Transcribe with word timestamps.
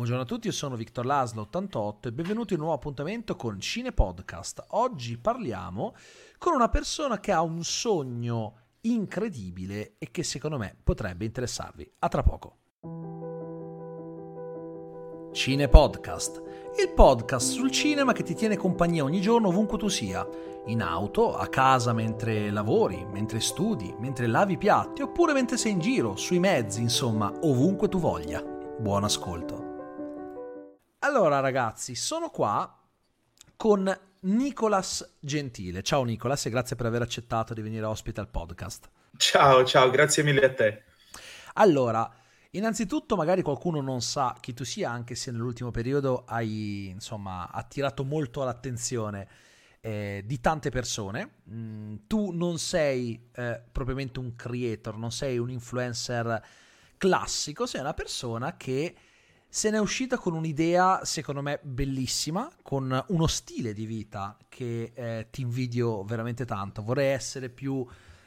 Buongiorno 0.00 0.24
a 0.26 0.28
tutti, 0.34 0.46
io 0.46 0.54
sono 0.54 0.76
Victor 0.76 1.04
Laslo 1.04 1.42
88 1.42 2.08
e 2.08 2.12
benvenuti 2.12 2.54
in 2.54 2.60
un 2.60 2.64
nuovo 2.64 2.80
appuntamento 2.80 3.36
con 3.36 3.60
Cine 3.60 3.92
Podcast. 3.92 4.64
Oggi 4.68 5.18
parliamo 5.18 5.94
con 6.38 6.54
una 6.54 6.70
persona 6.70 7.20
che 7.20 7.32
ha 7.32 7.42
un 7.42 7.62
sogno 7.62 8.54
incredibile 8.80 9.96
e 9.98 10.10
che 10.10 10.22
secondo 10.22 10.56
me 10.56 10.74
potrebbe 10.82 11.26
interessarvi. 11.26 11.92
A 11.98 12.08
tra 12.08 12.22
poco. 12.22 12.56
Cine 15.32 15.68
Podcast, 15.68 16.42
il 16.80 16.94
podcast 16.94 17.50
sul 17.50 17.70
cinema 17.70 18.14
che 18.14 18.22
ti 18.22 18.32
tiene 18.32 18.56
compagnia 18.56 19.04
ogni 19.04 19.20
giorno 19.20 19.48
ovunque 19.48 19.76
tu 19.76 19.88
sia, 19.88 20.26
in 20.68 20.80
auto, 20.80 21.36
a 21.36 21.46
casa 21.48 21.92
mentre 21.92 22.50
lavori, 22.50 23.04
mentre 23.04 23.38
studi, 23.38 23.94
mentre 23.98 24.26
lavi 24.28 24.56
piatti 24.56 25.02
oppure 25.02 25.34
mentre 25.34 25.58
sei 25.58 25.72
in 25.72 25.80
giro, 25.80 26.16
sui 26.16 26.38
mezzi, 26.38 26.80
insomma, 26.80 27.30
ovunque 27.42 27.90
tu 27.90 27.98
voglia. 27.98 28.42
Buon 28.42 29.04
ascolto. 29.04 29.69
Allora 31.02 31.40
ragazzi, 31.40 31.94
sono 31.94 32.28
qua 32.28 32.78
con 33.56 34.00
Nicolas 34.20 35.16
Gentile. 35.18 35.82
Ciao 35.82 36.04
Nicolas 36.04 36.44
e 36.44 36.50
grazie 36.50 36.76
per 36.76 36.84
aver 36.84 37.00
accettato 37.00 37.54
di 37.54 37.62
venire 37.62 37.86
ospite 37.86 38.20
al 38.20 38.28
podcast. 38.28 38.90
Ciao, 39.16 39.64
ciao, 39.64 39.88
grazie 39.88 40.22
mille 40.22 40.44
a 40.44 40.52
te. 40.52 40.82
Allora, 41.54 42.06
innanzitutto 42.50 43.16
magari 43.16 43.40
qualcuno 43.40 43.80
non 43.80 44.02
sa 44.02 44.36
chi 44.40 44.52
tu 44.52 44.62
sia, 44.62 44.90
anche 44.90 45.14
se 45.14 45.30
nell'ultimo 45.30 45.70
periodo 45.70 46.24
hai, 46.26 46.88
insomma, 46.88 47.50
attirato 47.50 48.04
molto 48.04 48.44
l'attenzione 48.44 49.26
eh, 49.80 50.22
di 50.26 50.38
tante 50.38 50.68
persone. 50.68 51.36
Mm, 51.50 51.94
tu 52.06 52.30
non 52.30 52.58
sei 52.58 53.30
eh, 53.32 53.62
propriamente 53.72 54.18
un 54.18 54.36
creator, 54.36 54.98
non 54.98 55.12
sei 55.12 55.38
un 55.38 55.48
influencer 55.48 56.44
classico, 56.98 57.64
sei 57.64 57.80
una 57.80 57.94
persona 57.94 58.58
che 58.58 58.94
se 59.52 59.68
n'è 59.68 59.80
uscita 59.80 60.16
con 60.16 60.34
un'idea, 60.34 61.04
secondo 61.04 61.42
me, 61.42 61.58
bellissima, 61.60 62.48
con 62.62 63.04
uno 63.08 63.26
stile 63.26 63.72
di 63.72 63.84
vita 63.84 64.38
che 64.48 64.92
eh, 64.94 65.26
ti 65.28 65.40
invidio 65.40 66.04
veramente 66.04 66.44
tanto. 66.44 66.82
Vorrei 66.82 67.08
essere 67.08 67.48
più 67.48 67.84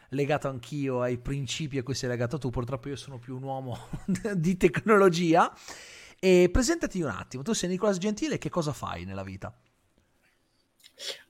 legato 0.10 0.50
anch'io 0.50 1.02
ai 1.02 1.18
principi 1.18 1.78
a 1.78 1.84
cui 1.84 1.96
sei 1.96 2.10
legato 2.10 2.38
tu, 2.38 2.50
purtroppo 2.50 2.90
io 2.90 2.98
sono 2.98 3.20
più 3.20 3.38
un 3.38 3.44
uomo 3.44 3.88
di 4.36 4.58
tecnologia. 4.58 5.50
E 6.20 6.50
presentati 6.52 7.02
un 7.02 7.10
attimo, 7.10 7.42
tu 7.42 7.54
sei 7.54 7.70
Nicolas 7.70 7.98
Gentile, 7.98 8.38
che 8.38 8.50
cosa 8.50 8.74
fai 8.74 9.06
nella 9.06 9.24
vita? 9.24 9.58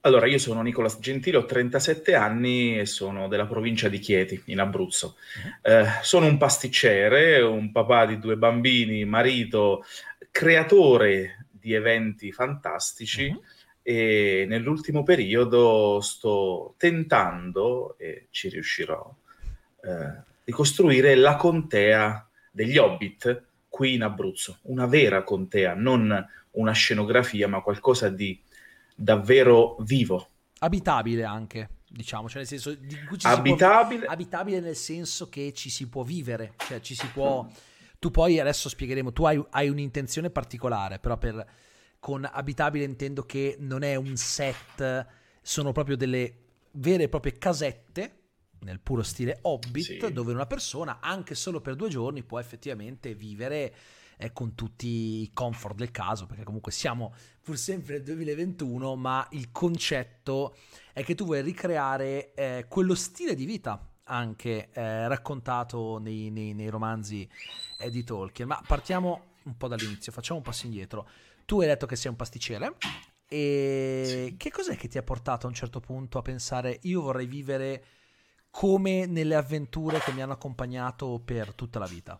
Allora, 0.01 0.27
io 0.27 0.37
sono 0.37 0.61
Nicolas 0.61 0.99
Gentile, 0.99 1.37
ho 1.37 1.45
37 1.45 2.13
anni 2.15 2.79
e 2.79 2.85
sono 2.85 3.27
della 3.27 3.45
provincia 3.45 3.87
di 3.87 3.99
Chieti, 3.99 4.41
in 4.45 4.59
Abruzzo. 4.59 5.15
Uh-huh. 5.15 5.71
Eh, 5.71 5.85
sono 6.01 6.25
un 6.25 6.37
pasticcere, 6.37 7.41
un 7.41 7.71
papà 7.71 8.05
di 8.05 8.19
due 8.19 8.35
bambini, 8.35 9.05
marito, 9.05 9.85
creatore 10.29 11.47
di 11.49 11.73
eventi 11.73 12.31
fantastici 12.31 13.27
uh-huh. 13.27 13.43
e 13.81 14.45
nell'ultimo 14.47 15.03
periodo 15.03 16.01
sto 16.01 16.75
tentando, 16.77 17.95
e 17.97 18.27
ci 18.29 18.49
riuscirò, 18.49 19.15
eh, 19.83 20.21
di 20.43 20.51
costruire 20.51 21.15
la 21.15 21.35
contea 21.35 22.27
degli 22.51 22.77
Hobbit 22.77 23.43
qui 23.69 23.93
in 23.95 24.03
Abruzzo, 24.03 24.59
una 24.63 24.85
vera 24.85 25.23
contea, 25.23 25.73
non 25.73 26.27
una 26.51 26.71
scenografia, 26.73 27.47
ma 27.47 27.61
qualcosa 27.61 28.09
di 28.09 28.39
davvero 28.95 29.77
vivo. 29.79 30.29
Abitabile 30.59 31.23
anche, 31.23 31.69
diciamo, 31.89 32.27
cioè 32.27 32.39
nel 32.39 32.47
senso 32.47 32.73
di 32.73 33.03
cui 33.05 33.17
ci 33.17 33.27
abitabile. 33.27 34.05
Può, 34.05 34.13
abitabile 34.13 34.59
nel 34.59 34.75
senso 34.75 35.29
che 35.29 35.53
ci 35.53 35.69
si 35.69 35.87
può 35.87 36.03
vivere, 36.03 36.53
cioè 36.57 36.79
ci 36.79 36.95
si 36.95 37.07
può... 37.07 37.47
Tu 37.99 38.11
poi 38.11 38.39
adesso 38.39 38.67
spiegheremo, 38.67 39.13
tu 39.13 39.23
hai, 39.23 39.41
hai 39.51 39.69
un'intenzione 39.69 40.29
particolare, 40.29 40.99
però 40.99 41.17
per, 41.17 41.45
con 41.99 42.29
abitabile 42.29 42.83
intendo 42.83 43.23
che 43.25 43.55
non 43.59 43.81
è 43.81 43.95
un 43.95 44.17
set, 44.17 45.07
sono 45.41 45.71
proprio 45.71 45.95
delle 45.95 46.35
vere 46.71 47.03
e 47.03 47.09
proprie 47.09 47.37
casette 47.37 48.17
nel 48.59 48.79
puro 48.81 49.03
stile 49.03 49.39
Hobbit, 49.43 50.05
sì. 50.05 50.11
dove 50.11 50.33
una 50.33 50.45
persona, 50.45 50.99
anche 50.99 51.35
solo 51.35 51.61
per 51.61 51.75
due 51.75 51.89
giorni, 51.89 52.23
può 52.23 52.39
effettivamente 52.39 53.13
vivere 53.13 53.73
eh, 54.23 54.31
con 54.31 54.55
tutti 54.55 54.87
i 55.21 55.31
comfort 55.33 55.75
del 55.75 55.91
caso, 55.91 56.25
perché 56.25 56.43
comunque 56.43 56.71
siamo 56.71 57.13
pur 57.41 57.57
sempre 57.57 57.95
nel 57.95 58.03
2021, 58.03 58.95
ma 58.95 59.27
il 59.31 59.51
concetto 59.51 60.55
è 60.93 61.03
che 61.03 61.13
tu 61.13 61.25
vuoi 61.25 61.41
ricreare 61.41 62.33
eh, 62.33 62.65
quello 62.69 62.95
stile 62.95 63.35
di 63.35 63.45
vita 63.45 63.85
anche 64.05 64.69
eh, 64.71 65.07
raccontato 65.07 65.97
nei, 65.97 66.29
nei, 66.29 66.53
nei 66.53 66.69
romanzi 66.69 67.29
eh, 67.79 67.89
di 67.89 68.03
Tolkien. 68.03 68.47
Ma 68.47 68.61
partiamo 68.65 69.31
un 69.43 69.57
po' 69.57 69.67
dall'inizio, 69.67 70.13
facciamo 70.13 70.39
un 70.39 70.45
passo 70.45 70.65
indietro. 70.65 71.07
Tu 71.45 71.59
hai 71.59 71.67
detto 71.67 71.85
che 71.85 71.97
sei 71.97 72.09
un 72.09 72.15
pasticcere. 72.15 72.77
E 73.27 74.35
che 74.37 74.51
cos'è 74.51 74.77
che 74.77 74.87
ti 74.87 74.97
ha 74.97 75.03
portato 75.03 75.47
a 75.47 75.49
un 75.49 75.55
certo 75.55 75.79
punto 75.79 76.17
a 76.17 76.21
pensare 76.21 76.79
io 76.83 77.01
vorrei 77.01 77.25
vivere 77.25 77.85
come 78.51 79.05
nelle 79.05 79.35
avventure 79.35 79.99
che 79.99 80.11
mi 80.11 80.21
hanno 80.21 80.33
accompagnato 80.33 81.19
per 81.23 81.53
tutta 81.53 81.79
la 81.79 81.87
vita? 81.87 82.17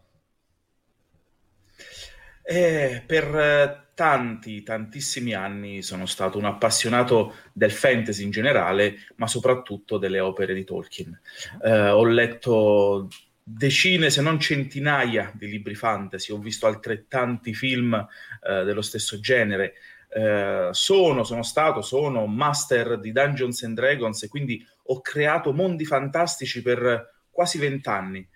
Eh, 2.45 3.03
per 3.05 3.35
eh, 3.35 3.83
tanti, 3.93 4.63
tantissimi 4.63 5.33
anni 5.33 5.81
sono 5.81 6.05
stato 6.05 6.37
un 6.37 6.45
appassionato 6.45 7.35
del 7.53 7.71
fantasy 7.71 8.23
in 8.23 8.31
generale, 8.31 8.95
ma 9.15 9.27
soprattutto 9.27 9.97
delle 9.97 10.19
opere 10.19 10.53
di 10.53 10.63
Tolkien. 10.63 11.19
Eh, 11.63 11.89
ho 11.89 12.03
letto 12.05 13.07
decine, 13.41 14.09
se 14.09 14.21
non 14.21 14.39
centinaia 14.39 15.31
di 15.35 15.47
libri 15.47 15.75
fantasy, 15.75 16.31
ho 16.33 16.37
visto 16.37 16.65
altrettanti 16.65 17.53
film 17.53 17.93
eh, 17.93 18.63
dello 18.63 18.81
stesso 18.81 19.19
genere. 19.19 19.73
Eh, 20.09 20.69
sono, 20.71 21.23
sono 21.23 21.43
stato, 21.43 21.81
sono 21.81 22.25
master 22.27 22.99
di 22.99 23.11
Dungeons 23.11 23.63
and 23.63 23.75
Dragons 23.75 24.21
e 24.23 24.27
quindi 24.27 24.65
ho 24.85 25.01
creato 25.01 25.53
mondi 25.53 25.85
fantastici 25.85 26.61
per 26.61 27.21
quasi 27.29 27.57
vent'anni. 27.57 28.27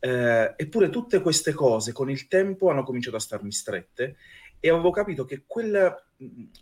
Eh, 0.00 0.54
eppure 0.56 0.90
tutte 0.90 1.20
queste 1.20 1.52
cose 1.52 1.92
con 1.92 2.10
il 2.10 2.26
tempo 2.28 2.70
hanno 2.70 2.84
cominciato 2.84 3.16
a 3.16 3.20
starmi 3.20 3.52
strette 3.52 4.16
e 4.60 4.70
avevo 4.70 4.90
capito 4.90 5.24
che 5.24 5.44
quel, 5.46 5.94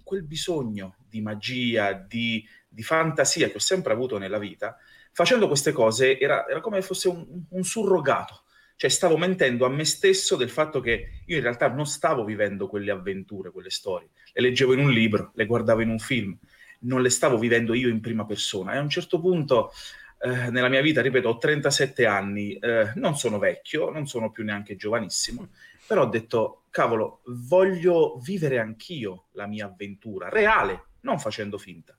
quel 0.02 0.22
bisogno 0.22 0.96
di 1.08 1.20
magia, 1.20 1.92
di, 1.92 2.46
di, 2.68 2.82
fantasia 2.82 3.48
che 3.48 3.56
ho 3.56 3.60
sempre 3.60 3.92
avuto 3.92 4.18
nella 4.18 4.38
vita, 4.38 4.76
facendo 5.12 5.46
queste 5.48 5.72
cose 5.72 6.18
era, 6.18 6.46
era 6.46 6.60
come 6.60 6.80
se 6.80 6.86
fosse 6.86 7.08
un, 7.08 7.24
un 7.48 7.64
surrogato. 7.64 8.42
Cioè 8.78 8.90
stavo 8.90 9.16
mentendo 9.16 9.64
a 9.64 9.70
me 9.70 9.86
stesso 9.86 10.36
del 10.36 10.50
fatto 10.50 10.80
che 10.80 11.22
io 11.24 11.36
in 11.36 11.42
realtà 11.42 11.68
non 11.68 11.86
stavo 11.86 12.24
vivendo 12.24 12.68
quelle 12.68 12.90
avventure, 12.90 13.50
quelle 13.50 13.70
storie. 13.70 14.10
Le 14.34 14.42
leggevo 14.42 14.74
in 14.74 14.80
un 14.80 14.90
libro, 14.90 15.30
le 15.34 15.46
guardavo 15.46 15.80
in 15.80 15.88
un 15.88 15.98
film, 15.98 16.36
non 16.80 17.00
le 17.00 17.08
stavo 17.08 17.38
vivendo 17.38 17.72
io 17.72 17.88
in 17.88 18.02
prima 18.02 18.26
persona. 18.26 18.74
E 18.74 18.76
a 18.76 18.82
un 18.82 18.90
certo 18.90 19.18
punto 19.18 19.72
eh, 20.18 20.50
nella 20.50 20.68
mia 20.68 20.80
vita, 20.80 21.02
ripeto, 21.02 21.28
ho 21.28 21.38
37 21.38 22.06
anni, 22.06 22.56
eh, 22.58 22.92
non 22.94 23.16
sono 23.16 23.38
vecchio, 23.38 23.90
non 23.90 24.06
sono 24.06 24.30
più 24.30 24.44
neanche 24.44 24.76
giovanissimo, 24.76 25.50
però 25.86 26.02
ho 26.02 26.06
detto, 26.06 26.64
cavolo, 26.70 27.20
voglio 27.26 28.18
vivere 28.22 28.58
anch'io 28.58 29.26
la 29.32 29.46
mia 29.46 29.66
avventura, 29.66 30.28
reale, 30.28 30.84
non 31.00 31.18
facendo 31.18 31.58
finta. 31.58 31.96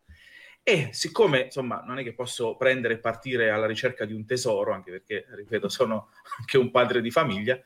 E 0.64 0.90
siccome, 0.92 1.44
insomma, 1.44 1.82
non 1.86 2.00
è 2.00 2.04
che 2.04 2.14
posso 2.14 2.58
prendere 2.58 2.96
e 2.96 3.00
partire 3.00 3.52
alla 3.52 3.68
ricerca 3.68 4.04
di 4.04 4.14
un 4.14 4.26
tesoro, 4.26 4.74
anche 4.74 4.92
perché, 4.92 5.26
ripeto, 5.30 5.70
sono 5.70 6.10
anche 6.40 6.58
un 6.58 6.72
padre 6.72 7.02
di 7.02 7.12
famiglia, 7.12 7.58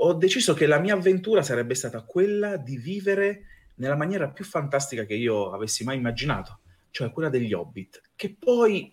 ho 0.00 0.12
deciso 0.12 0.54
che 0.54 0.66
la 0.66 0.78
mia 0.78 0.94
avventura 0.94 1.42
sarebbe 1.42 1.74
stata 1.74 2.02
quella 2.02 2.56
di 2.56 2.76
vivere 2.76 3.44
nella 3.76 3.96
maniera 3.96 4.28
più 4.28 4.44
fantastica 4.44 5.04
che 5.04 5.14
io 5.14 5.50
avessi 5.52 5.84
mai 5.84 5.96
immaginato, 5.96 6.60
cioè 6.90 7.10
quella 7.10 7.30
degli 7.30 7.52
hobbit, 7.52 8.02
che 8.14 8.36
poi 8.38 8.92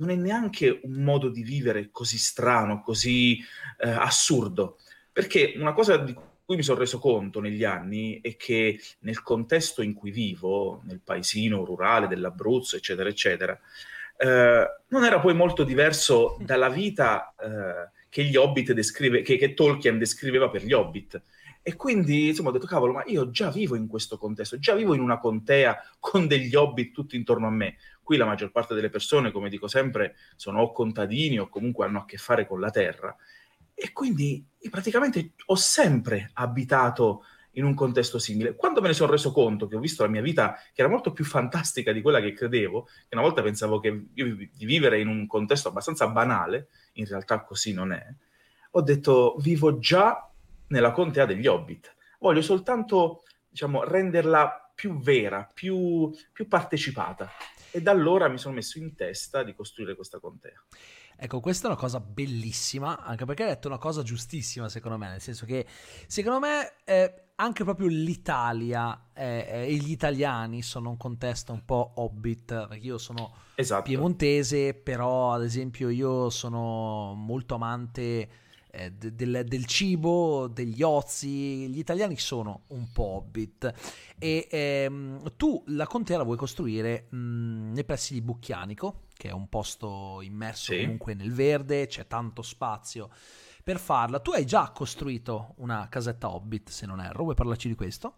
non 0.00 0.10
è 0.10 0.14
neanche 0.14 0.80
un 0.82 1.02
modo 1.02 1.28
di 1.28 1.42
vivere 1.42 1.90
così 1.90 2.18
strano, 2.18 2.80
così 2.82 3.38
eh, 3.78 3.88
assurdo. 3.88 4.78
Perché 5.12 5.54
una 5.56 5.72
cosa 5.72 5.98
di 5.98 6.14
cui 6.14 6.56
mi 6.56 6.62
sono 6.62 6.78
reso 6.78 6.98
conto 6.98 7.40
negli 7.40 7.64
anni 7.64 8.20
è 8.20 8.36
che 8.36 8.80
nel 9.00 9.22
contesto 9.22 9.82
in 9.82 9.94
cui 9.94 10.10
vivo, 10.10 10.82
nel 10.84 11.00
paesino 11.00 11.64
rurale 11.64 12.08
dell'Abruzzo, 12.08 12.76
eccetera, 12.76 13.08
eccetera, 13.08 13.58
eh, 14.16 14.66
non 14.88 15.04
era 15.04 15.20
poi 15.20 15.34
molto 15.34 15.64
diverso 15.64 16.36
dalla 16.40 16.68
vita 16.68 17.34
eh, 17.38 17.90
che 18.08 18.24
gli 18.24 18.36
Hobbit 18.36 18.72
descrive, 18.72 19.22
che, 19.22 19.36
che 19.36 19.54
Tolkien 19.54 19.98
descriveva 19.98 20.48
per 20.48 20.64
gli 20.64 20.72
Hobbit. 20.72 21.22
E 21.62 21.76
quindi 21.76 22.28
insomma 22.28 22.48
ho 22.48 22.52
detto, 22.52 22.66
cavolo, 22.66 22.94
ma 22.94 23.02
io 23.06 23.30
già 23.30 23.50
vivo 23.50 23.76
in 23.76 23.86
questo 23.86 24.16
contesto, 24.16 24.58
già 24.58 24.74
vivo 24.74 24.94
in 24.94 25.00
una 25.00 25.18
contea 25.18 25.78
con 25.98 26.26
degli 26.26 26.54
hobbit 26.54 26.92
tutti 26.92 27.16
intorno 27.16 27.46
a 27.46 27.50
me. 27.50 27.76
Qui 28.10 28.18
la 28.18 28.26
maggior 28.26 28.50
parte 28.50 28.74
delle 28.74 28.90
persone, 28.90 29.30
come 29.30 29.48
dico 29.48 29.68
sempre, 29.68 30.16
sono 30.34 30.62
o 30.62 30.72
contadini 30.72 31.38
o 31.38 31.48
comunque 31.48 31.86
hanno 31.86 32.00
a 32.00 32.04
che 32.04 32.16
fare 32.16 32.44
con 32.44 32.58
la 32.58 32.70
terra. 32.70 33.14
E 33.72 33.92
quindi 33.92 34.44
praticamente 34.68 35.34
ho 35.46 35.54
sempre 35.54 36.28
abitato 36.32 37.24
in 37.52 37.62
un 37.62 37.72
contesto 37.72 38.18
simile. 38.18 38.56
Quando 38.56 38.80
me 38.80 38.88
ne 38.88 38.94
sono 38.94 39.12
reso 39.12 39.30
conto 39.30 39.68
che 39.68 39.76
ho 39.76 39.78
visto 39.78 40.02
la 40.02 40.08
mia 40.08 40.22
vita 40.22 40.54
che 40.74 40.80
era 40.80 40.90
molto 40.90 41.12
più 41.12 41.24
fantastica 41.24 41.92
di 41.92 42.02
quella 42.02 42.20
che 42.20 42.32
credevo, 42.32 42.82
che 42.82 43.14
una 43.14 43.22
volta 43.22 43.42
pensavo 43.42 43.78
che 43.78 44.06
di 44.12 44.50
vivere 44.64 44.98
in 44.98 45.06
un 45.06 45.28
contesto 45.28 45.68
abbastanza 45.68 46.08
banale, 46.08 46.66
in 46.94 47.06
realtà 47.06 47.44
così 47.44 47.72
non 47.72 47.92
è, 47.92 48.04
ho 48.72 48.82
detto 48.82 49.36
vivo 49.38 49.78
già 49.78 50.28
nella 50.66 50.90
contea 50.90 51.26
degli 51.26 51.46
Hobbit. 51.46 51.94
voglio 52.18 52.42
soltanto 52.42 53.22
diciamo, 53.48 53.84
renderla 53.84 54.72
più 54.74 54.98
vera, 54.98 55.48
più, 55.54 56.12
più 56.32 56.48
partecipata. 56.48 57.30
E 57.70 57.80
da 57.80 57.90
allora 57.90 58.28
mi 58.28 58.38
sono 58.38 58.54
messo 58.54 58.78
in 58.78 58.94
testa 58.94 59.42
di 59.42 59.54
costruire 59.54 59.94
questa 59.94 60.18
contea. 60.18 60.62
Ecco, 61.22 61.40
questa 61.40 61.68
è 61.68 61.70
una 61.70 61.78
cosa 61.78 62.00
bellissima, 62.00 62.98
anche 62.98 63.26
perché 63.26 63.42
hai 63.42 63.50
detto 63.50 63.68
una 63.68 63.76
cosa 63.76 64.02
giustissima, 64.02 64.70
secondo 64.70 64.96
me, 64.96 65.10
nel 65.10 65.20
senso 65.20 65.44
che 65.44 65.66
secondo 66.06 66.38
me 66.38 66.76
eh, 66.84 67.32
anche 67.34 67.62
proprio 67.62 67.88
l'Italia 67.88 69.08
eh, 69.12 69.66
e 69.68 69.74
gli 69.74 69.90
italiani 69.90 70.62
sono 70.62 70.88
un 70.88 70.96
contesto 70.96 71.52
un 71.52 71.64
po' 71.66 71.92
hobbit, 71.96 72.68
perché 72.68 72.86
io 72.86 72.96
sono 72.96 73.34
esatto. 73.54 73.82
piemontese, 73.82 74.72
però 74.72 75.34
ad 75.34 75.44
esempio 75.44 75.90
io 75.90 76.30
sono 76.30 77.12
molto 77.14 77.54
amante 77.54 78.28
eh, 78.70 78.92
del, 78.92 79.44
del, 79.46 79.66
cibo, 79.66 80.48
degli 80.48 80.82
ozi, 80.82 81.68
gli 81.68 81.78
italiani 81.78 82.16
sono 82.16 82.64
un 82.68 82.90
po' 82.92 83.02
hobbit 83.02 83.72
e 84.18 84.46
ehm, 84.50 85.36
tu 85.36 85.62
la 85.68 85.86
contea 85.86 86.18
la 86.18 86.24
vuoi 86.24 86.36
costruire 86.36 87.06
mh, 87.10 87.72
nei 87.72 87.84
pressi 87.84 88.14
di 88.14 88.20
Bucchianico, 88.20 89.06
che 89.16 89.28
è 89.28 89.32
un 89.32 89.48
posto 89.48 90.20
immerso 90.22 90.72
sì. 90.72 90.80
comunque 90.80 91.14
nel 91.14 91.32
verde, 91.32 91.86
c'è 91.86 92.06
tanto 92.06 92.42
spazio 92.42 93.10
per 93.62 93.78
farla. 93.78 94.20
Tu 94.20 94.30
hai 94.32 94.46
già 94.46 94.70
costruito 94.74 95.54
una 95.58 95.88
casetta 95.88 96.30
hobbit, 96.30 96.70
se 96.70 96.86
non 96.86 97.00
erro, 97.00 97.24
vuoi 97.24 97.34
parlarci 97.34 97.68
di 97.68 97.74
questo? 97.74 98.14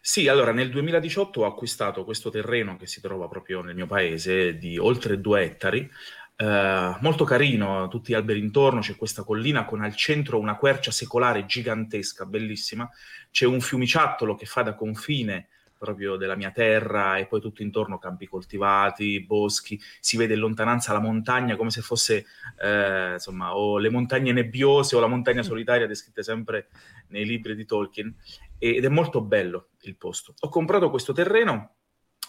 Sì, 0.00 0.28
allora 0.28 0.52
nel 0.52 0.70
2018 0.70 1.40
ho 1.40 1.46
acquistato 1.46 2.04
questo 2.04 2.30
terreno 2.30 2.76
che 2.76 2.86
si 2.86 3.00
trova 3.00 3.26
proprio 3.26 3.62
nel 3.62 3.74
mio 3.74 3.86
paese 3.86 4.56
di 4.56 4.78
oltre 4.78 5.20
due 5.20 5.42
ettari 5.42 5.90
eh, 6.36 6.96
molto 7.00 7.24
carino, 7.24 7.88
tutti 7.88 8.12
gli 8.12 8.16
alberi 8.16 8.38
intorno, 8.40 8.80
c'è 8.80 8.96
questa 8.96 9.22
collina 9.22 9.64
con 9.64 9.82
al 9.82 9.94
centro 9.94 10.38
una 10.38 10.56
quercia 10.56 10.90
secolare 10.90 11.46
gigantesca, 11.46 12.26
bellissima, 12.26 12.88
c'è 13.30 13.46
un 13.46 13.60
fiumiciattolo 13.60 14.34
che 14.34 14.46
fa 14.46 14.62
da 14.62 14.74
confine 14.74 15.48
proprio 15.82 16.14
della 16.14 16.36
mia 16.36 16.52
terra 16.52 17.16
e 17.16 17.26
poi 17.26 17.40
tutto 17.40 17.62
intorno 17.62 17.98
campi 17.98 18.28
coltivati, 18.28 19.24
boschi, 19.24 19.80
si 19.98 20.16
vede 20.16 20.34
in 20.34 20.38
lontananza 20.38 20.92
la 20.92 21.00
montagna 21.00 21.56
come 21.56 21.70
se 21.70 21.80
fosse 21.80 22.24
eh, 22.60 23.14
insomma 23.14 23.56
o 23.56 23.78
le 23.78 23.90
montagne 23.90 24.30
nebbiose 24.30 24.94
o 24.94 25.00
la 25.00 25.08
montagna 25.08 25.42
solitaria 25.42 25.88
descritte 25.88 26.22
sempre 26.22 26.68
nei 27.08 27.26
libri 27.26 27.56
di 27.56 27.64
Tolkien 27.64 28.14
ed 28.58 28.84
è 28.84 28.88
molto 28.88 29.22
bello 29.22 29.70
il 29.80 29.96
posto. 29.96 30.34
Ho 30.38 30.48
comprato 30.48 30.88
questo 30.88 31.12
terreno 31.12 31.74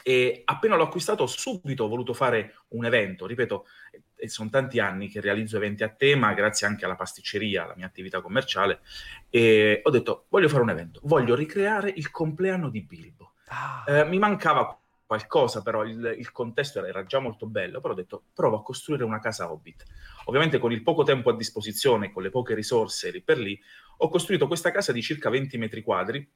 e 0.03 0.41
appena 0.43 0.75
l'ho 0.75 0.83
acquistato, 0.83 1.25
subito 1.25 1.85
ho 1.85 1.87
voluto 1.87 2.13
fare 2.13 2.55
un 2.69 2.83
evento. 2.83 3.25
Ripeto, 3.25 3.65
eh, 4.15 4.27
sono 4.27 4.49
tanti 4.49 4.79
anni 4.79 5.07
che 5.07 5.21
realizzo 5.21 5.55
eventi 5.55 5.83
a 5.83 5.89
tema, 5.89 6.33
grazie 6.33 6.67
anche 6.67 6.83
alla 6.83 6.95
pasticceria, 6.95 7.63
alla 7.63 7.75
mia 7.75 7.85
attività 7.85 8.21
commerciale. 8.21 8.81
E 9.29 9.79
ho 9.81 9.89
detto: 9.89 10.25
voglio 10.27 10.49
fare 10.49 10.61
un 10.61 10.69
evento, 10.69 10.99
voglio 11.03 11.35
ricreare 11.35 11.89
il 11.89 12.11
compleanno 12.11 12.69
di 12.69 12.81
Bilbo. 12.81 13.33
Ah. 13.47 13.85
Eh, 13.87 14.05
mi 14.05 14.19
mancava 14.19 14.77
qualcosa, 15.05 15.61
però 15.61 15.85
il, 15.85 16.15
il 16.17 16.31
contesto 16.31 16.83
era, 16.83 17.05
già 17.05 17.19
molto 17.19 17.47
bello. 17.47 17.79
Però 17.79 17.93
ho 17.93 17.95
detto: 17.97 18.23
provo 18.33 18.57
a 18.57 18.61
costruire 18.61 19.05
una 19.05 19.19
casa 19.19 19.49
hobbit. 19.49 19.85
Ovviamente, 20.25 20.59
con 20.59 20.73
il 20.73 20.83
poco 20.83 21.03
tempo 21.03 21.29
a 21.29 21.35
disposizione, 21.35 22.11
con 22.11 22.23
le 22.23 22.29
poche 22.29 22.55
risorse 22.55 23.09
lì 23.09 23.21
per 23.21 23.37
lì, 23.37 23.57
ho 23.99 24.09
costruito 24.09 24.47
questa 24.47 24.71
casa 24.71 24.91
di 24.91 25.01
circa 25.01 25.29
20 25.29 25.57
metri 25.57 25.81
quadri 25.81 26.29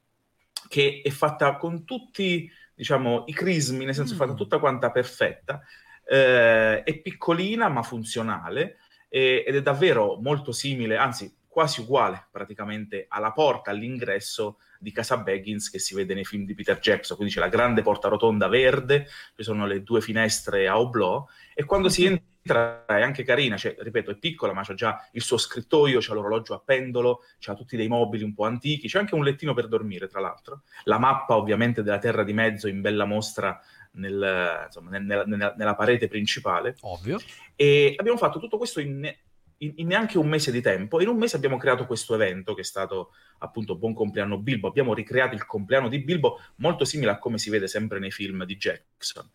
che 0.68 1.00
è 1.04 1.10
fatta 1.10 1.56
con 1.56 1.84
tutti 1.84 2.50
diciamo, 2.78 3.24
i 3.26 3.34
crismi, 3.34 3.84
nel 3.84 3.94
senso 3.94 4.14
mm. 4.14 4.16
fatta 4.16 4.34
tutta 4.34 4.60
quanta 4.60 4.92
perfetta, 4.92 5.60
eh, 6.06 6.84
è 6.84 6.98
piccolina 7.00 7.68
ma 7.68 7.82
funzionale 7.82 8.76
e, 9.08 9.42
ed 9.44 9.56
è 9.56 9.62
davvero 9.62 10.16
molto 10.22 10.52
simile, 10.52 10.96
anzi 10.96 11.34
quasi 11.48 11.80
uguale 11.80 12.28
praticamente 12.30 13.06
alla 13.08 13.32
porta 13.32 13.72
all'ingresso 13.72 14.58
di 14.78 14.92
Casa 14.92 15.16
Baggins 15.16 15.70
che 15.70 15.80
si 15.80 15.92
vede 15.92 16.14
nei 16.14 16.24
film 16.24 16.44
di 16.44 16.54
Peter 16.54 16.78
Jackson, 16.78 17.16
quindi 17.16 17.34
c'è 17.34 17.40
la 17.40 17.48
grande 17.48 17.82
porta 17.82 18.06
rotonda 18.06 18.46
verde, 18.46 19.08
ci 19.34 19.42
sono 19.42 19.66
le 19.66 19.82
due 19.82 20.00
finestre 20.00 20.68
a 20.68 20.78
oblò 20.78 21.26
e 21.52 21.64
quando 21.64 21.88
si 21.88 22.04
entra 22.04 22.24
è 22.54 23.02
anche 23.02 23.22
carina, 23.24 23.56
cioè, 23.56 23.76
ripeto, 23.78 24.10
è 24.10 24.16
piccola, 24.16 24.52
ma 24.52 24.62
c'ha 24.62 24.74
già 24.74 25.08
il 25.12 25.22
suo 25.22 25.36
scrittoio, 25.36 25.98
c'ha 26.00 26.14
l'orologio 26.14 26.54
a 26.54 26.62
pendolo, 26.64 27.22
c'ha 27.38 27.54
tutti 27.54 27.76
dei 27.76 27.88
mobili 27.88 28.24
un 28.24 28.34
po' 28.34 28.44
antichi, 28.44 28.88
c'è 28.88 28.98
anche 28.98 29.14
un 29.14 29.24
lettino 29.24 29.54
per 29.54 29.68
dormire, 29.68 30.08
tra 30.08 30.20
l'altro. 30.20 30.62
La 30.84 30.98
mappa, 30.98 31.36
ovviamente, 31.36 31.82
della 31.82 31.98
Terra 31.98 32.24
di 32.24 32.32
Mezzo 32.32 32.68
in 32.68 32.80
bella 32.80 33.04
mostra 33.04 33.60
nel, 33.92 34.64
insomma, 34.66 34.90
nella, 34.98 35.24
nella, 35.24 35.54
nella, 35.56 35.74
parete 35.74 36.08
principale. 36.08 36.76
Ovvio. 36.80 37.18
E 37.54 37.94
abbiamo 37.96 38.18
fatto 38.18 38.38
tutto 38.38 38.56
questo 38.56 38.80
in, 38.80 39.12
in, 39.58 39.72
in, 39.76 39.86
neanche 39.86 40.18
un 40.18 40.28
mese 40.28 40.50
di 40.50 40.60
tempo. 40.60 41.00
In 41.00 41.08
un 41.08 41.16
mese 41.16 41.36
abbiamo 41.36 41.56
creato 41.56 41.86
questo 41.86 42.14
evento 42.14 42.54
che 42.54 42.60
è 42.60 42.64
stato 42.64 43.12
appunto 43.38 43.76
Buon 43.76 43.94
compleanno 43.94 44.38
Bilbo. 44.38 44.68
Abbiamo 44.68 44.94
ricreato 44.94 45.34
il 45.34 45.46
compleanno 45.46 45.88
di 45.88 46.00
Bilbo 46.00 46.40
molto 46.56 46.84
simile 46.84 47.12
a 47.12 47.18
come 47.18 47.38
si 47.38 47.50
vede 47.50 47.68
sempre 47.68 47.98
nei 47.98 48.10
film 48.10 48.44
di 48.44 48.56
Jackson. 48.56 49.28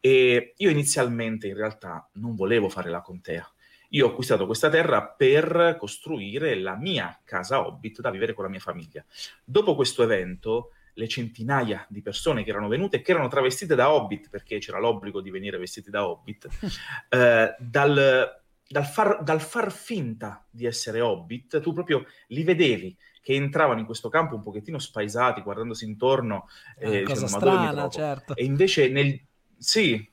E 0.00 0.54
io 0.56 0.70
inizialmente 0.70 1.46
in 1.46 1.54
realtà 1.54 2.08
non 2.14 2.34
volevo 2.34 2.68
fare 2.68 2.90
la 2.90 3.02
contea. 3.02 3.48
Io 3.90 4.06
ho 4.06 4.10
acquistato 4.10 4.46
questa 4.46 4.68
terra 4.68 5.04
per 5.04 5.76
costruire 5.78 6.54
la 6.56 6.76
mia 6.76 7.20
casa 7.24 7.66
Hobbit 7.66 8.00
da 8.00 8.10
vivere 8.10 8.34
con 8.34 8.44
la 8.44 8.50
mia 8.50 8.60
famiglia. 8.60 9.04
Dopo 9.44 9.74
questo 9.74 10.02
evento, 10.02 10.70
le 10.94 11.08
centinaia 11.08 11.84
di 11.88 12.00
persone 12.00 12.44
che 12.44 12.50
erano 12.50 12.68
venute 12.68 12.98
e 12.98 13.00
che 13.02 13.10
erano 13.10 13.28
travestite 13.28 13.74
da 13.74 13.92
Hobbit, 13.92 14.28
perché 14.30 14.58
c'era 14.58 14.78
l'obbligo 14.78 15.20
di 15.20 15.30
venire 15.30 15.58
vestiti 15.58 15.90
da 15.90 16.06
Hobbit, 16.06 16.48
eh, 17.10 17.54
dal, 17.58 18.40
dal, 18.68 18.86
far, 18.86 19.22
dal 19.24 19.40
far 19.40 19.72
finta 19.72 20.46
di 20.48 20.66
essere 20.66 21.00
Hobbit, 21.00 21.60
tu 21.60 21.72
proprio 21.72 22.06
li 22.28 22.44
vedevi 22.44 22.96
che 23.20 23.34
entravano 23.34 23.80
in 23.80 23.86
questo 23.86 24.08
campo 24.08 24.34
un 24.34 24.42
pochettino 24.42 24.78
spaesati, 24.78 25.42
guardandosi 25.42 25.84
intorno. 25.84 26.48
Eh, 26.78 27.02
cosa 27.02 27.24
dicendo, 27.24 27.26
strana, 27.26 27.88
certo. 27.88 28.34
E 28.36 28.44
invece 28.44 28.88
nel, 28.88 29.20
sì, 29.60 30.08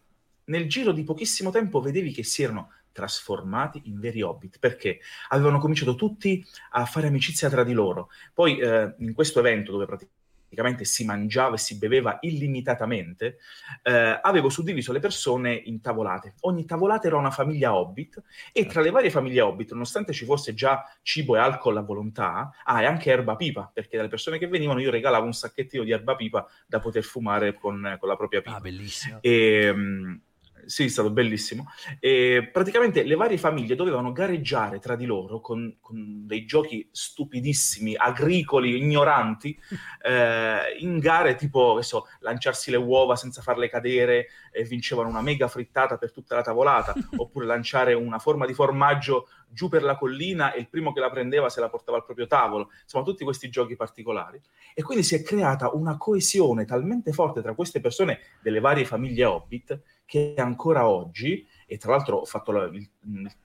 nel 0.46 0.68
giro 0.68 0.92
di 0.92 1.04
pochissimo 1.04 1.52
tempo 1.52 1.80
vedevi 1.80 2.12
che 2.12 2.24
si 2.24 2.44
erano 2.44 2.74
trasformati 2.92 3.84
in 3.86 4.00
veri 4.00 4.22
hobbit 4.22 4.60
perché 4.60 5.00
avevano 5.30 5.60
cominciato 5.60 5.96
tutti 5.96 6.46
a 6.72 6.86
fare 6.86 7.08
amicizia 7.08 7.50
tra 7.50 7.64
di 7.64 7.74
loro. 7.74 8.10
Poi 8.34 8.60
eh, 8.60 8.96
in 8.98 9.14
questo 9.14 9.40
evento 9.40 9.72
dove 9.72 9.86
praticamente 9.86 10.17
praticamente 10.48 10.86
si 10.86 11.04
mangiava 11.04 11.56
e 11.56 11.58
si 11.58 11.78
beveva 11.78 12.18
illimitatamente, 12.22 13.38
eh, 13.84 14.20
avevo 14.22 14.50
suddiviso 14.50 14.94
le 14.94 15.00
persone 15.00 15.54
in 15.54 15.82
tavolate. 15.82 16.36
Ogni 16.42 16.66
tavolata 16.66 17.08
era 17.08 17.18
una 17.18 17.32
famiglia 17.32 17.76
hobbit 17.76 18.24
e 18.54 18.66
tra 18.66 18.82
le 18.82 18.90
varie 18.90 19.10
famiglie 19.10 19.42
hobbit, 19.42 19.72
nonostante 19.74 20.14
ci 20.14 20.26
fosse 20.26 20.54
già 20.54 20.84
cibo 21.02 21.36
e 21.36 21.40
alcol 21.40 21.78
a 21.78 21.82
volontà, 21.82 22.52
ah, 22.64 22.82
e 22.82 22.86
anche 22.86 23.12
erba 23.12 23.36
pipa, 23.36 23.70
perché 23.72 23.98
dalle 23.98 24.10
persone 24.10 24.38
che 24.38 24.48
venivano 24.48 24.80
io 24.80 24.90
regalavo 24.90 25.26
un 25.26 25.34
sacchettino 25.34 25.84
di 25.84 25.92
erba 25.92 26.16
pipa 26.16 26.48
da 26.66 26.80
poter 26.80 27.04
fumare 27.04 27.54
con, 27.54 27.98
con 28.00 28.08
la 28.08 28.16
propria 28.16 28.42
pipa. 28.42 28.56
Ah, 28.56 28.62
bellissimo. 28.62 29.20
E, 29.22 29.70
um, 29.70 30.20
sì, 30.68 30.84
è 30.84 30.88
stato 30.90 31.10
bellissimo. 31.10 31.72
E 32.00 32.50
praticamente 32.52 33.04
le 33.04 33.16
varie 33.16 33.38
famiglie 33.38 33.76
dovevano 33.76 34.12
gareggiare 34.12 34.80
tra 34.80 34.96
di 34.96 35.06
loro 35.06 35.40
con, 35.40 35.78
con 35.80 36.26
dei 36.28 36.46
giochi 36.46 36.88
stupidissimi, 36.92 37.96
agricoli, 37.96 38.78
ignoranti, 38.78 39.58
eh, 40.04 40.76
in 40.80 41.00
gare 41.00 41.36
tipo, 41.36 41.82
so, 41.82 42.08
lanciarsi 42.20 42.70
le 42.70 42.78
uova 42.78 43.16
senza 43.16 43.42
farle 43.42 43.70
cadere 43.70 44.28
e 44.52 44.64
vincevano 44.64 45.10
una 45.10 45.22
mega 45.22 45.48
frittata 45.48 45.98
per 45.98 46.12
tutta 46.12 46.36
la 46.36 46.42
tavolata, 46.42 46.94
oppure 47.16 47.46
lanciare 47.46 47.94
una 47.94 48.20
forma 48.20 48.46
di 48.46 48.54
formaggio 48.54 49.30
giù 49.50 49.70
per 49.70 49.84
la 49.84 49.96
collina 49.96 50.52
e 50.52 50.60
il 50.60 50.68
primo 50.68 50.92
che 50.92 51.00
la 51.00 51.10
prendeva 51.10 51.50
se 51.50 51.62
la 51.62 51.70
portava 51.70 51.98
al 51.98 52.04
proprio 52.06 52.28
tavolo. 52.28 52.72
Insomma, 52.84 53.06
tutti 53.06 53.24
questi 53.24 53.50
giochi 53.50 53.78
particolari. 53.78 54.42
E 54.74 54.84
quindi 54.84 55.04
si 55.04 55.16
è 55.16 55.24
creata 55.24 55.72
una 55.74 55.96
coesione 55.98 56.66
talmente 56.66 57.14
forte 57.14 57.42
tra 57.42 57.54
queste 57.54 57.80
persone 57.80 58.20
delle 58.42 58.60
varie 58.60 58.84
famiglie 58.84 59.24
Hobbit 59.24 59.82
che 60.08 60.36
ancora 60.38 60.88
oggi, 60.88 61.46
e 61.68 61.78
tra 61.78 61.92
l'altro 61.92 62.20
ho 62.20 62.26
fatto 62.26 62.54
la, 62.54 62.64
il, 62.64 62.90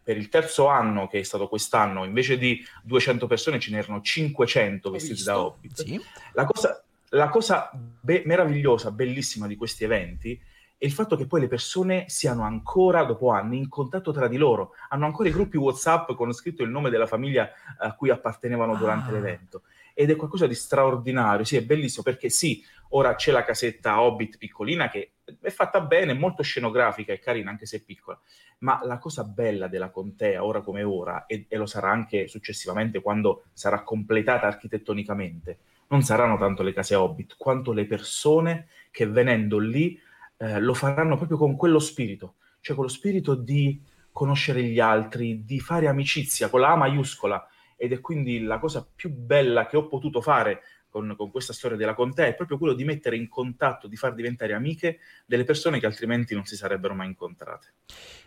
per 0.01 0.17
il 0.17 0.29
terzo 0.29 0.69
anno 0.69 1.09
che 1.09 1.19
è 1.19 1.23
stato 1.25 1.49
quest'anno, 1.49 2.05
invece 2.05 2.39
di 2.39 2.65
200 2.85 3.27
persone 3.27 3.59
ce 3.59 3.73
n'erano 3.73 4.01
500 4.01 4.89
ho 4.89 4.93
vestiti 4.93 5.25
da 5.25 5.41
Hobbit. 5.41 5.83
Sì. 5.83 6.01
La 6.35 6.45
cosa, 6.45 6.83
la 7.11 7.29
cosa 7.29 7.71
be- 7.73 8.23
meravigliosa, 8.25 8.93
bellissima 8.93 9.49
di 9.49 9.57
questi 9.57 9.83
eventi 9.83 10.41
è 10.79 10.85
il 10.85 10.93
fatto 10.93 11.17
che 11.17 11.27
poi 11.27 11.41
le 11.41 11.49
persone 11.49 12.05
siano 12.09 12.43
ancora, 12.43 13.03
dopo 13.03 13.31
anni, 13.31 13.57
in 13.57 13.69
contatto 13.69 14.13
tra 14.13 14.29
di 14.29 14.37
loro, 14.37 14.75
hanno 14.89 15.07
ancora 15.07 15.29
i 15.29 15.33
gruppi 15.33 15.57
WhatsApp 15.57 16.13
con 16.13 16.33
scritto 16.33 16.63
il 16.63 16.71
nome 16.71 16.91
della 16.91 17.07
famiglia 17.07 17.51
a 17.79 17.95
cui 17.95 18.11
appartenevano 18.11 18.77
durante 18.77 19.11
ah. 19.11 19.13
l'evento. 19.13 19.63
Ed 19.95 20.11
è 20.11 20.17
qualcosa 20.17 20.47
di 20.47 20.55
straordinario, 20.55 21.45
sì, 21.45 21.57
è 21.57 21.65
bellissimo 21.65 22.03
perché 22.03 22.31
sì, 22.31 22.65
ora 22.95 23.15
c'è 23.15 23.33
la 23.33 23.45
casetta 23.45 24.01
Hobbit 24.01 24.39
piccolina 24.39 24.89
che 24.89 25.13
è 25.41 25.51
fatta 25.51 25.81
bene, 25.81 26.15
molto 26.15 26.43
scenografica 26.43 27.13
e 27.13 27.19
carina, 27.19 27.51
anche 27.51 27.67
se 27.67 27.79
è 27.79 27.83
piccola. 27.83 28.19
Ma 28.59 28.81
la 28.85 28.99
cosa 28.99 29.25
bella 29.25 29.69
della 29.69 29.91
contea, 29.91 30.45
ora 30.45 30.61
come 30.61 30.83
ora, 30.83 31.27
e, 31.27 31.47
e 31.49 31.57
lo 31.57 31.67
sarà 31.67 31.91
anche 31.91 32.29
successivamente 32.29 33.01
quando 33.01 33.45
sarà 33.53 33.83
completata 33.83 34.47
architettonicamente, 34.47 35.59
non 35.89 36.03
saranno 36.03 36.39
tanto 36.39 36.63
le 36.63 36.73
case 36.73 36.95
Hobbit, 36.95 37.35
quanto 37.37 37.73
le 37.73 37.87
persone 37.87 38.69
che 38.91 39.07
venendo 39.07 39.59
lì 39.59 39.99
eh, 40.39 40.61
lo 40.61 40.75
faranno 40.75 41.17
proprio 41.17 41.37
con 41.37 41.57
quello 41.57 41.79
spirito, 41.79 42.37
cioè 42.61 42.75
con 42.75 42.85
lo 42.85 42.91
spirito 42.91 43.35
di 43.35 43.83
conoscere 44.11 44.63
gli 44.63 44.81
altri, 44.81 45.45
di 45.45 45.59
fare 45.61 45.89
amicizia 45.89 46.49
con 46.49 46.61
la 46.61 46.73
A 46.73 46.77
maiuscola 46.77 47.47
ed 47.77 47.93
è 47.93 48.01
quindi 48.01 48.41
la 48.41 48.59
cosa 48.59 48.87
più 48.95 49.11
bella 49.11 49.67
che 49.67 49.77
ho 49.77 49.89
potuto 49.89 50.21
fare 50.21 50.63
con, 50.93 51.15
con, 51.17 51.31
questa 51.31 51.55
storia 51.55 51.79
della 51.79 51.95
contea 51.95 52.27
è 52.27 52.35
proprio 52.35 52.59
quello 52.59 52.75
di 52.75 52.85
mettere 52.85 53.17
in 53.17 53.29
contatto, 53.29 53.89
di 53.89 53.97
far 53.97 54.13
diventare 54.15 54.53
amiche 54.53 54.99
delle 55.25 55.45
persone 55.45 55.81
che 55.81 55.87
altrimenti 55.87 56.35
non 56.35 56.45
si 56.45 56.55
sarebbero 56.55 56.95
mai 56.95 57.07
incontrate. 57.07 57.73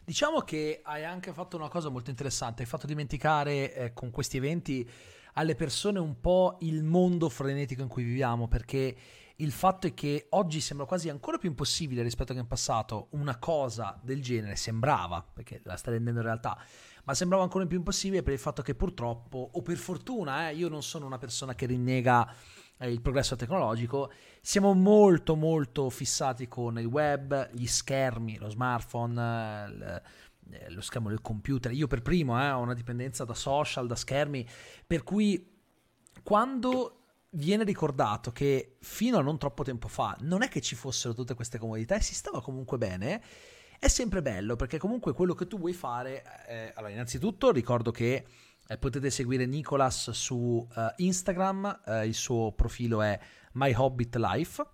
Diciamo 0.03 0.41
che 0.41 0.81
hai 0.83 1.05
anche 1.05 1.31
fatto 1.31 1.55
una 1.55 1.69
cosa 1.69 1.89
molto 1.89 2.09
interessante, 2.09 2.63
hai 2.63 2.67
fatto 2.67 2.87
dimenticare 2.87 3.73
eh, 3.73 3.93
con 3.93 4.09
questi 4.09 4.37
eventi 4.37 4.89
alle 5.33 5.53
persone 5.53 5.99
un 5.99 6.19
po' 6.19 6.57
il 6.61 6.83
mondo 6.83 7.29
frenetico 7.29 7.83
in 7.83 7.87
cui 7.87 8.03
viviamo, 8.03 8.47
perché 8.47 8.95
il 9.39 9.51
fatto 9.51 9.85
è 9.85 9.93
che 9.93 10.27
oggi 10.29 10.61
sembra 10.61 10.85
quasi 10.85 11.09
ancora 11.09 11.37
più 11.37 11.49
impossibile 11.49 12.01
rispetto 12.01 12.31
a 12.31 12.35
che 12.35 12.41
in 12.41 12.47
passato 12.47 13.09
una 13.11 13.37
cosa 13.37 13.99
del 14.01 14.21
genere 14.21 14.55
sembrava, 14.55 15.23
perché 15.33 15.59
la 15.65 15.75
sta 15.75 15.91
rendendo 15.91 16.21
realtà, 16.21 16.57
ma 17.05 17.13
sembrava 17.13 17.43
ancora 17.43 17.65
più 17.65 17.77
impossibile 17.77 18.21
per 18.21 18.33
il 18.33 18.39
fatto 18.39 18.61
che 18.61 18.75
purtroppo, 18.75 19.49
o 19.53 19.61
per 19.61 19.77
fortuna, 19.77 20.49
eh, 20.49 20.55
io 20.55 20.67
non 20.69 20.83
sono 20.83 21.05
una 21.05 21.17
persona 21.17 21.55
che 21.55 21.65
rinnega 21.65 22.31
eh, 22.77 22.91
il 22.91 23.01
progresso 23.01 23.35
tecnologico, 23.35 24.11
siamo 24.41 24.73
molto 24.73 25.35
molto 25.35 25.89
fissati 25.89 26.47
con 26.47 26.77
il 26.79 26.85
web, 26.85 27.49
gli 27.53 27.67
schermi, 27.67 28.37
lo 28.37 28.49
smartphone, 28.49 29.65
il, 29.69 30.01
eh, 30.51 30.71
lo 30.71 30.81
schermo 30.81 31.09
del 31.09 31.21
computer. 31.21 31.71
Io 31.71 31.87
per 31.87 32.01
primo 32.01 32.41
eh, 32.41 32.49
ho 32.49 32.59
una 32.59 32.73
dipendenza 32.73 33.23
da 33.23 33.33
social, 33.33 33.87
da 33.87 33.95
schermi, 33.95 34.47
per 34.85 35.03
cui 35.03 35.53
quando 36.23 36.99
viene 37.35 37.63
ricordato 37.63 38.31
che 38.31 38.77
fino 38.79 39.17
a 39.17 39.21
non 39.21 39.37
troppo 39.37 39.63
tempo 39.63 39.87
fa 39.87 40.15
non 40.21 40.41
è 40.41 40.47
che 40.47 40.61
ci 40.61 40.75
fossero 40.75 41.13
tutte 41.13 41.33
queste 41.33 41.57
comodità 41.57 41.95
e 41.95 42.01
si 42.01 42.15
stava 42.15 42.41
comunque 42.41 42.77
bene, 42.77 43.21
è 43.79 43.87
sempre 43.87 44.21
bello 44.21 44.55
perché 44.55 44.77
comunque 44.77 45.13
quello 45.13 45.33
che 45.33 45.47
tu 45.47 45.57
vuoi 45.57 45.73
fare, 45.73 46.23
eh, 46.47 46.71
allora 46.75 46.91
innanzitutto 46.91 47.51
ricordo 47.51 47.91
che 47.91 48.25
eh, 48.67 48.77
potete 48.77 49.09
seguire 49.09 49.45
Nicolas 49.45 50.09
su 50.11 50.35
uh, 50.35 50.67
Instagram, 50.97 51.81
uh, 51.85 51.91
il 52.03 52.15
suo 52.15 52.51
profilo 52.53 53.01
è 53.01 53.19
My 53.53 53.73
Hobbit 53.75 54.15
Life. 54.15 54.65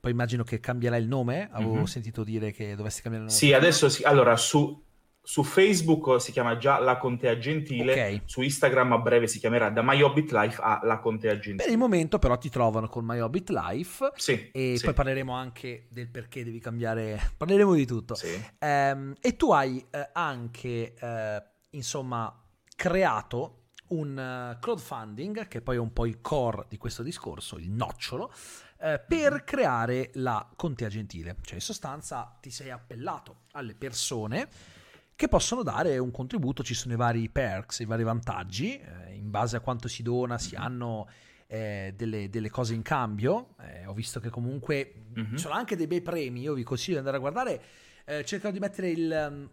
Poi 0.00 0.10
immagino 0.10 0.44
che 0.44 0.60
cambierà 0.60 0.96
il 0.96 1.08
nome. 1.08 1.48
Avevo 1.50 1.74
mm-hmm. 1.74 1.84
sentito 1.84 2.22
dire 2.24 2.52
che 2.52 2.76
dovessi 2.76 3.02
cambiare 3.02 3.26
il 3.26 3.32
nome. 3.32 3.44
Sì, 3.44 3.52
adesso 3.52 3.88
sì. 3.88 4.02
Allora, 4.02 4.36
su, 4.36 4.84
su 5.28 5.42
Facebook 5.42 6.22
si 6.22 6.32
chiama 6.32 6.56
già 6.56 6.78
La 6.78 6.96
Contea 6.96 7.36
Gentile, 7.36 7.92
okay. 7.92 8.22
su 8.24 8.40
Instagram 8.40 8.92
a 8.92 8.98
breve 8.98 9.26
si 9.26 9.38
chiamerà 9.38 9.68
da 9.68 9.82
My 9.82 10.00
Hobbit 10.00 10.32
Life 10.32 10.58
a 10.62 10.80
La 10.84 11.00
Contea 11.00 11.34
Gentile. 11.34 11.64
Per 11.64 11.70
il 11.70 11.76
momento 11.76 12.18
però 12.18 12.38
ti 12.38 12.48
trovano 12.48 12.88
con 12.88 13.04
My 13.04 13.18
Hobbit 13.20 13.50
Life 13.50 14.10
sì, 14.16 14.48
e 14.50 14.78
sì. 14.78 14.84
poi 14.84 14.94
parleremo 14.94 15.30
anche 15.30 15.84
del 15.90 16.08
perché 16.08 16.44
devi 16.44 16.60
cambiare, 16.60 17.20
parleremo 17.36 17.74
di 17.74 17.84
tutto. 17.84 18.14
Sì. 18.14 18.42
Um, 18.60 19.12
e 19.20 19.36
tu 19.36 19.52
hai 19.52 19.84
uh, 19.90 19.98
anche, 20.14 20.94
uh, 20.98 21.42
insomma, 21.72 22.34
creato 22.74 23.72
un 23.88 24.18
eh, 24.18 24.58
crowdfunding, 24.58 25.46
che 25.46 25.60
poi 25.60 25.76
è 25.76 25.78
un 25.78 25.92
po' 25.92 26.06
il 26.06 26.22
core 26.22 26.64
di 26.70 26.78
questo 26.78 27.02
discorso, 27.02 27.58
il 27.58 27.70
nocciolo, 27.70 28.32
eh, 28.80 28.98
per 29.06 29.32
mm-hmm. 29.32 29.44
creare 29.44 30.10
la 30.14 30.48
contea 30.56 30.88
gentile. 30.88 31.36
Cioè, 31.42 31.56
in 31.56 31.60
sostanza, 31.60 32.38
ti 32.40 32.50
sei 32.50 32.70
appellato 32.70 33.40
alle 33.52 33.74
persone 33.74 34.76
che 35.18 35.26
possono 35.26 35.64
dare 35.64 35.98
un 35.98 36.12
contributo, 36.12 36.62
ci 36.62 36.74
sono 36.74 36.94
i 36.94 36.96
vari 36.96 37.28
perks, 37.28 37.80
i 37.80 37.86
vari 37.86 38.04
vantaggi, 38.04 38.78
eh, 38.78 39.14
in 39.14 39.30
base 39.30 39.56
a 39.56 39.60
quanto 39.60 39.88
si 39.88 40.04
dona 40.04 40.38
si 40.38 40.54
hanno 40.54 41.08
eh, 41.48 41.92
delle, 41.96 42.28
delle, 42.28 42.48
cose 42.50 42.74
in 42.74 42.82
cambio, 42.82 43.56
eh, 43.58 43.84
ho 43.84 43.94
visto 43.94 44.20
che 44.20 44.30
comunque 44.30 45.06
mm-hmm. 45.18 45.32
ci 45.32 45.38
sono 45.38 45.54
anche 45.54 45.74
dei 45.74 45.88
bei 45.88 46.02
premi, 46.02 46.42
io 46.42 46.54
vi 46.54 46.62
consiglio 46.62 46.92
di 46.92 46.98
andare 46.98 47.16
a 47.16 47.18
guardare, 47.18 47.62
eh, 48.04 48.24
cercherò 48.24 48.52
di 48.52 48.60
mettere 48.60 48.90
il, 48.90 49.28
mm, 49.32 49.44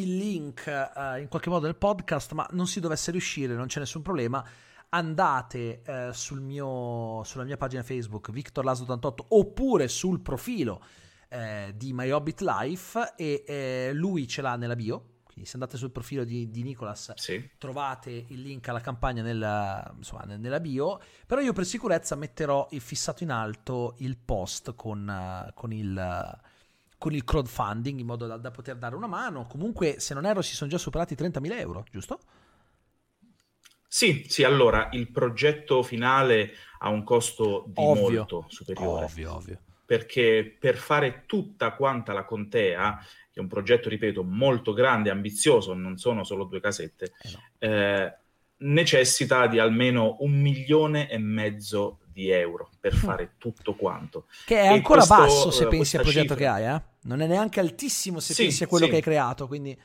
il 0.00 0.16
link 0.16 0.64
in 0.66 1.26
qualche 1.28 1.50
modo 1.50 1.66
nel 1.66 1.76
podcast, 1.76 2.32
ma 2.32 2.48
non 2.52 2.66
si 2.66 2.80
dovesse 2.80 3.10
riuscire, 3.10 3.52
non 3.52 3.66
c'è 3.66 3.80
nessun 3.80 4.00
problema, 4.00 4.42
andate 4.88 5.82
sul 6.12 6.40
mio, 6.40 7.22
sulla 7.24 7.44
mia 7.44 7.58
pagina 7.58 7.82
Facebook, 7.82 8.30
Victor 8.30 8.64
Laso88, 8.64 9.26
oppure 9.28 9.88
sul 9.88 10.20
profilo 10.20 10.82
eh, 11.30 11.72
di 11.76 11.92
My 11.92 12.10
Hobbit 12.10 12.40
Life 12.40 13.14
e 13.16 13.44
eh, 13.46 13.90
lui 13.94 14.26
ce 14.26 14.42
l'ha 14.42 14.56
nella 14.56 14.76
bio. 14.76 15.18
Quindi 15.24 15.48
se 15.48 15.52
andate 15.54 15.76
sul 15.76 15.92
profilo 15.92 16.24
di, 16.24 16.50
di 16.50 16.62
Nicolas 16.62 17.14
sì. 17.14 17.50
trovate 17.56 18.10
il 18.10 18.42
link 18.42 18.66
alla 18.68 18.80
campagna 18.80 19.22
nella, 19.22 19.94
insomma, 19.96 20.24
nella, 20.24 20.58
bio. 20.58 21.00
Però 21.24 21.40
io 21.40 21.52
per 21.52 21.64
sicurezza 21.64 22.16
metterò 22.16 22.68
fissato 22.78 23.22
in 23.22 23.30
alto 23.30 23.94
il 23.98 24.18
post 24.18 24.74
con, 24.74 25.06
uh, 25.06 25.52
con 25.54 25.72
il 25.72 26.38
con 26.98 27.14
il 27.14 27.24
crowdfunding 27.24 27.98
in 27.98 28.04
modo 28.04 28.26
da, 28.26 28.36
da, 28.36 28.50
poter 28.50 28.76
dare 28.76 28.94
una 28.94 29.06
mano. 29.06 29.46
Comunque, 29.46 30.00
se 30.00 30.12
non 30.12 30.26
erro, 30.26 30.42
si 30.42 30.54
sono 30.54 30.68
già 30.68 30.76
superati 30.76 31.14
i 31.14 31.16
30.000 31.16 31.58
euro, 31.58 31.86
giusto? 31.90 32.20
Sì, 33.88 34.26
sì, 34.28 34.44
allora 34.44 34.90
il 34.92 35.10
progetto 35.10 35.82
finale 35.82 36.50
ha 36.80 36.90
un 36.90 37.02
costo 37.02 37.64
di 37.68 37.72
ovvio, 37.76 38.10
molto 38.10 38.44
superiore. 38.48 39.04
Ovvio, 39.06 39.34
ovvio 39.34 39.60
perché 39.90 40.56
per 40.56 40.76
fare 40.76 41.24
tutta 41.26 41.72
quanta 41.72 42.12
la 42.12 42.24
contea, 42.24 42.96
che 43.02 43.40
è 43.40 43.40
un 43.40 43.48
progetto, 43.48 43.88
ripeto, 43.88 44.22
molto 44.22 44.72
grande, 44.72 45.10
ambizioso, 45.10 45.74
non 45.74 45.96
sono 45.96 46.22
solo 46.22 46.44
due 46.44 46.60
casette, 46.60 47.06
eh 47.06 47.30
no. 47.32 47.40
eh, 47.58 48.18
necessita 48.58 49.48
di 49.48 49.58
almeno 49.58 50.18
un 50.20 50.30
milione 50.30 51.10
e 51.10 51.18
mezzo 51.18 52.02
di 52.06 52.30
euro 52.30 52.70
per 52.78 52.94
mm. 52.94 52.98
fare 52.98 53.32
tutto 53.36 53.74
quanto. 53.74 54.26
Che 54.46 54.60
è 54.60 54.68
ancora 54.68 55.04
questo, 55.04 55.16
basso 55.16 55.50
se 55.50 55.66
pensi 55.66 55.96
al 55.96 56.02
progetto 56.02 56.36
cifra... 56.36 56.36
che 56.36 56.46
hai, 56.46 56.76
eh? 56.76 56.82
non 57.02 57.20
è 57.20 57.26
neanche 57.26 57.58
altissimo 57.58 58.20
se 58.20 58.32
sì, 58.32 58.42
pensi 58.42 58.62
a 58.62 58.68
quello 58.68 58.84
sì. 58.84 58.90
che 58.92 58.96
hai 58.98 59.02
creato, 59.02 59.48
quindi... 59.48 59.76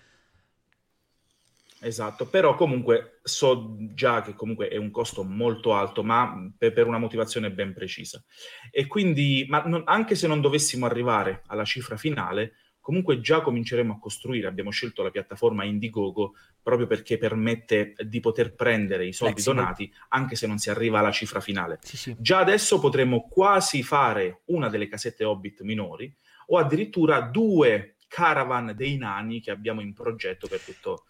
Esatto, 1.86 2.26
però 2.26 2.56
comunque 2.56 3.20
so 3.22 3.76
già 3.94 4.24
che 4.24 4.34
comunque 4.34 4.70
è 4.70 4.78
un 4.78 4.90
costo 4.90 5.24
molto 5.24 5.76
alto, 5.76 6.04
ma 6.04 6.52
per, 6.58 6.74
per 6.74 6.88
una 6.88 6.98
motivazione 6.98 7.52
ben 7.52 7.74
precisa. 7.74 8.24
E 8.72 8.88
quindi, 8.88 9.46
ma 9.48 9.62
non, 9.68 9.84
anche 9.86 10.16
se 10.16 10.26
non 10.26 10.42
dovessimo 10.42 10.88
arrivare 10.88 11.44
alla 11.46 11.64
cifra 11.64 11.96
finale, 11.96 12.54
comunque 12.80 13.22
già 13.22 13.42
cominceremo 13.42 13.94
a 13.94 14.00
costruire. 14.00 14.48
Abbiamo 14.48 14.72
scelto 14.72 15.04
la 15.04 15.12
piattaforma 15.12 15.64
Indiegogo 15.64 16.34
proprio 16.60 16.88
perché 16.88 17.20
permette 17.20 17.94
di 18.00 18.20
poter 18.20 18.56
prendere 18.56 19.06
i 19.06 19.14
soldi 19.14 19.42
Flexible. 19.42 19.62
donati 19.62 19.94
anche 20.10 20.36
se 20.36 20.48
non 20.48 20.58
si 20.58 20.72
arriva 20.72 20.98
alla 20.98 21.12
cifra 21.12 21.40
finale. 21.40 21.78
Sì, 21.84 21.98
sì. 21.98 22.16
Già 22.18 22.40
adesso 22.40 22.80
potremo 22.80 23.28
quasi 23.28 23.84
fare 23.84 24.42
una 24.46 24.70
delle 24.70 24.88
casette 24.88 25.24
Hobbit 25.24 25.62
minori 25.62 26.12
o 26.48 26.58
addirittura 26.58 27.22
due 27.22 27.98
caravan 28.08 28.74
dei 28.76 28.98
nani 28.98 29.40
che 29.40 29.52
abbiamo 29.52 29.82
in 29.82 29.94
progetto 29.94 30.48
per 30.48 30.62
tutto 30.62 31.04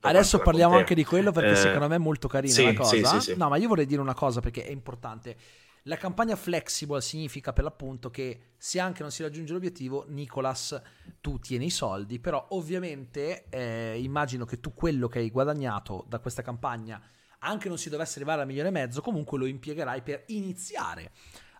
Adesso 0.00 0.38
parliamo 0.38 0.76
anche 0.76 0.94
di 0.94 1.04
quello 1.04 1.32
perché 1.32 1.52
eh, 1.52 1.56
secondo 1.56 1.88
me 1.88 1.96
è 1.96 1.98
molto 1.98 2.28
carina 2.28 2.52
sì, 2.52 2.64
la 2.64 2.74
cosa. 2.74 3.20
Sì, 3.20 3.32
sì, 3.32 3.36
no, 3.36 3.48
ma 3.48 3.56
io 3.56 3.68
vorrei 3.68 3.86
dire 3.86 4.00
una 4.00 4.14
cosa 4.14 4.40
perché 4.40 4.64
è 4.64 4.70
importante. 4.70 5.36
La 5.84 5.96
campagna 5.96 6.36
flexible 6.36 7.00
significa 7.00 7.52
per 7.52 7.64
l'appunto 7.64 8.10
che 8.10 8.40
se 8.58 8.78
anche 8.78 9.02
non 9.02 9.10
si 9.10 9.22
raggiunge 9.22 9.52
l'obiettivo, 9.52 10.04
Nicolas, 10.08 10.78
tu 11.20 11.38
tieni 11.38 11.66
i 11.66 11.70
soldi, 11.70 12.18
però 12.18 12.46
ovviamente 12.50 13.46
eh, 13.48 13.98
immagino 13.98 14.44
che 14.44 14.60
tu 14.60 14.74
quello 14.74 15.08
che 15.08 15.20
hai 15.20 15.30
guadagnato 15.30 16.04
da 16.06 16.18
questa 16.18 16.42
campagna, 16.42 17.00
anche 17.38 17.68
non 17.68 17.78
si 17.78 17.88
dovesse 17.88 18.18
arrivare 18.18 18.42
a 18.42 18.44
milione 18.44 18.68
e 18.68 18.72
mezzo, 18.72 19.00
comunque 19.00 19.38
lo 19.38 19.46
impiegherai 19.46 20.02
per 20.02 20.24
iniziare 20.26 21.12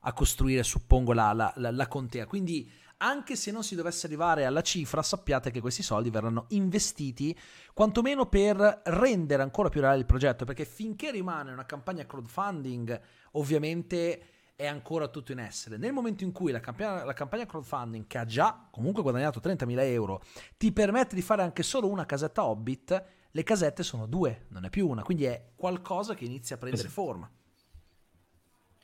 a 0.03 0.13
costruire, 0.13 0.63
suppongo, 0.63 1.13
la, 1.13 1.33
la, 1.33 1.53
la, 1.57 1.71
la 1.71 1.89
contea. 1.89 2.27
Quindi 2.27 2.71
anche 2.99 3.37
se 3.37 3.51
non 3.51 3.63
si 3.63 3.75
dovesse 3.75 4.07
arrivare 4.07 4.45
alla 4.45 4.63
cifra, 4.63 5.03
sappiate 5.03 5.51
che 5.51 5.61
questi 5.61 5.83
soldi 5.83 6.11
verranno 6.11 6.47
investiti 6.49 7.37
quantomeno 7.73 8.27
per 8.27 8.83
rendere 8.85 9.43
ancora 9.43 9.69
più 9.69 9.81
reale 9.81 9.99
il 9.99 10.07
progetto, 10.07 10.45
perché 10.45 10.65
finché 10.65 11.11
rimane 11.11 11.53
una 11.53 11.67
campagna 11.67 12.07
crowdfunding, 12.07 13.01
ovviamente 13.33 14.23
è 14.57 14.67
ancora 14.67 15.07
tutto 15.07 15.31
in 15.31 15.39
essere. 15.39 15.77
Nel 15.77 15.93
momento 15.93 16.25
in 16.25 16.33
cui 16.33 16.51
la 16.51 16.59
campagna, 16.59 17.05
la 17.05 17.13
campagna 17.13 17.47
crowdfunding, 17.47 18.09
che 18.09 18.19
ha 18.19 18.25
già 18.25 18.67
comunque 18.71 19.03
guadagnato 19.03 19.39
30.000 19.39 19.79
euro, 19.83 20.21
ti 20.57 20.73
permette 20.73 21.15
di 21.15 21.23
fare 21.23 21.43
anche 21.43 21.63
solo 21.63 21.89
una 21.89 22.05
casetta 22.05 22.45
Hobbit, 22.45 23.05
le 23.31 23.43
casette 23.45 23.85
sono 23.85 24.07
due, 24.07 24.47
non 24.49 24.65
è 24.65 24.71
più 24.71 24.89
una, 24.89 25.03
quindi 25.03 25.25
è 25.25 25.51
qualcosa 25.55 26.15
che 26.15 26.25
inizia 26.25 26.57
a 26.57 26.59
prendere 26.59 26.89
esatto. 26.89 27.03
forma. 27.03 27.31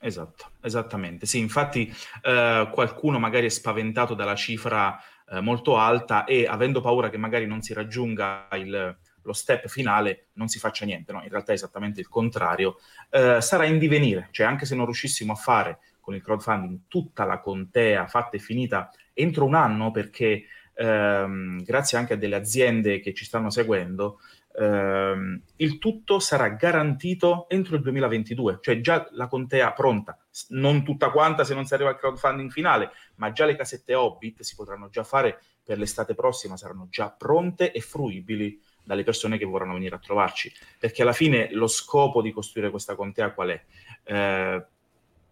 Esatto, 0.04 0.50
esattamente. 0.60 1.24
Sì, 1.24 1.38
infatti 1.38 1.90
eh, 2.22 2.68
qualcuno 2.70 3.18
magari 3.18 3.46
è 3.46 3.48
spaventato 3.48 4.12
dalla 4.12 4.34
cifra 4.34 5.00
eh, 5.30 5.40
molto 5.40 5.78
alta 5.78 6.24
e 6.24 6.46
avendo 6.46 6.82
paura 6.82 7.08
che 7.08 7.16
magari 7.16 7.46
non 7.46 7.62
si 7.62 7.72
raggiunga 7.72 8.48
il, 8.52 8.98
lo 9.22 9.32
step 9.32 9.66
finale 9.66 10.26
non 10.34 10.48
si 10.48 10.58
faccia 10.58 10.84
niente, 10.84 11.10
no? 11.12 11.22
in 11.22 11.30
realtà 11.30 11.52
è 11.52 11.54
esattamente 11.54 12.00
il 12.00 12.08
contrario, 12.08 12.76
eh, 13.08 13.40
sarà 13.40 13.64
in 13.64 13.78
divenire, 13.78 14.28
cioè 14.30 14.44
anche 14.44 14.66
se 14.66 14.74
non 14.74 14.84
riuscissimo 14.84 15.32
a 15.32 15.36
fare 15.36 15.78
con 16.00 16.14
il 16.14 16.22
crowdfunding 16.22 16.80
tutta 16.86 17.24
la 17.24 17.40
contea 17.40 18.06
fatta 18.06 18.36
e 18.36 18.40
finita 18.40 18.90
entro 19.14 19.46
un 19.46 19.54
anno, 19.54 19.90
perché 19.90 20.44
ehm, 20.74 21.62
grazie 21.62 21.96
anche 21.96 22.12
a 22.12 22.16
delle 22.16 22.36
aziende 22.36 23.00
che 23.00 23.14
ci 23.14 23.24
stanno 23.24 23.48
seguendo, 23.48 24.18
ehm, 24.56 25.42
il 25.56 25.78
tutto 25.78 26.18
sarà 26.18 26.48
garantito 26.50 27.48
entro 27.48 27.76
il 27.76 27.82
2022, 27.82 28.58
cioè 28.60 28.80
già 28.80 29.06
la 29.12 29.26
contea 29.26 29.72
pronta, 29.72 30.18
non 30.48 30.84
tutta 30.84 31.10
quanta 31.10 31.44
se 31.44 31.54
non 31.54 31.64
si 31.64 31.74
arriva 31.74 31.90
al 31.90 31.98
crowdfunding 31.98 32.50
finale, 32.50 32.90
ma 33.16 33.32
già 33.32 33.44
le 33.44 33.56
casette 33.56 33.94
Hobbit 33.94 34.42
si 34.42 34.54
potranno 34.54 34.88
già 34.88 35.04
fare 35.04 35.40
per 35.62 35.78
l'estate 35.78 36.14
prossima, 36.14 36.56
saranno 36.56 36.88
già 36.90 37.10
pronte 37.10 37.72
e 37.72 37.80
fruibili 37.80 38.60
dalle 38.82 39.02
persone 39.02 39.38
che 39.38 39.46
vorranno 39.46 39.74
venire 39.74 39.96
a 39.96 39.98
trovarci, 39.98 40.52
perché 40.78 41.02
alla 41.02 41.12
fine 41.12 41.48
lo 41.52 41.66
scopo 41.66 42.20
di 42.20 42.32
costruire 42.32 42.70
questa 42.70 42.94
contea 42.94 43.32
qual 43.32 43.48
è? 43.48 43.64
Eh, 44.04 44.64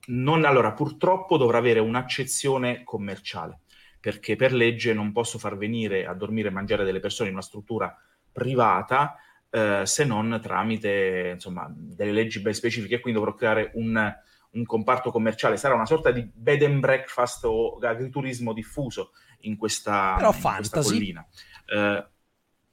non, 0.04 0.44
allora, 0.44 0.72
purtroppo 0.72 1.36
dovrà 1.36 1.58
avere 1.58 1.78
un'accezione 1.78 2.82
commerciale, 2.82 3.60
perché 4.00 4.34
per 4.34 4.52
legge 4.52 4.92
non 4.94 5.12
posso 5.12 5.38
far 5.38 5.56
venire 5.56 6.06
a 6.06 6.14
dormire 6.14 6.48
e 6.48 6.50
mangiare 6.52 6.84
delle 6.84 6.98
persone 6.98 7.28
in 7.28 7.34
una 7.34 7.44
struttura 7.44 7.96
privata 8.32 9.16
eh, 9.50 9.82
se 9.84 10.04
non 10.04 10.40
tramite 10.42 11.32
insomma, 11.34 11.70
delle 11.70 12.12
leggi 12.12 12.40
ben 12.40 12.54
specifiche, 12.54 13.00
quindi 13.00 13.20
dovrò 13.20 13.34
creare 13.36 13.70
un, 13.74 14.14
un, 14.52 14.64
comparto 14.64 15.10
commerciale. 15.10 15.58
Sarà 15.58 15.74
una 15.74 15.86
sorta 15.86 16.10
di 16.10 16.28
bed 16.32 16.62
and 16.62 16.80
breakfast 16.80 17.44
o 17.44 17.78
agriturismo 17.78 18.52
diffuso 18.52 19.12
in 19.40 19.56
questa, 19.56 20.14
Però 20.16 20.32
in 20.32 20.40
questa 20.40 20.80
collina. 20.80 21.26
Eh, 21.66 22.06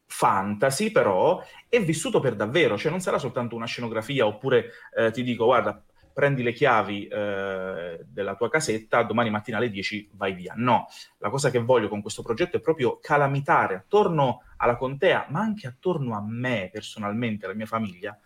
fantasy, 0.06 0.92
però 0.92 1.44
è 1.68 1.82
vissuto 1.84 2.20
per 2.20 2.36
davvero, 2.36 2.78
cioè 2.78 2.90
non 2.90 3.02
sarà 3.02 3.20
soltanto 3.20 3.56
una 3.56 3.68
scenografia 3.68 4.26
oppure 4.26 4.72
eh, 4.98 5.12
ti 5.12 5.22
dico 5.22 5.46
guarda 5.46 5.84
prendi 6.12 6.44
le 6.44 6.52
chiavi 6.52 7.08
eh, 7.08 8.00
della 8.06 8.36
tua 8.36 8.50
casetta, 8.50 9.04
domani 9.04 9.30
mattina 9.30 9.56
alle 9.56 9.70
10 9.70 10.10
vai 10.14 10.34
via. 10.34 10.54
No, 10.58 10.88
la 11.20 11.30
cosa 11.30 11.50
che 11.50 11.60
voglio 11.60 11.88
con 11.88 12.02
questo 12.02 12.24
progetto 12.24 12.58
è 12.58 12.60
proprio 12.60 13.00
calamitare 13.00 13.76
attorno 13.76 14.42
alla 14.62 14.76
contea, 14.76 15.26
ma 15.30 15.40
anche 15.40 15.68
attorno 15.68 16.16
a 16.16 16.22
me 16.26 16.70
personalmente, 16.72 17.46
alla 17.46 17.56
mia 17.56 17.66
famiglia, 17.66 18.18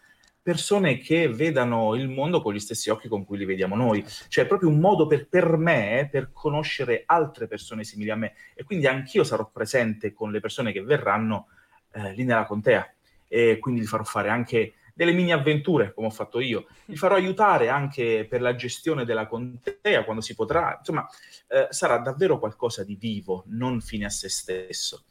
persone 0.42 0.98
che 0.98 1.30
vedano 1.30 1.96
il 1.96 2.10
mondo 2.10 2.42
con 2.42 2.54
gli 2.54 2.60
stessi 2.60 2.90
occhi 2.90 3.08
con 3.08 3.24
cui 3.24 3.38
li 3.38 3.46
vediamo 3.46 3.76
noi. 3.76 4.06
Cioè 4.28 4.44
è 4.44 4.48
proprio 4.48 4.70
un 4.70 4.80
modo 4.80 5.08
per, 5.08 5.28
per 5.28 5.56
me 5.58 6.10
per 6.12 6.32
conoscere 6.34 7.04
altre 7.06 7.48
persone 7.48 7.84
simili 7.84 8.10
a 8.10 8.16
me 8.16 8.34
e 8.54 8.64
quindi 8.64 8.88
anch'io 8.88 9.24
sarò 9.24 9.50
presente 9.50 10.12
con 10.12 10.32
le 10.32 10.42
persone 10.42 10.72
che 10.72 10.82
verranno 10.82 11.48
eh, 11.94 12.14
lì 12.14 12.24
nella 12.26 12.46
contea 12.46 12.94
e 13.28 13.58
quindi 13.60 13.80
li 13.82 13.88
farò 13.88 14.04
fare 14.04 14.30
anche 14.30 14.74
delle 14.94 15.12
mini 15.12 15.32
avventure, 15.32 15.94
come 15.94 16.08
ho 16.08 16.12
fatto 16.12 16.40
io. 16.40 16.68
Vi 16.86 16.98
farò 16.98 17.16
aiutare 17.16 17.70
anche 17.70 18.28
per 18.30 18.42
la 18.42 18.54
gestione 18.56 19.06
della 19.06 19.28
contea 19.28 20.04
quando 20.04 20.22
si 20.22 20.36
potrà. 20.36 20.76
Insomma, 20.78 21.08
eh, 21.48 21.68
sarà 21.70 21.98
davvero 21.98 22.38
qualcosa 22.38 22.84
di 22.84 22.96
vivo, 22.96 23.44
non 23.48 23.82
fine 23.82 24.06
a 24.06 24.10
se 24.10 24.30
stesso. 24.30 25.06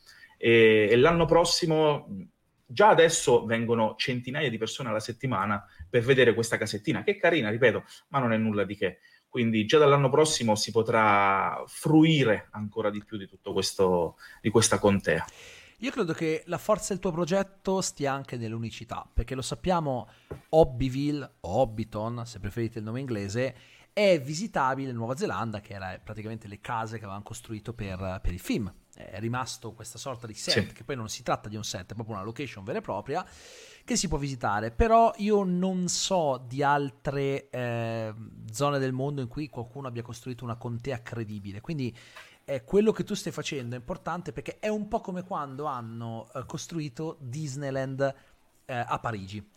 E, 0.44 0.88
e 0.90 0.96
l'anno 0.96 1.24
prossimo, 1.24 2.08
già 2.66 2.88
adesso 2.88 3.44
vengono 3.44 3.94
centinaia 3.96 4.50
di 4.50 4.58
persone 4.58 4.88
alla 4.88 4.98
settimana 4.98 5.64
per 5.88 6.02
vedere 6.02 6.34
questa 6.34 6.58
casettina, 6.58 7.04
che 7.04 7.12
è 7.12 7.16
carina, 7.16 7.48
ripeto, 7.48 7.84
ma 8.08 8.18
non 8.18 8.32
è 8.32 8.36
nulla 8.36 8.64
di 8.64 8.74
che. 8.74 8.98
Quindi 9.28 9.64
già 9.66 9.78
dall'anno 9.78 10.10
prossimo 10.10 10.56
si 10.56 10.72
potrà 10.72 11.62
fruire 11.68 12.48
ancora 12.50 12.90
di 12.90 13.04
più 13.04 13.18
di 13.18 13.28
tutto 13.28 13.52
questo, 13.52 14.16
di 14.40 14.50
questa 14.50 14.80
contea. 14.80 15.24
Io 15.78 15.90
credo 15.92 16.12
che 16.12 16.42
la 16.46 16.58
forza 16.58 16.92
del 16.92 17.00
tuo 17.00 17.12
progetto 17.12 17.80
stia 17.80 18.12
anche 18.12 18.36
nell'unicità, 18.36 19.08
perché 19.12 19.36
lo 19.36 19.42
sappiamo, 19.42 20.08
Hobbyville 20.48 21.34
o 21.40 21.60
Hobbiton, 21.60 22.26
se 22.26 22.40
preferite 22.40 22.78
il 22.78 22.84
nome 22.84 22.98
inglese, 22.98 23.54
è 23.92 24.20
visitabile 24.20 24.90
in 24.90 24.96
Nuova 24.96 25.16
Zelanda, 25.16 25.60
che 25.60 25.74
era 25.74 26.00
praticamente 26.02 26.48
le 26.48 26.60
case 26.60 26.96
che 26.98 27.04
avevano 27.04 27.22
costruito 27.22 27.74
per, 27.74 28.18
per 28.20 28.32
il 28.32 28.40
film. 28.40 28.72
È 28.94 29.18
rimasto 29.20 29.72
questa 29.72 29.98
sorta 29.98 30.26
di 30.26 30.34
set, 30.34 30.68
sì. 30.68 30.72
che 30.72 30.84
poi 30.84 30.96
non 30.96 31.08
si 31.08 31.22
tratta 31.22 31.48
di 31.48 31.56
un 31.56 31.64
set, 31.64 31.92
è 31.92 31.94
proprio 31.94 32.16
una 32.16 32.24
location 32.24 32.62
vera 32.62 32.78
e 32.78 32.82
propria, 32.82 33.26
che 33.84 33.96
si 33.96 34.06
può 34.06 34.18
visitare. 34.18 34.70
Però 34.70 35.12
io 35.16 35.44
non 35.44 35.88
so 35.88 36.44
di 36.46 36.62
altre 36.62 37.48
eh, 37.48 38.14
zone 38.50 38.78
del 38.78 38.92
mondo 38.92 39.20
in 39.20 39.28
cui 39.28 39.48
qualcuno 39.48 39.88
abbia 39.88 40.02
costruito 40.02 40.44
una 40.44 40.56
contea 40.56 41.00
credibile. 41.02 41.60
Quindi 41.60 41.96
eh, 42.44 42.64
quello 42.64 42.92
che 42.92 43.04
tu 43.04 43.14
stai 43.14 43.32
facendo 43.32 43.74
è 43.74 43.78
importante 43.78 44.32
perché 44.32 44.58
è 44.58 44.68
un 44.68 44.88
po' 44.88 45.00
come 45.00 45.22
quando 45.22 45.64
hanno 45.64 46.28
eh, 46.34 46.44
costruito 46.44 47.16
Disneyland 47.20 48.14
eh, 48.64 48.74
a 48.74 48.98
Parigi. 48.98 49.48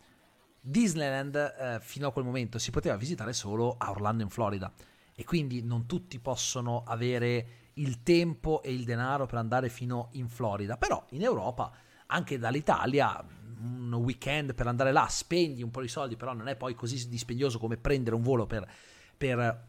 Disneyland 0.60 1.34
eh, 1.36 1.78
fino 1.80 2.08
a 2.08 2.12
quel 2.12 2.24
momento 2.24 2.58
si 2.58 2.70
poteva 2.70 2.96
visitare 2.96 3.32
solo 3.32 3.74
a 3.78 3.90
Orlando 3.90 4.22
in 4.22 4.30
Florida 4.30 4.72
e 5.14 5.24
quindi 5.24 5.62
non 5.62 5.86
tutti 5.86 6.18
possono 6.18 6.82
avere 6.86 7.65
il 7.78 8.02
tempo 8.02 8.62
e 8.62 8.72
il 8.72 8.84
denaro 8.84 9.26
per 9.26 9.38
andare 9.38 9.68
fino 9.68 10.08
in 10.12 10.28
Florida, 10.28 10.76
però 10.76 11.04
in 11.10 11.22
Europa, 11.22 11.70
anche 12.06 12.38
dall'Italia, 12.38 13.24
un 13.58 13.92
weekend 13.94 14.54
per 14.54 14.66
andare 14.66 14.92
là, 14.92 15.06
spendi 15.08 15.62
un 15.62 15.70
po' 15.70 15.80
di 15.80 15.88
soldi, 15.88 16.16
però 16.16 16.32
non 16.32 16.48
è 16.48 16.56
poi 16.56 16.74
così 16.74 17.08
dispendioso 17.08 17.58
come 17.58 17.76
prendere 17.76 18.16
un 18.16 18.22
volo 18.22 18.46
per, 18.46 18.68
per 19.16 19.68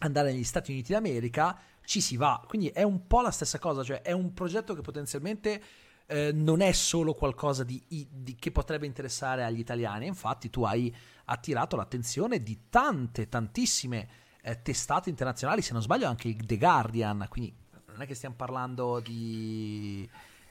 andare 0.00 0.32
negli 0.32 0.44
Stati 0.44 0.72
Uniti 0.72 0.92
d'America, 0.92 1.58
ci 1.84 2.00
si 2.00 2.16
va. 2.16 2.42
Quindi 2.46 2.68
è 2.68 2.82
un 2.82 3.06
po' 3.06 3.20
la 3.20 3.30
stessa 3.30 3.58
cosa, 3.58 3.82
cioè 3.82 4.02
è 4.02 4.12
un 4.12 4.32
progetto 4.32 4.74
che 4.74 4.82
potenzialmente 4.82 5.62
eh, 6.06 6.32
non 6.32 6.60
è 6.60 6.72
solo 6.72 7.14
qualcosa 7.14 7.64
di, 7.64 7.82
di, 7.88 8.36
che 8.36 8.50
potrebbe 8.52 8.86
interessare 8.86 9.44
agli 9.44 9.58
italiani. 9.58 10.06
Infatti 10.06 10.50
tu 10.50 10.62
hai 10.62 10.94
attirato 11.26 11.76
l'attenzione 11.76 12.42
di 12.42 12.66
tante, 12.68 13.28
tantissime 13.28 14.08
eh, 14.42 14.62
testate 14.62 15.10
internazionali, 15.10 15.62
se 15.62 15.72
non 15.72 15.82
sbaglio 15.82 16.08
anche 16.08 16.28
il 16.28 16.44
The 16.44 16.56
Guardian, 16.56 17.26
quindi 17.28 17.54
non 17.86 18.02
è 18.02 18.06
che 18.06 18.14
stiamo 18.14 18.34
parlando 18.36 19.00
di 19.00 20.08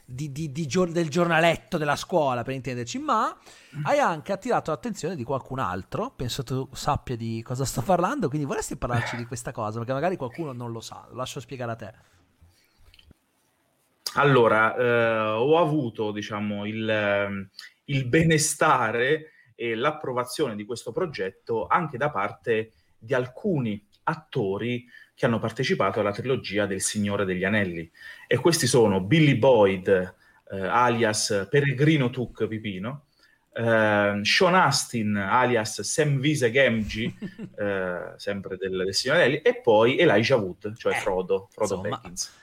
di, 0.09 0.31
di, 0.31 0.51
di 0.51 0.65
gior- 0.65 0.89
del 0.89 1.07
giornaletto 1.07 1.77
della 1.77 1.95
scuola, 1.95 2.41
per 2.41 2.55
intenderci, 2.55 2.97
ma 2.97 3.37
hai 3.83 3.99
anche 3.99 4.31
attirato 4.31 4.71
l'attenzione 4.71 5.15
di 5.15 5.23
qualcun 5.23 5.59
altro. 5.59 6.11
Penso 6.15 6.43
tu 6.43 6.67
sappia 6.73 7.15
di 7.15 7.43
cosa 7.43 7.63
sto 7.63 7.83
parlando, 7.83 8.27
quindi 8.27 8.47
vorresti 8.47 8.75
parlarci 8.75 9.15
di 9.15 9.25
questa 9.25 9.51
cosa, 9.51 9.77
perché 9.77 9.93
magari 9.93 10.17
qualcuno 10.17 10.51
non 10.51 10.71
lo 10.71 10.79
sa. 10.79 11.05
Lo 11.09 11.17
lascio 11.17 11.39
spiegare 11.39 11.71
a 11.71 11.75
te. 11.75 11.93
Allora, 14.15 14.75
eh, 14.75 15.19
ho 15.37 15.59
avuto, 15.59 16.11
diciamo, 16.11 16.65
il, 16.65 17.49
il 17.85 18.05
benestare 18.07 19.33
e 19.53 19.75
l'approvazione 19.75 20.55
di 20.55 20.65
questo 20.65 20.91
progetto 20.91 21.67
anche 21.67 21.97
da 21.97 22.09
parte 22.09 22.71
di 22.99 23.13
alcuni 23.13 23.83
attori 24.03 24.85
che 25.15 25.25
hanno 25.25 25.39
partecipato 25.39 25.99
alla 25.99 26.11
trilogia 26.11 26.65
del 26.65 26.81
Signore 26.81 27.25
degli 27.25 27.43
Anelli. 27.43 27.89
E 28.27 28.37
questi 28.37 28.67
sono 28.67 29.01
Billy 29.01 29.37
Boyd, 29.37 29.87
eh, 30.51 30.65
alias 30.65 31.47
Peregrino 31.49 32.09
Tuk 32.09 32.47
Pipino, 32.47 33.05
eh, 33.53 34.19
Sean 34.23 34.55
Astin, 34.55 35.15
alias 35.15 35.81
Sam 35.81 36.19
Vise 36.19 36.51
Gamgee, 36.51 37.13
eh, 37.57 38.13
sempre 38.15 38.57
del, 38.57 38.77
del 38.77 38.93
Signore 38.93 39.19
degli 39.19 39.27
Anelli, 39.27 39.41
e 39.43 39.61
poi 39.61 39.97
Elijah 39.99 40.37
Wood, 40.37 40.75
cioè 40.77 40.95
eh, 40.95 40.99
Frodo, 40.99 41.49
Frodo 41.51 41.81
Baggins. 41.81 42.37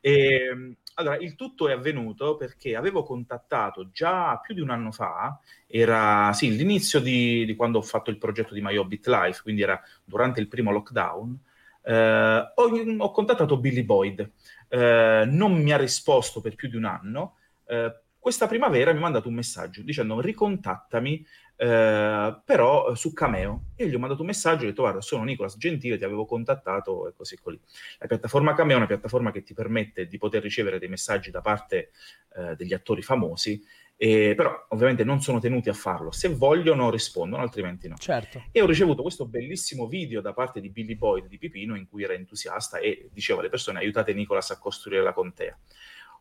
E, 0.00 0.74
allora, 0.94 1.16
il 1.16 1.34
tutto 1.34 1.68
è 1.68 1.72
avvenuto 1.72 2.36
perché 2.36 2.76
avevo 2.76 3.02
contattato 3.02 3.90
già 3.90 4.38
più 4.38 4.54
di 4.54 4.60
un 4.60 4.70
anno 4.70 4.92
fa, 4.92 5.38
era 5.66 6.32
sì, 6.32 6.54
l'inizio 6.56 7.00
di, 7.00 7.44
di 7.44 7.54
quando 7.54 7.78
ho 7.78 7.82
fatto 7.82 8.10
il 8.10 8.18
progetto 8.18 8.54
di 8.54 8.60
My 8.60 8.76
Hobbit 8.76 9.06
Life, 9.06 9.42
quindi 9.42 9.62
era 9.62 9.80
durante 10.04 10.40
il 10.40 10.48
primo 10.48 10.70
lockdown, 10.72 11.38
eh, 11.82 12.52
ho, 12.54 12.96
ho, 12.98 13.10
contattato 13.10 13.58
Billy 13.58 13.82
Boyd, 13.82 14.30
eh, 14.68 15.24
non 15.26 15.52
mi 15.54 15.72
ha 15.72 15.76
risposto 15.76 16.40
per 16.40 16.54
più 16.54 16.68
di 16.68 16.76
un 16.76 16.84
anno. 16.84 17.36
Eh, 17.66 17.94
questa 18.18 18.46
primavera 18.46 18.92
mi 18.92 18.98
ha 18.98 19.02
mandato 19.02 19.28
un 19.28 19.34
messaggio 19.34 19.80
dicendo 19.82 20.20
ricontattami 20.20 21.26
eh, 21.62 22.40
però 22.42 22.94
su 22.94 23.12
Cameo 23.12 23.64
e 23.76 23.86
gli 23.86 23.94
ho 23.94 23.98
mandato 23.98 24.22
un 24.22 24.28
messaggio 24.28 24.62
e 24.62 24.64
ho 24.64 24.70
detto 24.70 24.80
guarda 24.80 25.02
sono 25.02 25.24
Nicolas 25.24 25.58
Gentile 25.58 25.98
ti 25.98 26.04
avevo 26.04 26.24
contattato 26.24 27.06
e 27.06 27.12
così 27.12 27.36
così 27.36 27.60
la 27.98 28.06
piattaforma 28.06 28.54
Cameo 28.54 28.76
è 28.76 28.78
una 28.78 28.86
piattaforma 28.86 29.30
che 29.30 29.42
ti 29.42 29.52
permette 29.52 30.06
di 30.06 30.16
poter 30.16 30.40
ricevere 30.40 30.78
dei 30.78 30.88
messaggi 30.88 31.30
da 31.30 31.42
parte 31.42 31.90
eh, 32.34 32.56
degli 32.56 32.72
attori 32.72 33.02
famosi 33.02 33.62
eh, 33.98 34.32
però 34.34 34.68
ovviamente 34.70 35.04
non 35.04 35.20
sono 35.20 35.40
tenuti 35.40 35.68
a 35.68 35.74
farlo. 35.74 36.10
Se 36.10 36.28
vogliono 36.28 36.88
rispondono, 36.88 37.42
altrimenti 37.42 37.86
no. 37.86 37.96
Certo. 37.98 38.44
E 38.50 38.62
ho 38.62 38.66
ricevuto 38.66 39.02
questo 39.02 39.26
bellissimo 39.26 39.86
video 39.86 40.22
da 40.22 40.32
parte 40.32 40.62
di 40.62 40.70
Billy 40.70 40.96
Boyd 40.96 41.26
di 41.26 41.36
Pipino 41.36 41.76
in 41.76 41.86
cui 41.86 42.02
era 42.04 42.14
entusiasta 42.14 42.78
e 42.78 43.10
diceva 43.12 43.40
alle 43.40 43.50
persone 43.50 43.80
aiutate 43.80 44.14
Nicolas 44.14 44.52
a 44.52 44.58
costruire 44.58 45.02
la 45.02 45.12
contea. 45.12 45.58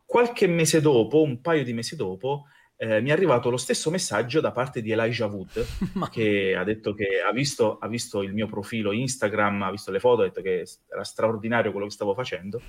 Qualche 0.03 0.45
mese 0.47 0.81
dopo, 0.81 1.21
un 1.21 1.39
paio 1.39 1.63
di 1.63 1.71
mesi 1.71 1.95
dopo, 1.95 2.47
eh, 2.81 3.01
mi 3.01 3.09
è 3.09 3.11
arrivato 3.11 3.49
lo 3.49 3.57
stesso 3.57 3.91
messaggio 3.91 4.39
da 4.39 4.53
parte 4.53 4.81
di 4.81 4.91
Elijah 4.91 5.25
Wood, 5.25 5.65
che 6.09 6.55
ha 6.55 6.63
detto 6.63 6.93
che 6.93 7.19
ha 7.19 7.33
visto, 7.33 7.77
ha 7.77 7.89
visto, 7.89 8.23
il 8.23 8.33
mio 8.33 8.47
profilo 8.47 8.93
Instagram, 8.93 9.63
ha 9.63 9.71
visto 9.71 9.91
le 9.91 9.99
foto, 9.99 10.21
ha 10.21 10.25
detto 10.25 10.41
che 10.41 10.65
era 10.89 11.03
straordinario 11.03 11.71
quello 11.71 11.87
che 11.87 11.91
stavo 11.91 12.13
facendo. 12.13 12.61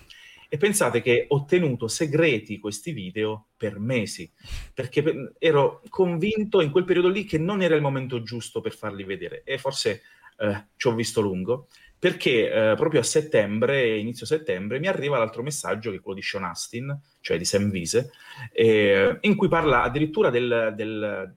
E 0.49 0.57
pensate 0.57 1.01
che 1.01 1.27
ho 1.29 1.45
tenuto 1.45 1.87
segreti 1.87 2.59
questi 2.59 2.91
video 2.91 3.51
per 3.57 3.79
mesi, 3.79 4.29
perché 4.75 5.33
ero 5.39 5.81
convinto 5.89 6.61
in 6.61 6.73
quel 6.73 6.85
periodo 6.85 7.09
lì 7.09 7.25
che 7.25 7.39
non 7.39 7.63
era 7.63 7.77
il 7.77 7.81
momento 7.81 8.21
giusto 8.25 8.61
per 8.61 8.75
farli 8.75 9.05
vedere. 9.05 9.43
E 9.45 9.59
forse 9.59 10.03
eh, 10.39 10.67
ci 10.75 10.89
ho 10.89 10.95
visto 10.97 11.21
lungo, 11.21 11.69
perché 12.01 12.51
eh, 12.51 12.75
proprio 12.77 13.01
a 13.01 13.05
settembre, 13.05 13.99
inizio 13.99 14.25
settembre, 14.25 14.79
mi 14.79 14.87
arriva 14.87 15.19
l'altro 15.19 15.43
messaggio 15.43 15.91
che 15.91 15.99
è 15.99 16.01
quello 16.01 16.19
di 16.19 16.25
Sean 16.25 16.45
Astin, 16.45 16.99
cioè 17.21 17.37
di 17.37 17.45
Sam 17.45 17.71
Vise, 17.71 18.11
eh, 18.55 19.19
in 19.21 19.37
cui 19.37 19.49
parla 19.49 19.83
addirittura 19.83 20.31
del, 20.31 20.73
del, 20.75 21.35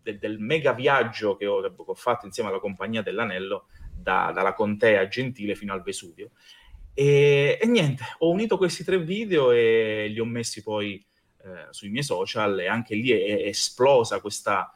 del, 0.00 0.18
del 0.18 0.38
mega 0.38 0.72
viaggio 0.72 1.36
che 1.36 1.46
ho, 1.46 1.60
che 1.60 1.70
ho, 1.76 1.94
fatto 1.94 2.24
insieme 2.24 2.48
alla 2.48 2.60
Compagnia 2.60 3.02
dell'Anello 3.02 3.66
da, 3.94 4.32
dalla 4.34 4.54
Contea 4.54 5.06
Gentile 5.06 5.54
fino 5.54 5.74
al 5.74 5.82
Vesuvio. 5.82 6.30
E, 6.94 7.58
e, 7.60 7.66
niente, 7.66 8.02
ho 8.20 8.30
unito 8.30 8.56
questi 8.56 8.84
tre 8.84 8.98
video 8.98 9.50
e 9.50 10.06
li 10.08 10.18
ho 10.18 10.24
messi 10.24 10.62
poi 10.62 10.94
eh, 11.44 11.66
sui 11.68 11.90
miei 11.90 12.02
social 12.02 12.58
e 12.58 12.68
anche 12.68 12.94
lì 12.94 13.10
è, 13.10 13.42
è 13.42 13.48
esplosa 13.48 14.22
questa, 14.22 14.72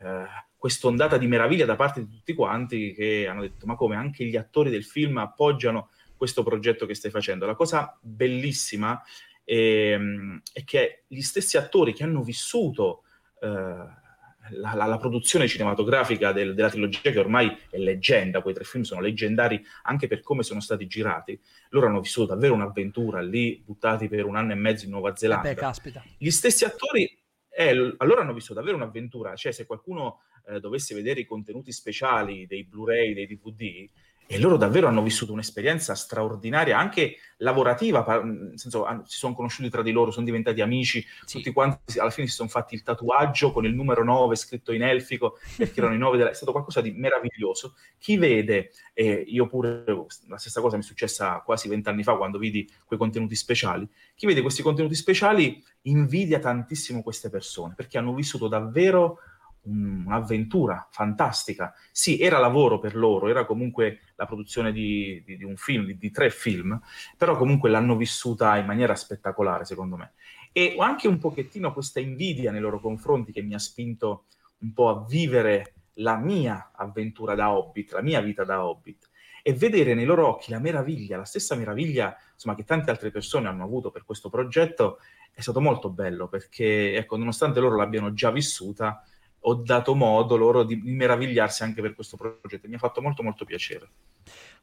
eh, 0.00 0.26
quest'ondata 0.62 1.18
di 1.18 1.26
meraviglia 1.26 1.64
da 1.64 1.74
parte 1.74 2.04
di 2.04 2.08
tutti 2.08 2.34
quanti 2.34 2.92
che 2.92 3.26
hanno 3.26 3.40
detto 3.40 3.66
ma 3.66 3.74
come 3.74 3.96
anche 3.96 4.24
gli 4.24 4.36
attori 4.36 4.70
del 4.70 4.84
film 4.84 5.16
appoggiano 5.16 5.90
questo 6.16 6.44
progetto 6.44 6.86
che 6.86 6.94
stai 6.94 7.10
facendo. 7.10 7.46
La 7.46 7.56
cosa 7.56 7.98
bellissima 8.00 9.02
è, 9.42 9.54
ehm, 9.54 10.40
è 10.52 10.62
che 10.62 11.02
gli 11.08 11.20
stessi 11.20 11.56
attori 11.56 11.92
che 11.92 12.04
hanno 12.04 12.22
vissuto 12.22 13.02
eh, 13.40 13.48
la, 13.48 14.74
la, 14.74 14.86
la, 14.86 14.96
produzione 14.98 15.48
cinematografica 15.48 16.30
del, 16.30 16.54
della 16.54 16.70
trilogia 16.70 17.10
che 17.10 17.18
ormai 17.18 17.58
è 17.68 17.78
leggenda, 17.78 18.40
quei 18.40 18.54
tre 18.54 18.62
film 18.62 18.84
sono 18.84 19.00
leggendari 19.00 19.60
anche 19.82 20.06
per 20.06 20.20
come 20.20 20.44
sono 20.44 20.60
stati 20.60 20.86
girati, 20.86 21.36
loro 21.70 21.88
hanno 21.88 22.00
vissuto 22.00 22.34
davvero 22.34 22.54
un'avventura 22.54 23.20
lì, 23.20 23.60
buttati 23.64 24.06
per 24.06 24.26
un 24.26 24.36
anno 24.36 24.52
e 24.52 24.54
mezzo 24.54 24.84
in 24.84 24.92
Nuova 24.92 25.16
Zelanda. 25.16 25.50
Eh 25.50 25.54
beh, 25.54 25.60
caspita. 25.60 26.04
Gli 26.16 26.30
stessi 26.30 26.64
attori, 26.64 27.18
eh, 27.54 27.94
allora 27.98 28.22
hanno 28.22 28.32
vissuto 28.32 28.54
davvero 28.54 28.76
un'avventura, 28.76 29.34
cioè 29.34 29.52
se 29.52 29.66
qualcuno 29.66 30.22
eh, 30.46 30.58
dovesse 30.58 30.94
vedere 30.94 31.20
i 31.20 31.26
contenuti 31.26 31.70
speciali 31.72 32.46
dei 32.46 32.64
Blu-ray, 32.64 33.12
dei 33.12 33.26
DVD, 33.26 33.88
e 34.32 34.38
loro 34.38 34.56
davvero 34.56 34.86
hanno 34.86 35.02
vissuto 35.02 35.34
un'esperienza 35.34 35.94
straordinaria, 35.94 36.78
anche 36.78 37.16
lavorativa, 37.36 38.22
nel 38.22 38.52
senso 38.54 38.86
si 39.04 39.18
sono 39.18 39.34
conosciuti 39.34 39.68
tra 39.68 39.82
di 39.82 39.92
loro, 39.92 40.10
sono 40.10 40.24
diventati 40.24 40.62
amici, 40.62 41.04
sì. 41.26 41.36
tutti 41.36 41.52
quanti 41.52 41.98
alla 41.98 42.08
fine 42.08 42.26
si 42.28 42.32
sono 42.32 42.48
fatti 42.48 42.74
il 42.74 42.82
tatuaggio 42.82 43.52
con 43.52 43.66
il 43.66 43.74
numero 43.74 44.02
9 44.02 44.34
scritto 44.36 44.72
in 44.72 44.84
elfico, 44.84 45.38
perché 45.58 45.80
erano 45.80 45.94
i 45.94 45.98
9 45.98 46.16
della... 46.16 46.30
è 46.30 46.34
stato 46.34 46.50
qualcosa 46.52 46.80
di 46.80 46.92
meraviglioso. 46.92 47.74
Chi 47.98 48.16
vede, 48.16 48.70
e 48.94 49.22
io 49.26 49.46
pure, 49.48 49.84
la 50.28 50.38
stessa 50.38 50.62
cosa 50.62 50.76
mi 50.76 50.82
è 50.82 50.86
successa 50.86 51.42
quasi 51.44 51.68
vent'anni 51.68 52.02
fa 52.02 52.16
quando 52.16 52.38
vidi 52.38 52.66
quei 52.86 52.98
contenuti 52.98 53.36
speciali, 53.36 53.86
chi 54.14 54.24
vede 54.24 54.40
questi 54.40 54.62
contenuti 54.62 54.94
speciali 54.94 55.62
invidia 55.82 56.38
tantissimo 56.38 57.02
queste 57.02 57.28
persone, 57.28 57.74
perché 57.76 57.98
hanno 57.98 58.14
vissuto 58.14 58.48
davvero 58.48 59.18
un'avventura 59.64 60.86
fantastica. 60.90 61.74
Sì, 61.90 62.20
era 62.20 62.38
lavoro 62.38 62.78
per 62.78 62.96
loro, 62.96 63.28
era 63.28 63.44
comunque 63.44 64.00
la 64.16 64.26
produzione 64.26 64.72
di, 64.72 65.22
di, 65.24 65.36
di 65.36 65.44
un 65.44 65.56
film, 65.56 65.84
di, 65.84 65.96
di, 65.96 66.10
tre 66.10 66.30
film, 66.30 66.80
però 67.16 67.36
comunque 67.36 67.70
l'hanno 67.70 67.96
vissuta 67.96 68.56
in 68.56 68.66
maniera 68.66 68.94
spettacolare, 68.94 69.64
secondo 69.64 69.96
me. 69.96 70.12
E 70.52 70.74
ho 70.76 70.82
anche 70.82 71.08
un 71.08 71.18
pochettino 71.18 71.72
questa 71.72 72.00
invidia 72.00 72.50
nei 72.50 72.60
loro 72.60 72.80
confronti 72.80 73.32
che 73.32 73.42
mi 73.42 73.54
ha 73.54 73.58
spinto 73.58 74.24
un 74.58 74.72
po' 74.72 74.88
a 74.88 75.04
vivere 75.08 75.74
la 75.96 76.16
mia 76.16 76.70
avventura 76.74 77.34
da 77.34 77.52
Hobbit, 77.52 77.92
la 77.92 78.02
mia 78.02 78.20
vita 78.20 78.44
da 78.44 78.64
Hobbit, 78.64 79.10
e 79.42 79.52
vedere 79.54 79.94
nei 79.94 80.04
loro 80.04 80.28
occhi 80.28 80.50
la 80.50 80.60
meraviglia, 80.60 81.16
la 81.16 81.24
stessa 81.24 81.56
meraviglia 81.56 82.16
insomma, 82.32 82.54
che 82.54 82.64
tante 82.64 82.90
altre 82.90 83.10
persone 83.10 83.48
hanno 83.48 83.64
avuto 83.64 83.90
per 83.90 84.04
questo 84.04 84.28
progetto, 84.28 84.98
è 85.32 85.40
stato 85.40 85.60
molto 85.60 85.90
bello 85.90 86.28
perché, 86.28 86.94
ecco, 86.94 87.16
nonostante 87.16 87.58
loro 87.58 87.76
l'abbiano 87.76 88.12
già 88.12 88.30
vissuta, 88.30 89.02
ho 89.44 89.54
dato 89.54 89.94
modo 89.94 90.36
loro 90.36 90.62
di, 90.62 90.80
di 90.80 90.92
meravigliarsi 90.92 91.62
anche 91.62 91.80
per 91.80 91.94
questo 91.94 92.16
progetto. 92.16 92.68
Mi 92.68 92.74
ha 92.74 92.78
fatto 92.78 93.00
molto 93.00 93.22
molto 93.22 93.44
piacere. 93.44 93.88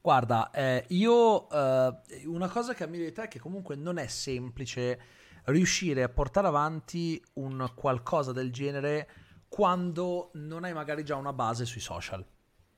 Guarda, 0.01 0.51
eh, 0.51 0.85
io 0.89 1.49
eh, 1.49 1.93
una 2.25 2.47
cosa 2.47 2.73
che 2.73 2.83
ammiro 2.83 3.03
di 3.03 3.11
te 3.11 3.23
è 3.23 3.27
che 3.27 3.39
comunque 3.39 3.75
non 3.75 3.97
è 3.97 4.07
semplice 4.07 4.99
riuscire 5.45 6.03
a 6.03 6.09
portare 6.09 6.47
avanti 6.47 7.21
un 7.33 7.71
qualcosa 7.75 8.31
del 8.31 8.51
genere 8.51 9.09
quando 9.49 10.29
non 10.35 10.63
hai 10.63 10.73
magari 10.73 11.03
già 11.03 11.15
una 11.15 11.33
base 11.33 11.65
sui 11.65 11.81
social. 11.81 12.25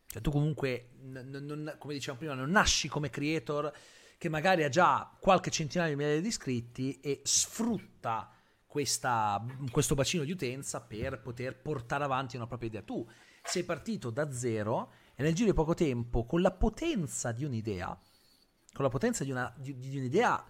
Cioè 0.08 0.22
tu 0.22 0.32
comunque, 0.32 0.90
n- 1.04 1.30
n- 1.32 1.76
come 1.78 1.94
dicevamo 1.94 2.20
prima, 2.20 2.34
non 2.34 2.50
nasci 2.50 2.88
come 2.88 3.10
creator 3.10 3.72
che 4.18 4.30
magari 4.30 4.64
ha 4.64 4.70
già 4.70 5.10
qualche 5.20 5.52
centinaio 5.52 5.92
di 5.92 5.96
migliaia 5.96 6.22
di 6.22 6.28
iscritti 6.28 7.00
e 7.00 7.22
sfrutta 7.24 8.32
questa, 8.72 9.46
questo 9.70 9.96
bacino 9.96 10.24
di 10.24 10.32
utenza 10.32 10.80
per 10.80 11.20
poter 11.20 11.62
portare 11.62 12.06
avanti 12.06 12.38
una 12.38 12.48
propria 12.48 12.70
idea. 12.70 12.82
Tu 12.82 13.06
sei 13.44 13.66
partito 13.66 14.10
da 14.12 14.32
zero 14.32 14.94
e 15.14 15.24
nel 15.24 15.36
giro 15.36 15.50
di 15.50 15.54
poco 15.54 15.74
tempo, 15.74 16.26
con 16.26 16.40
la 16.40 16.52
potenza 16.52 17.34
di 17.34 17.44
un'idea, 17.44 17.88
con 18.72 18.86
la 18.86 18.90
potenza 18.90 19.26
di, 19.26 19.32
una, 19.32 19.54
di, 19.58 19.78
di 19.78 19.98
un'idea 19.98 20.42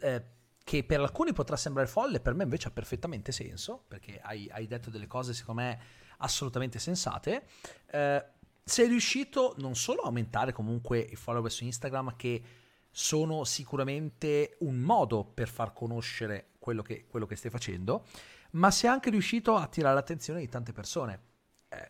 eh, 0.00 0.24
che 0.62 0.84
per 0.84 1.00
alcuni 1.00 1.32
potrà 1.32 1.56
sembrare 1.56 1.88
folle, 1.88 2.20
per 2.20 2.34
me 2.34 2.42
invece 2.42 2.68
ha 2.68 2.72
perfettamente 2.72 3.32
senso, 3.32 3.84
perché 3.88 4.20
hai, 4.20 4.50
hai 4.50 4.66
detto 4.66 4.90
delle 4.90 5.06
cose 5.06 5.32
secondo 5.32 5.62
me 5.62 5.80
assolutamente 6.18 6.78
sensate, 6.78 7.46
eh, 7.86 8.22
sei 8.62 8.86
riuscito 8.86 9.54
non 9.60 9.74
solo 9.76 10.02
a 10.02 10.08
aumentare 10.08 10.52
comunque 10.52 10.98
i 10.98 11.16
follower 11.16 11.50
su 11.50 11.64
Instagram 11.64 12.16
che 12.16 12.42
sono 12.90 13.44
sicuramente 13.44 14.58
un 14.60 14.76
modo 14.76 15.24
per 15.24 15.48
far 15.48 15.72
conoscere 15.72 16.51
quello 16.62 16.82
che, 16.82 17.06
quello 17.08 17.26
che 17.26 17.34
stai 17.34 17.50
facendo, 17.50 18.04
ma 18.52 18.70
sei 18.70 18.88
anche 18.88 19.10
riuscito 19.10 19.56
a 19.56 19.62
attirare 19.62 19.96
l'attenzione 19.96 20.38
di 20.38 20.48
tante 20.48 20.72
persone. 20.72 21.20
Eh, 21.68 21.88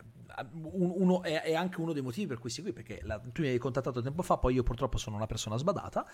uno, 0.62 1.22
è, 1.22 1.42
è, 1.42 1.54
anche 1.54 1.78
uno 1.78 1.92
dei 1.92 2.00
motivi 2.00 2.26
per 2.26 2.38
cui 2.38 2.48
segui, 2.48 2.72
perché 2.72 3.00
la, 3.02 3.20
tu 3.20 3.42
mi 3.42 3.48
hai 3.48 3.58
contattato 3.58 4.00
tempo 4.00 4.22
fa, 4.22 4.38
poi 4.38 4.54
io 4.54 4.62
purtroppo 4.62 4.96
sono 4.96 5.16
una 5.16 5.26
persona 5.26 5.58
sbadata. 5.58 6.06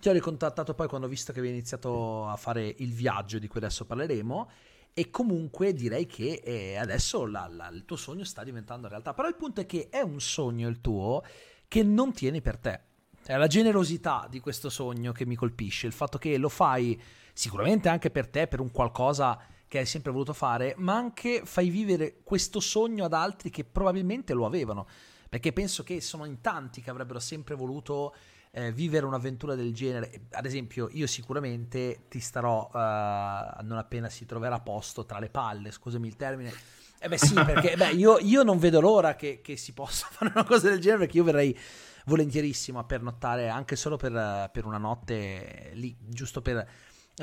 Ti 0.00 0.08
ho 0.08 0.12
ricontattato 0.12 0.74
poi 0.74 0.88
quando 0.88 1.06
ho 1.06 1.10
visto 1.10 1.32
che 1.32 1.40
avevi 1.40 1.54
iniziato 1.54 2.26
a 2.26 2.36
fare 2.36 2.74
il 2.78 2.92
viaggio 2.94 3.38
di 3.38 3.48
cui 3.48 3.60
adesso 3.60 3.84
parleremo. 3.84 4.50
E 4.94 5.10
comunque 5.10 5.74
direi 5.74 6.06
che 6.06 6.40
eh, 6.42 6.76
adesso 6.76 7.26
la, 7.26 7.46
la, 7.48 7.68
il 7.68 7.84
tuo 7.84 7.96
sogno 7.96 8.24
sta 8.24 8.42
diventando 8.42 8.88
realtà. 8.88 9.12
Però 9.12 9.28
il 9.28 9.36
punto 9.36 9.60
è 9.60 9.66
che 9.66 9.90
è 9.90 10.00
un 10.00 10.20
sogno 10.20 10.68
il 10.68 10.80
tuo 10.80 11.22
che 11.68 11.82
non 11.82 12.12
tieni 12.12 12.40
per 12.40 12.56
te. 12.56 12.80
È 13.26 13.36
la 13.36 13.48
generosità 13.48 14.28
di 14.30 14.38
questo 14.38 14.70
sogno 14.70 15.10
che 15.10 15.26
mi 15.26 15.34
colpisce, 15.34 15.88
il 15.88 15.92
fatto 15.92 16.16
che 16.16 16.38
lo 16.38 16.48
fai 16.48 17.00
sicuramente 17.32 17.88
anche 17.88 18.08
per 18.08 18.28
te, 18.28 18.46
per 18.46 18.60
un 18.60 18.70
qualcosa 18.70 19.36
che 19.66 19.78
hai 19.78 19.86
sempre 19.86 20.12
voluto 20.12 20.32
fare, 20.32 20.74
ma 20.78 20.94
anche 20.94 21.42
fai 21.44 21.68
vivere 21.68 22.20
questo 22.22 22.60
sogno 22.60 23.04
ad 23.04 23.12
altri 23.12 23.50
che 23.50 23.64
probabilmente 23.64 24.32
lo 24.32 24.46
avevano. 24.46 24.86
Perché 25.28 25.52
penso 25.52 25.82
che 25.82 26.00
sono 26.00 26.24
in 26.24 26.40
tanti 26.40 26.80
che 26.80 26.88
avrebbero 26.88 27.18
sempre 27.18 27.56
voluto 27.56 28.14
eh, 28.52 28.70
vivere 28.70 29.04
un'avventura 29.04 29.56
del 29.56 29.74
genere. 29.74 30.28
Ad 30.30 30.46
esempio, 30.46 30.88
io 30.92 31.08
sicuramente 31.08 32.04
ti 32.08 32.20
starò 32.20 32.70
uh, 32.72 33.64
non 33.64 33.76
appena 33.76 34.08
si 34.08 34.24
troverà 34.24 34.54
a 34.54 34.60
posto 34.60 35.04
tra 35.04 35.18
le 35.18 35.30
palle, 35.30 35.72
scusami 35.72 36.06
il 36.06 36.14
termine. 36.14 36.52
Eh 37.00 37.08
beh 37.08 37.18
sì, 37.18 37.34
perché 37.34 37.76
beh, 37.76 37.90
io, 37.90 38.18
io, 38.20 38.44
non 38.44 38.58
vedo 38.58 38.80
l'ora 38.80 39.16
che, 39.16 39.40
che, 39.42 39.56
si 39.56 39.72
possa 39.72 40.06
fare 40.12 40.30
una 40.32 40.44
cosa 40.44 40.68
del 40.68 40.78
genere, 40.78 41.00
perché 41.00 41.16
io 41.18 41.24
verrei 41.24 41.58
volentierissimo 42.06 42.78
a 42.78 42.84
pernottare 42.84 43.48
anche 43.48 43.76
solo 43.76 43.96
per, 43.96 44.50
per 44.52 44.64
una 44.64 44.78
notte 44.78 45.70
lì, 45.74 45.96
giusto 46.00 46.42
per 46.42 46.66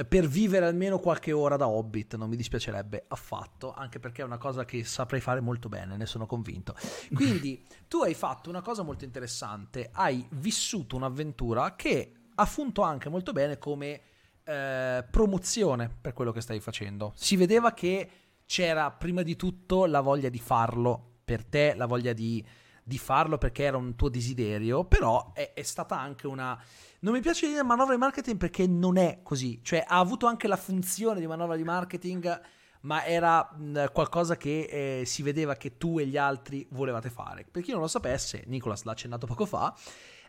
per 0.08 0.28
vivere 0.28 0.66
almeno 0.66 0.98
qualche 0.98 1.32
ora 1.32 1.56
da 1.56 1.68
Hobbit, 1.68 2.16
non 2.16 2.28
mi 2.28 2.36
dispiacerebbe 2.36 3.06
affatto, 3.10 3.72
anche 3.74 4.00
perché 4.00 4.24
è 4.24 4.26
una 4.26 4.40
cosa 4.40 4.66
che 4.66 4.84
saprei 4.84 5.22
fare 5.22 5.40
molto 5.40 5.70
bene, 5.70 5.96
ne 5.98 6.08
sono 6.08 6.26
convinto. 6.26 6.76
Quindi 7.14 7.64
tu 7.88 8.02
hai 8.02 8.16
fatto 8.16 8.50
una 8.50 8.62
cosa 8.62 8.82
molto 8.82 9.06
interessante, 9.06 9.92
hai 9.94 10.26
vissuto 10.32 10.96
un'avventura 10.96 11.76
che 11.76 12.12
ha 12.34 12.46
funto 12.46 12.82
anche 12.82 13.08
molto 13.08 13.34
bene 13.34 13.60
come 13.60 14.02
eh, 14.44 15.06
promozione 15.12 15.96
per 16.02 16.14
quello 16.14 16.32
che 16.32 16.42
stai 16.42 16.60
facendo. 16.60 17.14
Si 17.16 17.36
vedeva 17.36 17.74
che 17.74 18.10
c'era 18.48 18.90
prima 18.90 19.22
di 19.22 19.36
tutto 19.36 19.86
la 19.86 20.02
voglia 20.02 20.30
di 20.30 20.40
farlo 20.40 21.20
per 21.24 21.46
te, 21.46 21.76
la 21.76 21.86
voglia 21.86 22.14
di, 22.14 22.44
di 22.84 22.98
farlo 22.98 23.38
perché 23.38 23.64
era 23.64 23.78
un 23.78 23.96
tuo 23.96 24.10
desiderio, 24.10 24.84
però 24.84 25.32
è, 25.34 25.54
è 25.54 25.64
stata 25.64 25.98
anche 25.98 26.28
una 26.28 26.60
non 27.04 27.14
mi 27.14 27.20
piace 27.20 27.48
dire 27.48 27.64
manovra 27.64 27.94
di 27.94 28.00
marketing 28.00 28.38
perché 28.38 28.66
non 28.66 28.98
è 28.98 29.20
così, 29.24 29.60
cioè 29.62 29.84
ha 29.86 30.00
avuto 30.00 30.26
anche 30.26 30.48
la 30.48 30.56
funzione 30.56 31.20
di 31.20 31.28
manovra 31.28 31.58
di 31.58 31.64
marketing, 31.64 32.42
ma 32.82 33.06
era 33.06 33.50
mh, 33.54 33.92
qualcosa 33.92 34.38
che 34.38 35.00
eh, 35.02 35.06
si 35.06 35.22
vedeva 35.22 35.56
che 35.56 35.78
tu 35.78 36.00
e 36.00 36.06
gli 36.06 36.16
altri 36.16 36.66
volevate 36.72 37.10
fare. 37.10 37.46
Per 37.50 37.62
chi 37.62 37.72
non 37.72 37.82
lo 37.82 37.88
sapesse, 37.88 38.44
Nicolas 38.48 38.84
l'ha 38.84 38.94
accennato 38.94 39.26
poco 39.26 39.46
fa, 39.46 39.76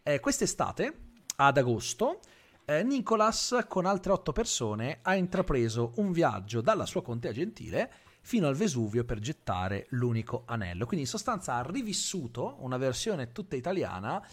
eh, 0.02 0.18
quest'estate, 0.18 0.98
ad 1.36 1.56
agosto, 1.56 2.18
eh, 2.64 2.82
Nicolas 2.82 3.64
con 3.68 3.86
altre 3.86 4.10
otto 4.10 4.32
persone 4.32 4.98
ha 5.02 5.14
intrapreso 5.14 5.92
un 5.96 6.10
viaggio 6.10 6.60
dalla 6.60 6.86
sua 6.86 7.02
contea 7.02 7.30
gentile 7.30 7.92
fino 8.24 8.48
al 8.48 8.56
Vesuvio 8.56 9.04
per 9.04 9.18
gettare 9.18 9.86
l'unico 9.90 10.44
anello. 10.46 10.86
Quindi 10.86 11.04
in 11.04 11.10
sostanza 11.10 11.56
ha 11.56 11.62
rivissuto 11.62 12.56
una 12.60 12.78
versione 12.78 13.32
tutta 13.32 13.54
italiana 13.54 14.26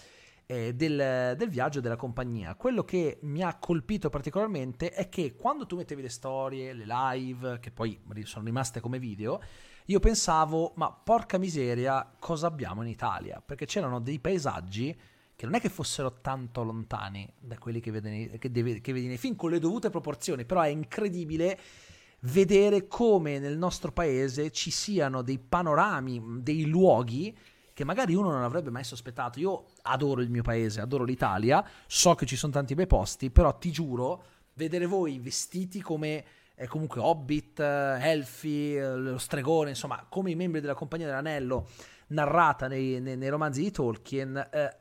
eh, 0.46 0.74
del, 0.74 1.36
del, 1.38 1.50
viaggio 1.50 1.82
della 1.82 1.98
compagnia. 1.98 2.56
Quello 2.56 2.86
che 2.86 3.20
mi 3.24 3.44
ha 3.44 3.54
colpito 3.56 4.10
particolarmente 4.10 4.92
è 4.92 5.10
che 5.10 5.36
quando 5.36 5.66
tu 5.66 5.76
mettevi 5.76 6.02
le 6.02 6.10
storie, 6.10 6.72
le 6.72 6.86
live, 6.88 7.60
che 7.60 7.72
poi 7.72 8.00
sono 8.24 8.46
rimaste 8.46 8.80
come 8.80 8.98
video, 8.98 9.42
io 9.88 10.00
pensavo, 10.00 10.72
ma 10.78 10.90
porca 10.90 11.38
miseria, 11.38 12.16
cosa 12.18 12.48
abbiamo 12.48 12.84
in 12.84 12.88
Italia? 12.88 13.44
Perché 13.46 13.66
c'erano 13.66 14.00
dei 14.00 14.20
paesaggi 14.20 14.98
che 15.36 15.46
non 15.46 15.56
è 15.56 15.60
che 15.60 15.70
fossero 15.70 16.22
tanto 16.22 16.64
lontani 16.64 17.30
da 17.38 17.58
quelli 17.58 17.82
che 17.82 17.92
vedi, 17.92 18.38
che, 18.40 18.52
deve, 18.52 18.80
che 18.80 18.94
vedi 18.94 19.08
nei 19.08 19.18
film, 19.18 19.36
con 19.36 19.50
le 19.50 19.60
dovute 19.60 19.90
proporzioni, 19.90 20.46
però 20.46 20.62
è 20.62 20.70
incredibile 20.70 21.60
vedere 22.22 22.88
come 22.88 23.40
nel 23.40 23.58
nostro 23.58 23.92
paese 23.92 24.52
ci 24.52 24.72
siano 24.72 25.22
dei 25.22 25.40
panorami, 25.40 26.42
dei 26.42 26.66
luoghi 26.66 27.36
che 27.74 27.84
magari 27.86 28.14
uno 28.14 28.32
non 28.32 28.44
avrebbe 28.44 28.70
mai 28.70 28.84
sospettato. 28.84 29.40
Io 29.40 29.66
adoro 29.84 30.22
il 30.22 30.30
mio 30.30 30.44
paese, 30.44 30.82
adoro 30.82 31.04
l'Italia, 31.04 31.66
so 31.88 32.16
che 32.16 32.26
ci 32.26 32.36
sono 32.36 32.52
tanti 32.52 32.76
bei 32.76 32.88
posti, 32.88 33.32
però 33.32 33.58
ti 33.58 33.72
giuro, 33.72 34.24
vedere 34.54 34.86
voi 34.86 35.20
vestiti 35.20 35.82
come 35.82 36.26
è 36.54 36.68
comunque 36.68 37.02
Hobbit, 37.02 37.60
Elfi, 37.60 38.78
lo 38.78 39.18
stregone, 39.18 39.70
insomma, 39.70 40.06
come 40.08 40.30
i 40.30 40.36
membri 40.36 40.62
della 40.62 40.76
Compagnia 40.76 41.08
dell'Anello 41.08 41.70
narrata 42.08 42.68
nei, 42.68 43.00
nei, 43.00 43.18
nei 43.18 43.30
romanzi 43.30 43.62
di 43.62 43.72
Tolkien, 43.72 44.50
eh, 44.52 44.78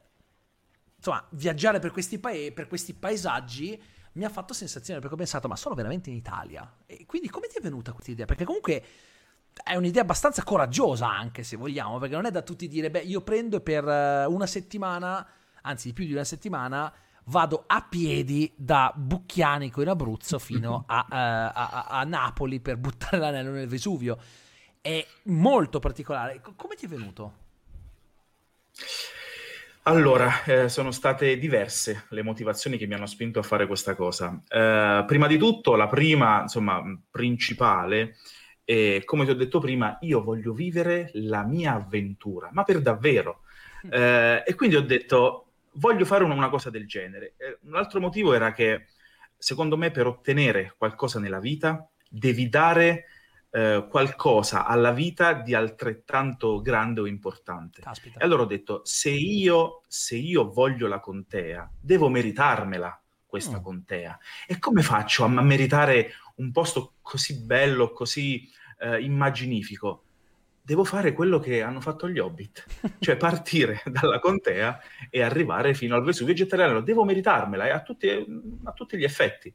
insomma, 0.97 1.25
viaggiare 1.31 1.79
per 1.79 1.91
questi, 1.91 2.19
pae- 2.19 2.53
per 2.53 2.67
questi 2.67 2.93
paesaggi 2.93 3.81
mi 4.13 4.25
ha 4.25 4.29
fatto 4.29 4.53
sensazione 4.55 5.01
perché 5.01 5.15
ho 5.15 5.19
pensato, 5.19 5.49
ma 5.49 5.57
sono 5.57 5.75
veramente 5.75 6.11
in 6.11 6.17
Italia? 6.17 6.79
E 6.87 7.07
quindi 7.07 7.29
come 7.29 7.47
ti 7.47 7.59
è 7.59 7.61
venuta 7.61 7.93
questa 7.93 8.11
idea? 8.11 8.27
Perché 8.27 8.45
comunque 8.45 8.85
è 9.63 9.75
un'idea 9.75 10.03
abbastanza 10.03 10.43
coraggiosa 10.43 11.09
anche 11.09 11.43
se 11.43 11.57
vogliamo, 11.57 11.99
perché 11.99 12.15
non 12.15 12.27
è 12.27 12.31
da 12.31 12.43
tutti 12.43 12.69
dire, 12.69 12.91
beh, 12.91 13.01
io 13.01 13.21
prendo 13.23 13.61
per 13.61 13.87
eh, 13.87 14.25
una 14.27 14.47
settimana, 14.47 15.27
anzi 15.63 15.89
di 15.89 15.95
più 15.95 16.05
di 16.07 16.13
una 16.13 16.25
settimana, 16.25 16.93
vado 17.25 17.65
a 17.67 17.83
piedi 17.83 18.53
da 18.57 18.93
Bucchianico 18.95 19.83
in 19.83 19.89
Abruzzo 19.89 20.39
fino 20.39 20.85
a, 20.89 21.07
uh, 21.09 21.15
a, 21.15 21.87
a, 21.89 22.05
Napoli 22.05 22.61
per 22.61 22.77
buttare 22.77 23.19
l'anello 23.19 23.51
nel 23.51 23.69
Vesuvio. 23.69 24.19
È 24.81 25.07
molto 25.25 25.79
particolare. 25.79 26.41
Come 26.57 26.75
ti 26.75 26.87
è 26.87 26.89
venuto? 26.89 27.35
Allora, 29.85 30.45
eh, 30.45 30.69
sono 30.69 30.91
state 30.91 31.39
diverse 31.39 32.05
le 32.11 32.23
motivazioni 32.23 32.77
che 32.77 32.87
mi 32.87 32.95
hanno 32.95 33.07
spinto 33.07 33.39
a 33.39 33.43
fare 33.43 33.67
questa 33.67 33.95
cosa. 33.95 34.39
Eh, 34.47 35.05
prima 35.07 35.27
di 35.27 35.39
tutto, 35.39 35.75
la 35.75 35.89
prima, 35.89 36.43
insomma, 36.43 36.83
principale, 37.11 38.17
è, 38.63 39.03
come 39.05 39.25
ti 39.25 39.31
ho 39.31 39.35
detto 39.35 39.59
prima, 39.59 39.97
io 40.03 40.23
voglio 40.23 40.53
vivere 40.53 41.11
la 41.15 41.45
mia 41.45 41.75
avventura, 41.75 42.51
ma 42.53 42.63
per 42.63 42.83
davvero. 42.83 43.41
Mm. 43.87 43.93
Eh, 43.93 44.43
e 44.47 44.55
quindi 44.55 44.77
ho 44.77 44.83
detto, 44.83 45.53
voglio 45.73 46.05
fare 46.05 46.25
una, 46.25 46.35
una 46.35 46.51
cosa 46.51 46.69
del 46.69 46.87
genere. 46.87 47.33
Eh, 47.39 47.59
un 47.63 47.75
altro 47.75 48.01
motivo 48.01 48.35
era 48.35 48.53
che, 48.53 48.89
secondo 49.39 49.79
me, 49.79 49.91
per 49.91 50.07
ottenere 50.07 50.75
qualcosa 50.77 51.19
nella 51.19 51.41
vita, 51.41 51.89
devi 52.07 52.51
dare 52.51 53.07
eh, 53.53 53.87
qualcosa 53.89 54.65
alla 54.65 54.93
vita 54.93 55.33
di 55.33 55.55
altrettanto 55.55 56.61
grande 56.61 57.01
o 57.01 57.07
importante. 57.07 57.83
Caspita. 57.83 58.21
E 58.21 58.25
allora 58.25 58.43
ho 58.43 58.47
detto, 58.47 58.83
se 58.85 59.11
io, 59.11 59.83
se 59.89 60.17
io 60.17 60.51
voglio 60.53 60.87
la 60.87 61.01
contea, 61.01 61.69
devo 61.81 62.09
meritarmela 62.09 63.01
questa 63.27 63.59
mm. 63.59 63.63
contea. 63.63 64.19
E 64.47 64.59
come 64.59 64.83
faccio 64.83 65.25
a, 65.25 65.29
meritare 65.29 66.13
un 66.37 66.53
posto 66.53 66.95
così 67.03 67.45
bello, 67.45 67.93
così 67.93 68.49
eh, 68.81 69.01
immaginifico? 69.01 70.05
Devo 70.63 70.85
fare 70.85 71.13
quello 71.13 71.41
che 71.41 71.63
hanno 71.63 71.81
fatto 71.81 72.09
gli 72.09 72.19
Hobbit, 72.19 72.65
cioè 73.01 73.17
partire 73.17 73.83
dalla 73.87 74.21
contea 74.21 74.79
e 75.09 75.23
arrivare 75.23 75.75
fino 75.75 75.97
al 75.97 76.05
Vesuvio 76.05 76.33
e 76.33 76.37
gettare 76.37 76.83
Devo 76.83 77.05
meritarmela 77.05 77.67
e 77.67 77.71
a 77.71 77.83
tutti, 77.83 78.09
a 78.09 78.73
tutti 78.73 78.97
gli 78.97 79.05
effetti. 79.05 79.53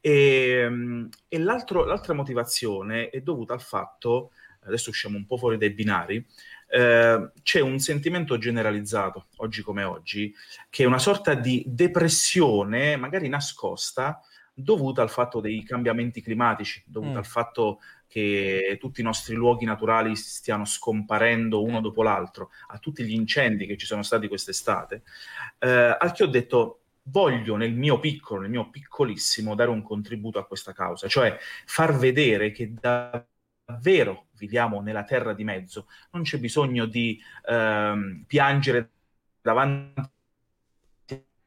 E, 0.00 0.10
ehm, 0.10 1.08
e 1.28 1.38
l'altra 1.38 2.14
motivazione 2.14 3.10
è 3.10 3.20
dovuta 3.20 3.54
al 3.54 3.62
fatto, 3.62 4.30
adesso 4.64 4.90
usciamo 4.90 5.16
un 5.16 5.26
po' 5.26 5.36
fuori 5.36 5.58
dai 5.58 5.70
binari, 5.70 6.24
eh, 6.70 7.30
c'è 7.42 7.60
un 7.60 7.78
sentimento 7.78 8.36
generalizzato, 8.38 9.26
oggi 9.36 9.62
come 9.62 9.84
oggi, 9.84 10.32
che 10.68 10.82
è 10.84 10.86
una 10.86 10.98
sorta 10.98 11.34
di 11.34 11.64
depressione, 11.66 12.96
magari 12.96 13.28
nascosta, 13.28 14.20
dovuta 14.52 15.02
al 15.02 15.10
fatto 15.10 15.40
dei 15.40 15.62
cambiamenti 15.62 16.20
climatici, 16.20 16.82
dovuta 16.86 17.14
mm. 17.14 17.18
al 17.18 17.26
fatto 17.26 17.78
che 18.08 18.76
tutti 18.80 19.00
i 19.00 19.04
nostri 19.04 19.34
luoghi 19.34 19.64
naturali 19.64 20.16
stiano 20.16 20.64
scomparendo 20.64 21.62
uno 21.62 21.80
dopo 21.80 22.02
l'altro, 22.02 22.50
a 22.68 22.78
tutti 22.78 23.04
gli 23.04 23.12
incendi 23.12 23.66
che 23.66 23.76
ci 23.76 23.86
sono 23.86 24.02
stati 24.02 24.28
quest'estate, 24.28 25.02
eh, 25.58 25.96
al 25.98 26.12
che 26.12 26.24
ho 26.24 26.26
detto 26.26 26.77
voglio 27.10 27.56
nel 27.56 27.72
mio 27.72 27.98
piccolo, 28.00 28.42
nel 28.42 28.50
mio 28.50 28.70
piccolissimo, 28.70 29.54
dare 29.54 29.70
un 29.70 29.82
contributo 29.82 30.38
a 30.38 30.46
questa 30.46 30.72
causa, 30.72 31.08
cioè 31.08 31.36
far 31.66 31.96
vedere 31.96 32.50
che 32.50 32.72
davvero 32.72 34.26
viviamo 34.36 34.80
nella 34.80 35.04
terra 35.04 35.32
di 35.32 35.44
mezzo, 35.44 35.88
non 36.12 36.22
c'è 36.22 36.38
bisogno 36.38 36.86
di 36.86 37.20
ehm, 37.46 38.24
piangere 38.26 38.90
davanti 39.40 40.16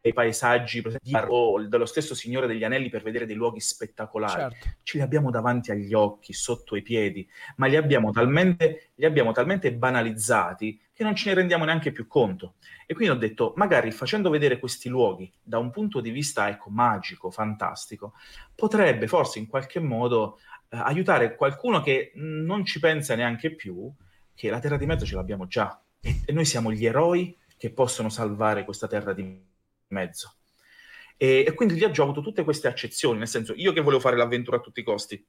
ai 0.04 0.14
paesaggi 0.14 0.82
o 1.28 1.62
dello 1.68 1.86
stesso 1.86 2.16
Signore 2.16 2.48
degli 2.48 2.64
Anelli 2.64 2.90
per 2.90 3.04
vedere 3.04 3.26
dei 3.26 3.36
luoghi 3.36 3.60
spettacolari. 3.60 4.54
Certo. 4.54 4.70
Ce 4.84 4.98
li 4.98 5.04
abbiamo 5.04 5.30
davanti 5.30 5.72
agli 5.72 5.94
occhi, 5.94 6.34
sotto 6.34 6.76
i 6.76 6.82
piedi, 6.82 7.28
ma 7.58 7.68
li 7.68 7.76
abbiamo 7.76 8.12
talmente, 8.12 8.92
li 8.96 9.06
abbiamo 9.06 9.32
talmente 9.32 9.72
banalizzati 9.74 10.80
che 10.92 11.04
non 11.04 11.16
ce 11.16 11.30
ne 11.30 11.36
rendiamo 11.36 11.66
neanche 11.66 11.92
più 11.92 12.08
conto. 12.08 12.56
E 12.86 12.94
quindi 12.94 13.16
ho 13.16 13.18
detto, 13.18 13.54
magari 13.56 13.92
facendo 13.92 14.30
vedere 14.30 14.60
questi 14.60 14.90
luoghi 14.90 15.32
da 15.42 15.60
un 15.60 15.70
punto 15.70 16.00
di 16.00 16.10
vista 16.10 16.50
ecco, 16.50 16.70
magico, 16.70 17.30
fantastico, 17.30 18.14
potrebbe 18.56 19.08
forse 19.08 19.40
in 19.40 19.48
qualche 19.48 19.80
modo 19.80 20.40
eh, 20.70 20.78
aiutare 20.78 21.36
qualcuno 21.36 21.82
che 21.82 22.12
non 22.16 22.66
ci 22.66 22.80
pensa 22.80 23.16
neanche 23.16 23.54
più 23.54 23.92
che 24.34 24.50
la 24.50 24.60
terra 24.60 24.78
di 24.78 24.86
mezzo 24.86 25.06
ce 25.06 25.16
l'abbiamo 25.16 25.46
già 25.46 25.80
e, 26.00 26.22
e 26.26 26.34
noi 26.34 26.46
siamo 26.46 26.72
gli 26.72 26.86
eroi 26.86 27.38
che 27.58 27.72
possono 27.72 28.10
salvare 28.10 28.66
questa 28.66 28.88
terra 28.88 29.14
di 29.14 29.24
mezzo. 29.24 29.51
E, 31.18 31.44
e 31.48 31.54
quindi 31.54 31.76
viaggio 31.76 32.02
ha 32.02 32.06
avuto 32.06 32.22
tutte 32.22 32.44
queste 32.44 32.68
accezioni, 32.68 33.20
nel 33.20 33.28
senso 33.28 33.54
io 33.56 33.74
che 33.74 33.82
volevo 33.82 34.02
fare 34.02 34.18
l'avventura 34.18 34.58
a 34.58 34.62
tutti 34.62 34.80
i 34.80 34.84
costi, 34.84 35.24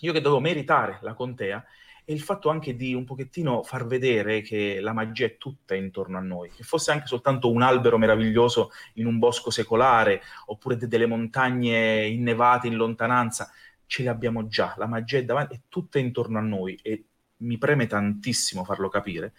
io 0.00 0.12
che 0.12 0.20
dovevo 0.20 0.40
meritare 0.40 0.98
la 1.02 1.14
contea, 1.14 1.64
e 2.04 2.14
il 2.14 2.20
fatto 2.20 2.48
anche 2.48 2.74
di 2.74 2.94
un 2.94 3.04
pochettino 3.04 3.62
far 3.62 3.86
vedere 3.86 4.40
che 4.40 4.80
la 4.80 4.94
magia 4.94 5.26
è 5.26 5.36
tutta 5.36 5.74
intorno 5.74 6.16
a 6.16 6.22
noi, 6.22 6.50
che 6.50 6.62
fosse 6.62 6.90
anche 6.90 7.06
soltanto 7.06 7.50
un 7.50 7.60
albero 7.60 7.98
meraviglioso 7.98 8.70
in 8.94 9.06
un 9.06 9.18
bosco 9.18 9.50
secolare, 9.50 10.22
oppure 10.46 10.76
de- 10.76 10.88
delle 10.88 11.04
montagne 11.04 12.06
innevate 12.06 12.66
in 12.66 12.76
lontananza, 12.76 13.50
ce 13.84 14.02
le 14.02 14.08
abbiamo 14.08 14.46
già, 14.48 14.74
la 14.78 14.86
magia 14.86 15.18
è 15.18 15.24
davanti, 15.24 15.54
è 15.56 15.60
tutta 15.68 15.98
intorno 15.98 16.38
a 16.38 16.42
noi 16.42 16.78
e 16.82 17.04
mi 17.38 17.58
preme 17.58 17.86
tantissimo 17.86 18.64
farlo 18.64 18.88
capire. 18.88 19.32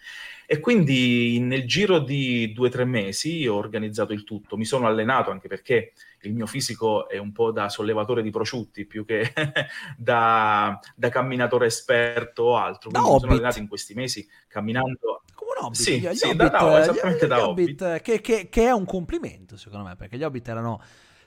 E 0.46 0.58
quindi 0.58 1.38
nel 1.40 1.66
giro 1.66 2.00
di 2.00 2.52
due 2.52 2.68
o 2.68 2.70
tre 2.70 2.84
mesi 2.84 3.46
ho 3.46 3.54
organizzato 3.54 4.12
il 4.12 4.24
tutto, 4.24 4.56
mi 4.56 4.64
sono 4.64 4.86
allenato 4.86 5.30
anche 5.30 5.48
perché 5.48 5.92
il 6.22 6.34
mio 6.34 6.46
fisico 6.46 7.08
è 7.08 7.18
un 7.18 7.32
po' 7.32 7.52
da 7.52 7.68
sollevatore 7.68 8.22
di 8.22 8.30
prosciutti 8.30 8.84
più 8.84 9.04
che 9.04 9.32
da, 9.96 10.78
da, 10.96 11.08
camminatore 11.08 11.66
esperto 11.66 12.42
o 12.42 12.56
altro. 12.56 12.90
Quindi 12.90 13.10
mi 13.10 13.20
sono 13.20 13.32
allenato 13.32 13.58
in 13.58 13.68
questi 13.68 13.94
mesi 13.94 14.26
camminando. 14.48 15.22
Come 15.34 15.52
un 15.56 15.64
hobbit? 15.66 15.80
Sì, 15.80 16.00
gli, 16.00 16.14
sì, 16.14 16.26
hobbit, 16.26 16.50
da, 16.50 16.58
no, 16.58 16.78
esattamente 16.78 17.26
gli, 17.26 17.28
da 17.28 17.48
hobbit. 17.48 17.82
hobbit 17.82 18.02
che, 18.02 18.20
che, 18.20 18.48
che, 18.48 18.64
è 18.64 18.72
un 18.72 18.84
complimento 18.84 19.56
secondo 19.56 19.86
me, 19.86 19.96
perché 19.96 20.16
gli 20.16 20.24
hobbit 20.24 20.48
erano 20.48 20.82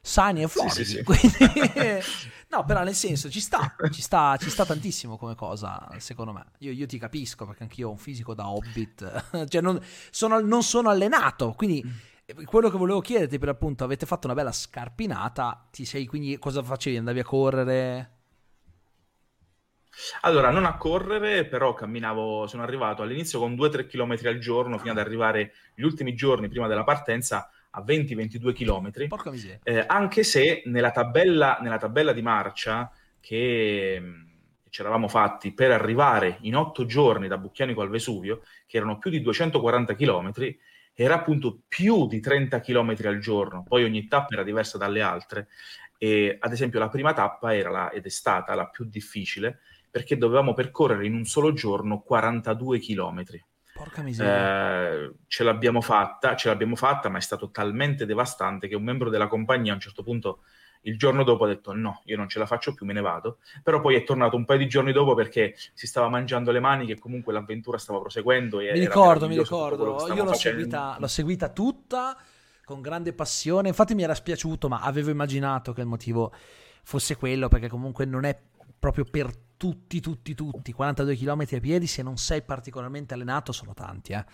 sani 0.06 0.44
e 0.44 0.48
floridi. 0.50 0.84
Sì, 0.84 0.98
sì, 0.98 1.04
quindi... 1.04 1.38
no, 2.50 2.66
però 2.66 2.84
nel 2.84 2.94
senso 2.94 3.30
ci 3.30 3.40
sta, 3.40 3.74
ci 3.90 4.02
sta, 4.02 4.36
ci 4.38 4.50
sta 4.50 4.66
tantissimo 4.66 5.18
come 5.18 5.34
cosa, 5.34 5.90
secondo 5.98 6.34
me. 6.34 6.46
Io, 6.60 6.72
io 6.72 6.86
ti 6.86 7.00
capisco 7.00 7.46
perché 7.46 7.64
anch'io 7.64 7.88
ho 7.88 7.92
un 7.92 7.98
fisico 7.98 8.34
da 8.34 8.50
hobbit, 8.50 9.48
cioè 9.48 9.62
non 9.62 9.80
sono, 10.12 10.40
non 10.42 10.62
sono 10.62 10.90
allenato, 10.90 11.54
quindi 11.54 11.84
mm. 11.86 12.44
quello 12.44 12.70
che 12.70 12.78
volevo 12.78 13.00
chiederti 13.00 13.40
per 13.40 13.50
appunto, 13.50 13.86
avete 13.86 14.06
fatto 14.06 14.28
una 14.28 14.36
bella 14.36 14.52
scarpinata, 14.52 15.70
ti 15.72 15.86
sei 15.86 16.06
quindi 16.06 16.38
cosa 16.38 16.62
facevi? 16.62 16.98
Andavi 16.98 17.20
a 17.20 17.24
correre? 17.24 18.12
Allora, 20.22 20.50
non 20.50 20.66
a 20.66 20.76
correre, 20.76 21.46
però 21.46 21.74
camminavo, 21.74 22.48
sono 22.48 22.64
arrivato 22.64 23.04
all'inizio 23.04 23.40
con 23.40 23.54
2-3 23.54 23.88
km 23.88 24.18
al 24.28 24.40
giorno 24.40 24.80
fino 24.80 24.92
ad 24.92 24.98
arrivare 24.98 25.54
gli 25.76 25.84
ultimi 25.84 26.16
giorni 26.16 26.50
prima 26.50 26.68
della 26.68 26.84
partenza 26.84 27.48
a 27.76 27.82
20-22 27.82 28.54
km, 28.54 29.08
eh, 29.64 29.84
anche 29.88 30.24
se 30.24 30.62
nella 30.66 30.92
tabella, 30.92 31.58
nella 31.62 31.78
tabella 31.78 32.14
di 32.14 32.22
marcia 32.22 32.92
che 33.20 34.02
ci 34.70 34.82
eravamo 34.82 35.08
fatti 35.08 35.54
per 35.54 35.72
arrivare 35.72 36.38
in 36.42 36.56
otto 36.56 36.86
giorni 36.86 37.28
da 37.28 37.38
Bucchianico 37.38 37.82
al 37.82 37.90
Vesuvio, 37.90 38.42
che 38.66 38.78
erano 38.78 38.98
più 38.98 39.10
di 39.10 39.22
240 39.22 39.96
km, 39.96 40.32
era 40.94 41.16
appunto 41.16 41.62
più 41.68 42.08
di 42.08 42.20
30 42.20 42.60
km 42.60 42.96
al 43.06 43.20
giorno, 43.20 43.64
poi 43.64 43.84
ogni 43.84 44.08
tappa 44.08 44.34
era 44.34 44.44
diversa 44.44 44.78
dalle 44.78 45.02
altre, 45.02 45.48
e 45.98 46.38
ad 46.40 46.52
esempio 46.52 46.80
la 46.80 46.90
prima 46.90 47.14
tappa 47.14 47.56
era 47.56 47.70
la, 47.70 47.92
ed 47.92 48.06
è 48.06 48.10
stata 48.10 48.54
la 48.56 48.68
più 48.68 48.86
difficile, 48.86 49.60
perché 49.90 50.18
dovevamo 50.18 50.54
percorrere 50.54 51.06
in 51.06 51.14
un 51.14 51.26
solo 51.26 51.54
giorno 51.54 52.02
42 52.02 52.80
chilometri. 52.80 53.44
Porca 53.84 54.02
miseria. 54.02 54.92
Eh, 54.92 55.12
ce 55.28 55.44
l'abbiamo 55.44 55.82
fatta, 55.82 56.36
ce 56.36 56.48
l'abbiamo 56.48 56.76
fatta, 56.76 57.10
ma 57.10 57.18
è 57.18 57.22
stato 57.22 57.52
talmente 57.52 58.06
devastante 58.06 58.68
che 58.68 58.76
un 58.76 58.84
membro 58.84 59.10
della 59.10 59.28
compagnia 59.28 59.72
a 59.72 59.76
un 59.76 59.82
certo 59.82 60.04
punto 60.04 60.40
il 60.86 60.98
giorno 60.98 61.24
dopo 61.24 61.46
ha 61.46 61.48
detto 61.48 61.74
no, 61.74 62.02
io 62.06 62.18
non 62.18 62.28
ce 62.28 62.40
la 62.40 62.46
faccio 62.46 62.74
più, 62.74 62.86
me 62.86 62.94
ne 62.94 63.02
vado. 63.02 63.38
Però 63.62 63.80
poi 63.80 63.96
è 63.96 64.04
tornato 64.04 64.36
un 64.36 64.46
paio 64.46 64.60
di 64.60 64.68
giorni 64.68 64.92
dopo 64.92 65.14
perché 65.14 65.56
si 65.74 65.88
stava 65.88 66.10
mangiando 66.10 66.52
le 66.52 66.60
mani 66.60 66.86
che 66.86 66.98
comunque 66.98 67.34
l'avventura 67.34 67.78
stava 67.78 68.00
proseguendo. 68.00 68.58
mi 68.58 68.72
ricordo, 68.72 69.28
mi 69.28 69.38
ricordo. 69.38 70.08
Io 70.14 70.24
l'ho 70.24 70.34
seguita, 70.34 70.98
l'ho 71.00 71.08
seguita 71.08 71.50
tutta 71.50 72.18
con 72.66 72.82
grande 72.82 73.14
passione. 73.14 73.70
Infatti 73.70 73.96
mi 73.96 74.04
era 74.04 74.16
spiaciuto, 74.16 74.68
ma 74.68 74.80
avevo 74.80 75.10
immaginato 75.10 75.74
che 75.74 75.82
il 75.82 75.88
motivo 75.88 76.34
fosse 76.84 77.16
quello 77.16 77.48
perché 77.48 77.70
comunque 77.70 78.06
non 78.06 78.26
è 78.26 78.38
proprio 78.78 79.06
per 79.06 79.32
tutti, 79.64 80.02
tutti, 80.02 80.36
tutti, 80.36 80.74
42 80.74 81.16
km 81.16 81.46
a 81.54 81.60
piedi, 81.62 81.88
se 81.88 82.04
non 82.04 82.18
sei 82.18 82.42
particolarmente 82.42 83.14
allenato, 83.14 83.54
sono 83.54 83.74
tanti, 83.74 84.12
eh. 84.12 84.26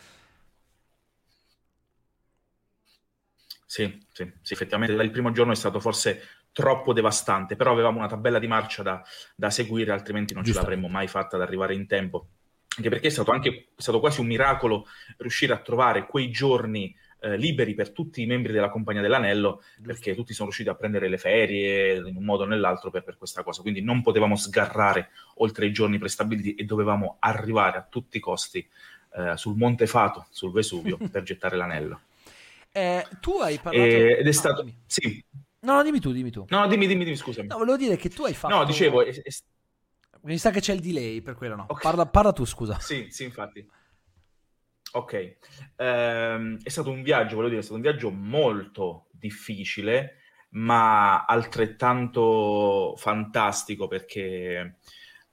Sì, 3.63 4.07
sì, 4.11 4.33
sì, 4.41 4.53
effettivamente 4.53 4.99
il 4.99 5.11
primo 5.11 5.29
giorno 5.29 5.51
è 5.51 5.55
stato 5.55 5.79
forse 5.79 6.47
troppo 6.51 6.93
devastante, 6.93 7.55
però 7.55 7.71
avevamo 7.71 7.99
una 7.99 8.07
tabella 8.07 8.39
di 8.39 8.47
marcia 8.47 8.81
da, 8.81 9.03
da 9.35 9.51
seguire, 9.51 9.91
altrimenti 9.91 10.33
non 10.33 10.43
ce 10.43 10.53
l'avremmo 10.53 10.87
mai 10.87 11.07
fatta 11.07 11.35
ad 11.35 11.43
arrivare 11.43 11.75
in 11.75 11.85
tempo. 11.85 12.29
Anche 12.75 12.89
perché 12.89 13.09
è 13.09 13.11
stato, 13.11 13.29
anche, 13.29 13.49
è 13.75 13.81
stato 13.81 13.99
quasi 13.99 14.21
un 14.21 14.25
miracolo 14.25 14.87
riuscire 15.17 15.53
a 15.53 15.59
trovare 15.59 16.07
quei 16.07 16.31
giorni 16.31 16.91
eh, 17.21 17.37
liberi 17.37 17.73
per 17.73 17.91
tutti 17.91 18.21
i 18.21 18.25
membri 18.25 18.53
della 18.53 18.69
Compagnia 18.69 19.01
dell'Anello, 19.01 19.61
perché 19.81 20.15
tutti 20.15 20.33
sono 20.33 20.45
riusciti 20.45 20.69
a 20.69 20.75
prendere 20.75 21.09
le 21.09 21.17
ferie 21.17 21.95
in 21.97 22.15
un 22.15 22.23
modo 22.23 22.43
o 22.43 22.45
nell'altro 22.45 22.89
per, 22.89 23.03
per, 23.03 23.17
questa 23.17 23.43
cosa. 23.43 23.61
Quindi 23.61 23.81
non 23.81 24.01
potevamo 24.01 24.35
sgarrare 24.35 25.09
oltre 25.35 25.65
i 25.65 25.71
giorni 25.71 25.97
prestabiliti 25.97 26.55
e 26.55 26.63
dovevamo 26.65 27.17
arrivare 27.19 27.77
a 27.77 27.87
tutti 27.89 28.17
i 28.17 28.21
costi 28.21 28.67
eh, 29.15 29.35
sul 29.37 29.55
Monte 29.55 29.87
Fato, 29.87 30.27
sul 30.29 30.51
Vesuvio, 30.51 30.97
per 31.11 31.23
gettare 31.23 31.57
l'anello. 31.57 32.01
Eh, 32.71 33.05
tu 33.19 33.39
hai 33.39 33.57
parlato... 33.57 33.85
Eh, 33.85 34.19
ed 34.19 34.27
è 34.27 34.31
stato... 34.31 34.63
No, 34.63 34.71
sì. 34.85 35.23
No, 35.61 35.73
no, 35.73 35.83
dimmi 35.83 35.99
tu, 35.99 36.11
dimmi 36.11 36.31
tu. 36.31 36.45
No, 36.49 36.67
dimmi, 36.67 36.87
dimmi, 36.87 37.03
dimmi, 37.03 37.17
scusami. 37.17 37.47
No, 37.47 37.57
volevo 37.57 37.77
dire 37.77 37.97
che 37.97 38.09
tu 38.09 38.23
hai 38.23 38.33
fatto... 38.33 38.55
No, 38.55 38.63
dicevo... 38.63 39.03
È, 39.03 39.09
è... 39.09 39.29
Mi 40.21 40.37
sa 40.37 40.51
che 40.51 40.59
c'è 40.59 40.73
il 40.73 40.81
delay, 40.81 41.21
per 41.21 41.35
quello 41.35 41.55
no. 41.55 41.63
Okay. 41.63 41.81
Parla, 41.81 42.05
parla, 42.05 42.31
tu, 42.33 42.45
scusa. 42.45 42.77
Sì, 42.79 43.07
sì, 43.09 43.23
infatti. 43.23 43.67
Ok. 44.93 45.37
Ehm, 45.75 46.57
è 46.63 46.69
stato 46.69 46.91
un 46.91 47.03
viaggio, 47.03 47.35
volevo 47.35 47.49
dire, 47.49 47.59
è 47.59 47.63
stato 47.63 47.75
un 47.75 47.81
viaggio 47.81 48.09
molto 48.09 49.07
difficile, 49.11 50.15
ma 50.51 51.25
altrettanto 51.25 52.95
fantastico 52.97 53.87
perché 53.87 54.79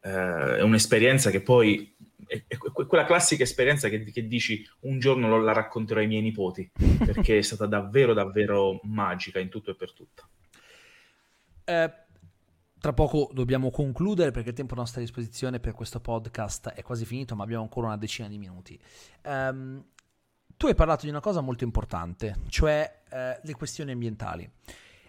eh, 0.00 0.56
è 0.56 0.62
un'esperienza 0.62 1.30
che 1.30 1.40
poi 1.40 1.94
è, 2.26 2.42
è, 2.46 2.56
quella 2.56 3.04
classica 3.04 3.44
esperienza 3.44 3.88
che, 3.88 4.04
che, 4.04 4.26
dici 4.26 4.66
un 4.80 4.98
giorno 4.98 5.38
la 5.40 5.52
racconterò 5.52 6.00
ai 6.00 6.06
miei 6.06 6.22
nipoti 6.22 6.70
perché 7.04 7.38
è 7.38 7.42
stata 7.42 7.66
davvero 7.66 8.12
davvero 8.12 8.80
magica 8.82 9.38
in 9.38 9.48
tutto 9.48 9.70
e 9.70 9.76
per 9.76 9.92
tutto 9.92 10.28
eh, 11.64 11.92
tra 12.78 12.92
poco 12.92 13.30
dobbiamo 13.32 13.70
concludere 13.70 14.30
perché 14.30 14.50
il 14.50 14.54
tempo 14.54 14.74
a 14.74 14.78
nostra 14.78 15.00
disposizione 15.00 15.60
per 15.60 15.72
questo 15.72 16.00
podcast 16.00 16.70
è 16.70 16.82
quasi 16.82 17.04
finito 17.04 17.34
ma 17.34 17.44
abbiamo 17.44 17.62
ancora 17.62 17.86
una 17.86 17.96
decina 17.96 18.28
di 18.28 18.38
minuti. 18.38 18.80
Um, 19.24 19.84
tu 20.56 20.66
hai 20.66 20.74
parlato 20.74 21.04
di 21.04 21.10
una 21.10 21.20
cosa 21.20 21.40
molto 21.40 21.64
importante 21.64 22.36
cioè 22.48 23.02
eh, 23.10 23.40
le 23.42 23.54
questioni 23.54 23.92
ambientali. 23.92 24.50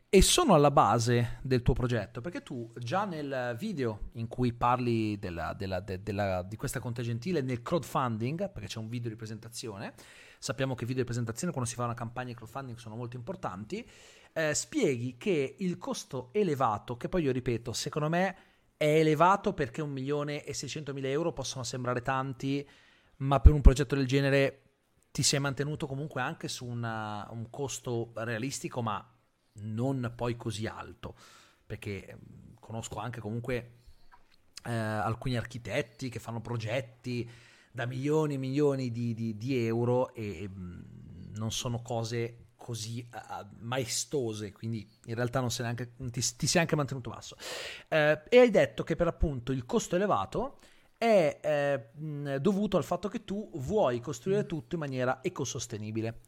E 0.09 0.21
sono 0.21 0.53
alla 0.53 0.71
base 0.71 1.39
del 1.41 1.61
tuo 1.61 1.73
progetto, 1.73 2.21
perché 2.21 2.41
tu 2.41 2.71
già 2.77 3.03
nel 3.03 3.57
video 3.59 4.09
in 4.13 4.29
cui 4.29 4.53
parli 4.53 5.19
della, 5.19 5.53
della, 5.53 5.81
de, 5.81 6.01
della, 6.01 6.43
di 6.43 6.55
questa 6.55 6.79
conte 6.79 7.01
gentile, 7.03 7.41
nel 7.41 7.61
crowdfunding, 7.61 8.49
perché 8.49 8.69
c'è 8.69 8.79
un 8.79 8.87
video 8.87 9.09
di 9.09 9.17
presentazione, 9.17 9.93
sappiamo 10.39 10.75
che 10.75 10.85
video 10.85 11.01
di 11.01 11.07
presentazione 11.07 11.51
quando 11.51 11.69
si 11.69 11.75
fa 11.75 11.83
una 11.83 11.93
campagna 11.93 12.27
di 12.27 12.35
crowdfunding 12.35 12.77
sono 12.77 12.95
molto 12.95 13.17
importanti, 13.17 13.85
eh, 14.37 14.53
spieghi 14.53 15.17
che 15.17 15.55
il 15.57 15.79
costo 15.79 16.29
elevato, 16.31 16.95
che 16.95 17.09
poi 17.09 17.23
io 17.23 17.31
ripeto, 17.31 17.73
secondo 17.73 18.07
me 18.07 18.35
è 18.77 18.85
elevato 18.85 19.53
perché 19.53 19.81
un 19.81 19.89
milione 19.89 20.43
e 20.43 20.53
600 20.53 20.93
mila 20.93 21.07
euro 21.07 21.33
possono 21.33 21.63
sembrare 21.63 22.03
tanti, 22.03 22.67
ma 23.17 23.39
per 23.39 23.53
un 23.53 23.61
progetto 23.61 23.95
del 23.95 24.05
genere 24.05 24.61
ti 25.11 25.23
sei 25.23 25.39
mantenuto 25.39 25.87
comunque 25.87 26.21
anche 26.21 26.47
su 26.47 26.67
una, 26.67 27.27
un 27.31 27.49
costo 27.49 28.11
realistico, 28.13 28.83
ma 28.83 29.03
non 29.61 30.13
poi 30.15 30.37
così 30.37 30.67
alto, 30.67 31.15
perché 31.65 32.05
ehm, 32.05 32.19
conosco 32.59 32.99
anche 32.99 33.19
comunque 33.19 33.71
eh, 34.65 34.71
alcuni 34.71 35.35
architetti 35.35 36.09
che 36.09 36.19
fanno 36.19 36.41
progetti 36.41 37.27
da 37.71 37.87
milioni 37.87 38.35
e 38.35 38.37
milioni 38.37 38.91
di, 38.91 39.15
di, 39.15 39.35
di 39.35 39.65
euro 39.65 40.13
e, 40.13 40.43
e, 40.43 40.47
mm, 40.47 40.81
non 41.37 41.51
sono 41.51 41.81
cose 41.81 42.46
così 42.67 43.07
uh, 43.13 43.47
maestose, 43.59 44.51
quindi 44.51 44.85
in 45.05 45.15
realtà 45.15 45.39
non 45.39 45.49
sei 45.49 45.63
neanche, 45.63 45.93
ti, 46.11 46.21
ti 46.35 46.47
sei 46.47 46.59
anche 46.59 46.75
mantenuto 46.75 47.09
basso. 47.09 47.37
Eh, 47.87 48.23
e 48.27 48.39
hai 48.39 48.49
detto 48.49 48.83
che 48.83 48.97
per 48.97 49.07
appunto 49.07 49.53
il 49.53 49.65
costo 49.65 49.95
elevato 49.95 50.59
è 50.97 51.39
eh, 51.41 52.39
dovuto 52.41 52.75
al 52.75 52.83
fatto 52.83 53.07
che 53.07 53.23
tu 53.23 53.49
vuoi 53.53 54.01
costruire 54.01 54.45
tutto 54.45 54.75
in 54.75 54.81
maniera 54.81 55.19
ecosostenibile. 55.23 56.19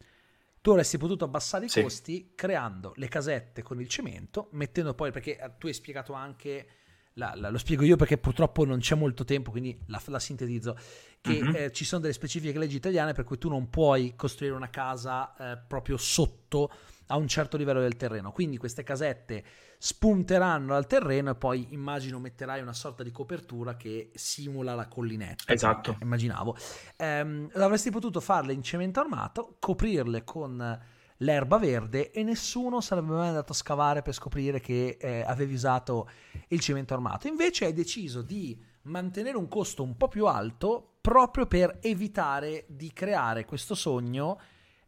Tu 0.61 0.69
avresti 0.71 0.97
potuto 0.97 1.25
abbassare 1.25 1.65
i 1.65 1.69
sì. 1.69 1.81
costi 1.81 2.31
creando 2.35 2.93
le 2.95 3.09
casette 3.09 3.61
con 3.61 3.81
il 3.81 3.89
cemento, 3.89 4.47
mettendo 4.51 4.93
poi, 4.93 5.11
perché 5.11 5.55
tu 5.57 5.67
hai 5.67 5.73
spiegato 5.73 6.13
anche, 6.13 6.67
la, 7.13 7.33
la, 7.35 7.49
lo 7.49 7.57
spiego 7.57 7.83
io 7.83 7.95
perché 7.95 8.17
purtroppo 8.17 8.65
non 8.65 8.79
c'è 8.79 8.95
molto 8.95 9.25
tempo, 9.25 9.51
quindi 9.51 9.77
la, 9.87 10.01
la 10.05 10.19
sintetizzo, 10.19 10.77
che 11.21 11.41
mm-hmm. 11.41 11.55
eh, 11.55 11.71
ci 11.71 11.85
sono 11.85 12.01
delle 12.01 12.13
specifiche 12.13 12.57
leggi 12.57 12.77
italiane 12.77 13.13
per 13.13 13.23
cui 13.23 13.37
tu 13.37 13.49
non 13.49 13.69
puoi 13.69 14.13
costruire 14.15 14.55
una 14.55 14.69
casa 14.69 15.35
eh, 15.35 15.57
proprio 15.57 15.97
sotto 15.97 16.71
a 17.07 17.17
un 17.17 17.27
certo 17.27 17.57
livello 17.57 17.81
del 17.81 17.95
terreno. 17.95 18.31
Quindi 18.31 18.57
queste 18.57 18.83
casette 18.83 19.43
spunteranno 19.77 20.73
dal 20.73 20.87
terreno 20.87 21.31
e 21.31 21.35
poi 21.35 21.67
immagino 21.71 22.19
metterai 22.19 22.61
una 22.61 22.73
sorta 22.73 23.03
di 23.03 23.11
copertura 23.11 23.75
che 23.75 24.11
simula 24.13 24.75
la 24.75 24.87
collinetta. 24.87 25.51
Esatto. 25.51 25.97
Immaginavo. 26.01 26.55
Ehm, 26.97 27.49
avresti 27.53 27.89
potuto 27.89 28.19
farle 28.19 28.53
in 28.53 28.61
cemento 28.61 28.99
armato, 28.99 29.55
coprirle 29.59 30.23
con 30.23 30.79
l'erba 31.21 31.57
verde 31.57 32.11
e 32.11 32.23
nessuno 32.23 32.81
sarebbe 32.81 33.11
mai 33.11 33.29
andato 33.29 33.51
a 33.51 33.55
scavare 33.55 34.01
per 34.01 34.13
scoprire 34.13 34.59
che 34.59 34.97
eh, 34.99 35.21
avevi 35.21 35.53
usato 35.53 36.09
il 36.49 36.59
cemento 36.59 36.93
armato. 36.93 37.27
Invece 37.27 37.65
hai 37.65 37.73
deciso 37.73 38.21
di 38.21 38.57
mantenere 38.83 39.37
un 39.37 39.47
costo 39.47 39.83
un 39.83 39.97
po' 39.97 40.07
più 40.07 40.25
alto 40.25 40.97
proprio 41.01 41.45
per 41.45 41.79
evitare 41.81 42.65
di 42.67 42.91
creare 42.93 43.45
questo 43.45 43.75
sogno 43.75 44.39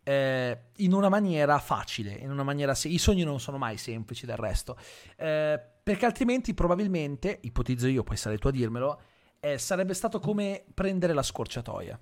eh, 0.04 0.58
in 0.78 0.94
una 0.94 1.10
maniera 1.10 1.60
facile, 1.60 2.14
in 2.14 2.32
una 2.32 2.44
maniera 2.44 2.74
se- 2.74 2.88
i 2.88 2.98
sogni 2.98 3.24
non 3.24 3.40
sono 3.40 3.58
mai 3.58 3.78
semplici 3.78 4.26
del 4.26 4.38
resto, 4.38 4.78
eh, 5.18 5.60
perché 5.84 6.06
altrimenti 6.06 6.54
probabilmente, 6.54 7.40
ipotizzo 7.42 7.88
io, 7.88 8.04
poi 8.04 8.18
sarai 8.18 8.38
tu 8.38 8.48
a 8.48 8.52
dirmelo, 8.52 9.02
eh, 9.40 9.58
sarebbe 9.58 9.94
stato 9.94 10.20
come 10.20 10.64
prendere 10.74 11.14
la 11.14 11.24
scorciatoia. 11.24 12.00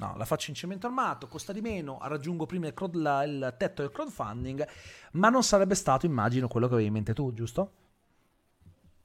No, 0.00 0.14
la 0.16 0.24
faccio 0.24 0.50
in 0.50 0.56
cemento 0.56 0.86
armato, 0.86 1.26
costa 1.26 1.52
di 1.52 1.60
meno, 1.60 1.98
raggiungo 2.02 2.46
prima 2.46 2.68
il, 2.68 2.74
crowd, 2.74 2.94
la, 2.94 3.24
il 3.24 3.54
tetto 3.58 3.82
del 3.82 3.90
crowdfunding, 3.90 4.64
ma 5.12 5.28
non 5.28 5.42
sarebbe 5.42 5.74
stato, 5.74 6.06
immagino, 6.06 6.46
quello 6.46 6.68
che 6.68 6.74
avevi 6.74 6.86
in 6.86 6.94
mente 6.94 7.14
tu, 7.14 7.34
giusto? 7.34 7.72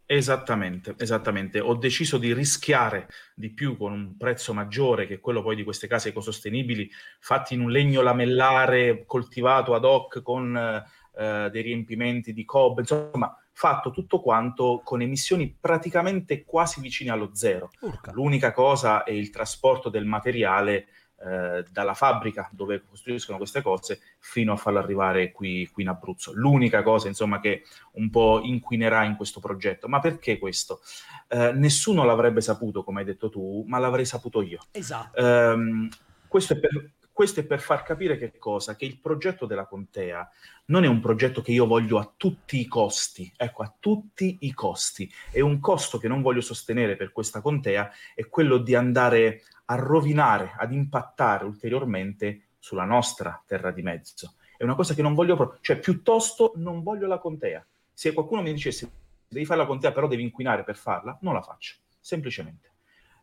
Esattamente, 0.06 0.94
esattamente. 1.00 1.60
Ho 1.60 1.74
deciso 1.76 2.20
di 2.20 2.32
rischiare 2.32 3.08
di 3.34 3.50
più 3.52 3.76
con 3.76 3.92
un 3.92 4.18
prezzo 4.18 4.54
maggiore 4.54 5.08
che 5.08 5.20
quello 5.20 5.42
poi 5.42 5.56
di 5.56 5.64
queste 5.64 5.88
case 5.88 6.10
ecosostenibili 6.10 6.88
fatte 7.20 7.56
in 7.56 7.62
un 7.62 7.72
legno 7.72 8.04
lamellare 8.04 9.04
coltivato 9.08 9.74
ad 9.74 9.86
hoc 9.86 10.22
con 10.22 10.56
eh, 10.56 11.50
dei 11.50 11.62
riempimenti 11.64 12.34
di 12.34 12.46
cob, 12.46 12.78
insomma, 12.78 13.36
fatto 13.54 13.92
tutto 13.92 14.20
quanto 14.20 14.82
con 14.84 15.02
emissioni 15.02 15.56
praticamente 15.58 16.44
quasi 16.44 16.82
vicine 16.82 17.12
allo 17.12 17.30
zero. 17.34 17.70
Urca. 17.82 18.12
L'unica 18.12 18.52
cosa 18.52 19.04
è 19.04 19.12
il 19.12 19.30
trasporto 19.30 19.90
del 19.90 20.06
materiale 20.06 20.88
eh, 21.26 21.64
dalla 21.72 21.94
fabbrica 21.94 22.50
dove 22.52 22.84
costruiscono 22.84 23.38
queste 23.38 23.62
cose 23.62 24.00
fino 24.20 24.52
a 24.52 24.58
farlo 24.58 24.80
arrivare 24.80 25.32
qui, 25.32 25.70
qui, 25.72 25.84
in 25.84 25.90
Abruzzo. 25.90 26.34
L'unica 26.34 26.84
cosa, 26.84 27.08
insomma, 27.08 27.40
che 27.40 27.64
un 27.94 28.10
po' 28.10 28.42
inquinerà 28.44 29.04
in 29.06 29.16
questo 29.16 29.40
progetto. 29.40 29.88
Ma 29.88 30.00
perché 30.00 30.38
questo? 30.38 30.82
Eh, 31.30 31.54
nessuno 31.54 32.04
l'avrebbe 32.04 32.42
saputo, 32.42 32.84
come 32.84 33.00
hai 33.00 33.06
detto 33.06 33.30
tu, 33.30 33.64
ma 33.68 33.78
l'avrei 33.78 34.06
saputo 34.06 34.42
io. 34.42 34.60
Esatto. 34.72 35.18
Eh, 35.18 35.88
questo 36.28 36.54
è 36.54 36.60
per, 36.60 36.92
questo 37.14 37.42
è 37.42 37.46
per 37.46 37.62
far 37.62 37.84
capire 37.84 38.18
che 38.18 38.38
cosa? 38.40 38.76
Che 38.76 38.86
il 38.86 39.00
progetto 39.00 39.46
della 39.46 39.68
contea 39.68 40.28
non 40.66 40.84
è 40.84 40.88
un 40.88 41.00
progetto 41.00 41.42
che 41.42 41.52
io 41.52 41.68
voglio 41.68 42.00
a 42.00 42.12
tutti 42.18 42.60
i 42.60 42.66
costi, 42.66 43.32
ecco, 43.38 43.62
a 43.62 43.74
tutti 43.80 44.40
i 44.42 44.54
costi. 44.54 45.10
E 45.32 45.40
un 45.40 45.60
costo 45.60 46.00
che 46.00 46.08
non 46.08 46.24
voglio 46.24 46.42
sostenere 46.42 46.96
per 46.96 47.12
questa 47.12 47.40
contea 47.40 47.92
è 48.16 48.28
quello 48.28 48.58
di 48.58 48.74
andare 48.74 49.44
a 49.66 49.76
rovinare, 49.76 50.56
ad 50.58 50.74
impattare 50.74 51.46
ulteriormente 51.46 52.48
sulla 52.58 52.86
nostra 52.86 53.42
terra 53.46 53.72
di 53.72 53.84
mezzo. 53.84 54.34
È 54.58 54.64
una 54.64 54.76
cosa 54.76 54.96
che 54.96 55.04
non 55.04 55.14
voglio 55.14 55.36
proprio, 55.36 55.60
cioè 55.62 55.78
piuttosto 55.78 56.54
non 56.56 56.82
voglio 56.82 57.06
la 57.06 57.20
contea. 57.20 57.64
Se 57.94 58.12
qualcuno 58.12 58.42
mi 58.42 58.52
dicesse 58.52 58.90
devi 59.28 59.46
fare 59.46 59.60
la 59.60 59.68
contea 59.68 59.92
però 59.92 60.08
devi 60.08 60.24
inquinare 60.24 60.64
per 60.64 60.78
farla, 60.78 61.16
non 61.22 61.36
la 61.36 61.42
faccio, 61.42 61.76
semplicemente. 62.00 62.73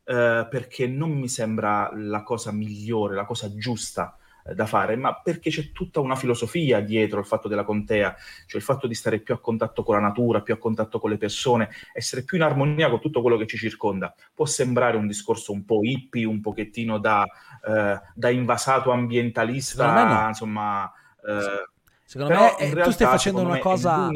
Uh, 0.02 0.48
perché 0.48 0.88
non 0.88 1.12
mi 1.12 1.28
sembra 1.28 1.90
la 1.94 2.22
cosa 2.24 2.50
migliore, 2.50 3.14
la 3.14 3.24
cosa 3.24 3.54
giusta 3.54 4.16
da 4.54 4.66
fare, 4.66 4.96
ma 4.96 5.20
perché 5.20 5.50
c'è 5.50 5.70
tutta 5.70 6.00
una 6.00 6.16
filosofia 6.16 6.80
dietro 6.80 7.20
il 7.20 7.26
fatto 7.26 7.46
della 7.46 7.64
contea, 7.64 8.16
cioè 8.46 8.56
il 8.56 8.62
fatto 8.66 8.86
di 8.86 8.94
stare 8.94 9.20
più 9.20 9.34
a 9.34 9.38
contatto 9.38 9.82
con 9.82 9.94
la 9.94 10.00
natura, 10.00 10.40
più 10.40 10.54
a 10.54 10.58
contatto 10.58 10.98
con 10.98 11.10
le 11.10 11.18
persone, 11.18 11.68
essere 11.92 12.24
più 12.24 12.36
in 12.38 12.42
armonia 12.42 12.88
con 12.88 13.00
tutto 13.00 13.20
quello 13.20 13.36
che 13.36 13.46
ci 13.46 13.56
circonda. 13.56 14.12
Può 14.34 14.46
sembrare 14.46 14.96
un 14.96 15.06
discorso 15.06 15.52
un 15.52 15.64
po' 15.64 15.80
hippie, 15.82 16.24
un 16.24 16.40
pochettino 16.40 16.98
da, 16.98 17.24
eh, 17.64 18.00
da 18.14 18.30
invasato 18.30 18.90
ambientalista, 18.90 20.22
no. 20.22 20.28
insomma... 20.28 20.90
Eh, 21.24 21.68
Secondo 22.04 22.34
me 22.34 22.56
è, 22.56 22.64
realtà, 22.64 22.82
tu 22.82 22.90
stai 22.90 23.06
facendo 23.06 23.40
una 23.42 23.58
cosa... 23.58 24.10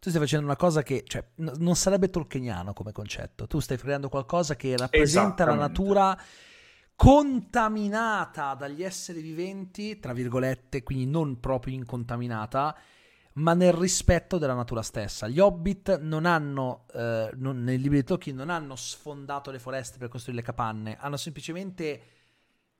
Tu 0.00 0.08
stai 0.08 0.20
facendo 0.22 0.46
una 0.46 0.56
cosa 0.56 0.82
che 0.82 1.04
cioè, 1.06 1.22
n- 1.36 1.52
non 1.58 1.76
sarebbe 1.76 2.08
tolkieniano 2.08 2.72
come 2.72 2.90
concetto. 2.90 3.46
Tu 3.46 3.60
stai 3.60 3.76
creando 3.76 4.08
qualcosa 4.08 4.56
che 4.56 4.74
rappresenta 4.74 5.44
la 5.44 5.54
natura 5.54 6.18
contaminata 6.96 8.54
dagli 8.54 8.82
esseri 8.82 9.20
viventi, 9.20 9.98
tra 9.98 10.14
virgolette, 10.14 10.82
quindi 10.82 11.06
non 11.06 11.38
proprio 11.38 11.74
incontaminata, 11.74 12.74
ma 13.34 13.52
nel 13.52 13.74
rispetto 13.74 14.38
della 14.38 14.54
natura 14.54 14.80
stessa. 14.80 15.28
Gli 15.28 15.38
hobbit 15.38 16.00
non 16.00 16.24
hanno, 16.24 16.86
eh, 16.94 17.30
non, 17.34 17.62
nei 17.62 17.78
libri 17.78 17.98
di 17.98 18.04
Tolkien, 18.04 18.36
non 18.36 18.48
hanno 18.48 18.76
sfondato 18.76 19.50
le 19.50 19.58
foreste 19.58 19.98
per 19.98 20.08
costruire 20.08 20.40
le 20.40 20.46
capanne, 20.46 20.96
hanno 20.98 21.18
semplicemente 21.18 22.02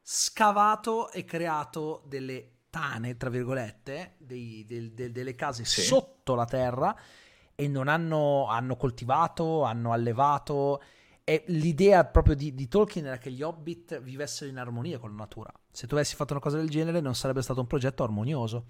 scavato 0.01 1.11
e 1.13 1.25
creato 1.25 2.03
delle 2.07 2.60
tane, 2.71 3.17
tra 3.17 3.29
virgolette, 3.29 4.15
dei, 4.19 4.65
del, 4.65 4.93
del, 4.93 5.13
delle 5.13 5.35
case 5.35 5.65
sì. 5.65 5.83
sotto 5.83 6.35
la 6.35 6.45
terra 6.47 6.97
e 7.55 7.69
non 7.69 7.89
hanno, 7.89 8.47
hanno 8.47 8.77
coltivato, 8.77 9.65
hanno 9.65 9.93
allevato. 9.93 10.81
E 11.25 11.45
l'idea 11.49 12.05
proprio 12.07 12.35
di, 12.35 12.55
di, 12.55 12.69
Tolkien 12.69 13.07
era 13.07 13.19
che 13.19 13.31
gli 13.31 13.43
hobbit 13.43 14.01
vivessero 14.01 14.51
in 14.51 14.57
armonia 14.57 14.99
con 14.99 15.11
la 15.11 15.17
natura. 15.17 15.53
Se 15.71 15.87
tu 15.87 15.95
avessi 15.95 16.17
fatto 16.17 16.33
una 16.33 16.41
cosa 16.41 16.57
del 16.57 16.71
genere, 16.71 17.01
non 17.01 17.15
sarebbe 17.15 17.43
stato 17.43 17.61
un 17.61 17.67
progetto 17.67 18.03
armonioso. 18.03 18.65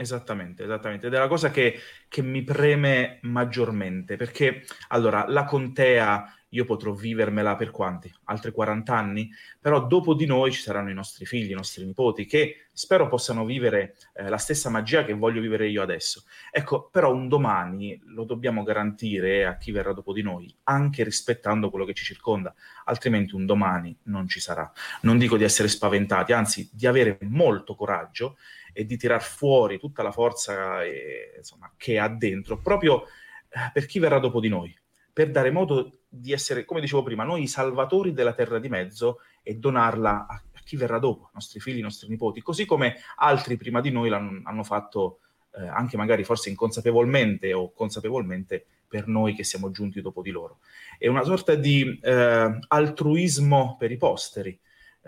Esattamente, 0.00 0.62
esattamente. 0.62 1.08
Ed 1.08 1.14
è 1.14 1.18
la 1.18 1.26
cosa 1.26 1.50
che, 1.50 1.74
che 2.06 2.22
mi 2.22 2.44
preme 2.44 3.18
maggiormente, 3.22 4.14
perché 4.14 4.64
allora 4.90 5.24
la 5.26 5.42
contea 5.42 6.32
io 6.50 6.64
potrò 6.64 6.92
vivermela 6.92 7.56
per 7.56 7.72
quanti? 7.72 8.14
Altri 8.26 8.52
40 8.52 8.94
anni? 8.94 9.28
Però 9.60 9.84
dopo 9.88 10.14
di 10.14 10.24
noi 10.24 10.52
ci 10.52 10.60
saranno 10.60 10.90
i 10.90 10.94
nostri 10.94 11.26
figli, 11.26 11.50
i 11.50 11.54
nostri 11.54 11.84
nipoti, 11.84 12.26
che 12.26 12.68
spero 12.72 13.08
possano 13.08 13.44
vivere 13.44 13.96
eh, 14.14 14.28
la 14.28 14.38
stessa 14.38 14.70
magia 14.70 15.04
che 15.04 15.14
voglio 15.14 15.40
vivere 15.40 15.68
io 15.68 15.82
adesso. 15.82 16.22
Ecco, 16.52 16.88
però 16.92 17.12
un 17.12 17.26
domani 17.26 18.00
lo 18.06 18.22
dobbiamo 18.22 18.62
garantire 18.62 19.46
a 19.46 19.56
chi 19.56 19.72
verrà 19.72 19.92
dopo 19.92 20.12
di 20.12 20.22
noi, 20.22 20.54
anche 20.62 21.02
rispettando 21.02 21.70
quello 21.70 21.84
che 21.84 21.94
ci 21.94 22.04
circonda, 22.04 22.54
altrimenti 22.84 23.34
un 23.34 23.46
domani 23.46 23.98
non 24.04 24.28
ci 24.28 24.38
sarà. 24.38 24.70
Non 25.02 25.18
dico 25.18 25.36
di 25.36 25.42
essere 25.42 25.66
spaventati, 25.66 26.32
anzi 26.32 26.70
di 26.72 26.86
avere 26.86 27.18
molto 27.22 27.74
coraggio 27.74 28.36
e 28.78 28.86
di 28.86 28.96
tirar 28.96 29.20
fuori 29.20 29.76
tutta 29.76 30.04
la 30.04 30.12
forza 30.12 30.84
eh, 30.84 31.34
insomma, 31.36 31.72
che 31.76 31.98
ha 31.98 32.08
dentro, 32.08 32.58
proprio 32.58 33.02
eh, 33.02 33.70
per 33.72 33.86
chi 33.86 33.98
verrà 33.98 34.20
dopo 34.20 34.38
di 34.38 34.46
noi, 34.46 34.72
per 35.12 35.32
dare 35.32 35.50
modo 35.50 36.02
di 36.08 36.30
essere, 36.30 36.64
come 36.64 36.80
dicevo 36.80 37.02
prima, 37.02 37.24
noi 37.24 37.42
i 37.42 37.48
salvatori 37.48 38.12
della 38.12 38.34
terra 38.34 38.60
di 38.60 38.68
mezzo 38.68 39.18
e 39.42 39.56
donarla 39.56 40.26
a, 40.28 40.42
chi 40.62 40.76
verrà 40.76 41.00
dopo, 41.00 41.24
i 41.24 41.34
nostri 41.34 41.58
figli, 41.58 41.78
i 41.78 41.82
nostri 41.82 42.08
nipoti, 42.08 42.40
così 42.40 42.66
come 42.66 42.98
altri 43.16 43.56
prima 43.56 43.80
di 43.80 43.90
noi 43.90 44.12
hanno 44.12 44.62
fatto 44.62 45.22
eh, 45.54 45.66
anche 45.66 45.96
magari 45.96 46.22
forse 46.22 46.48
inconsapevolmente 46.48 47.52
o 47.52 47.72
consapevolmente 47.72 48.64
per 48.86 49.08
noi 49.08 49.34
che 49.34 49.42
siamo 49.42 49.72
giunti 49.72 50.00
dopo 50.00 50.22
di 50.22 50.30
loro. 50.30 50.60
È 50.96 51.08
una 51.08 51.24
sorta 51.24 51.56
di 51.56 51.98
eh, 52.00 52.58
altruismo 52.68 53.74
per 53.76 53.90
i 53.90 53.96
posteri, 53.96 54.56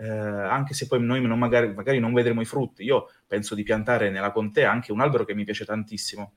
eh, 0.01 0.07
anche 0.09 0.73
se 0.73 0.87
poi 0.87 0.99
noi 0.99 1.21
non 1.21 1.37
magari, 1.37 1.71
magari, 1.71 1.99
non 1.99 2.11
vedremo 2.11 2.41
i 2.41 2.45
frutti. 2.45 2.83
Io 2.83 3.11
penso 3.27 3.53
di 3.53 3.61
piantare 3.61 4.09
nella 4.09 4.31
contea 4.31 4.71
anche 4.71 4.91
un 4.91 4.99
albero 4.99 5.25
che 5.25 5.35
mi 5.35 5.43
piace 5.43 5.63
tantissimo, 5.63 6.33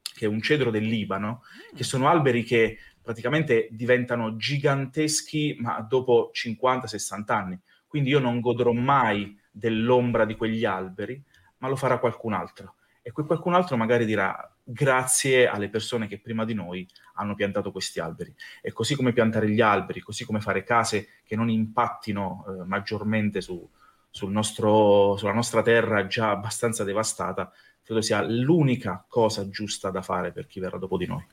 che 0.00 0.24
è 0.24 0.28
un 0.28 0.40
cedro 0.40 0.70
del 0.70 0.84
Libano, 0.84 1.42
che 1.74 1.84
sono 1.84 2.08
alberi 2.08 2.42
che 2.42 2.78
praticamente 3.02 3.68
diventano 3.70 4.36
giganteschi 4.36 5.56
ma 5.60 5.80
dopo 5.80 6.30
50-60 6.32 7.22
anni. 7.26 7.60
Quindi 7.86 8.08
io 8.08 8.18
non 8.18 8.40
godrò 8.40 8.72
mai 8.72 9.38
dell'ombra 9.50 10.24
di 10.24 10.34
quegli 10.34 10.64
alberi, 10.64 11.22
ma 11.58 11.68
lo 11.68 11.76
farà 11.76 11.98
qualcun 11.98 12.32
altro. 12.32 12.76
E 13.02 13.12
quel 13.12 13.26
qualcun 13.26 13.52
altro 13.52 13.76
magari 13.76 14.06
dirà 14.06 14.51
grazie 14.64 15.48
alle 15.48 15.68
persone 15.68 16.06
che 16.06 16.20
prima 16.20 16.44
di 16.44 16.54
noi 16.54 16.86
hanno 17.14 17.34
piantato 17.34 17.72
questi 17.72 18.00
alberi. 18.00 18.34
E 18.60 18.72
così 18.72 18.94
come 18.94 19.12
piantare 19.12 19.48
gli 19.48 19.60
alberi, 19.60 20.00
così 20.00 20.24
come 20.24 20.40
fare 20.40 20.62
case 20.62 21.08
che 21.24 21.36
non 21.36 21.48
impattino 21.48 22.44
eh, 22.46 22.64
maggiormente 22.64 23.40
su, 23.40 23.68
sul 24.10 24.30
nostro, 24.30 25.16
sulla 25.16 25.32
nostra 25.32 25.62
terra 25.62 26.06
già 26.06 26.30
abbastanza 26.30 26.84
devastata, 26.84 27.52
credo 27.82 28.00
sia 28.00 28.22
l'unica 28.22 29.04
cosa 29.08 29.48
giusta 29.48 29.90
da 29.90 30.02
fare 30.02 30.32
per 30.32 30.46
chi 30.46 30.60
verrà 30.60 30.78
dopo 30.78 30.96
di 30.96 31.06
noi. 31.06 31.24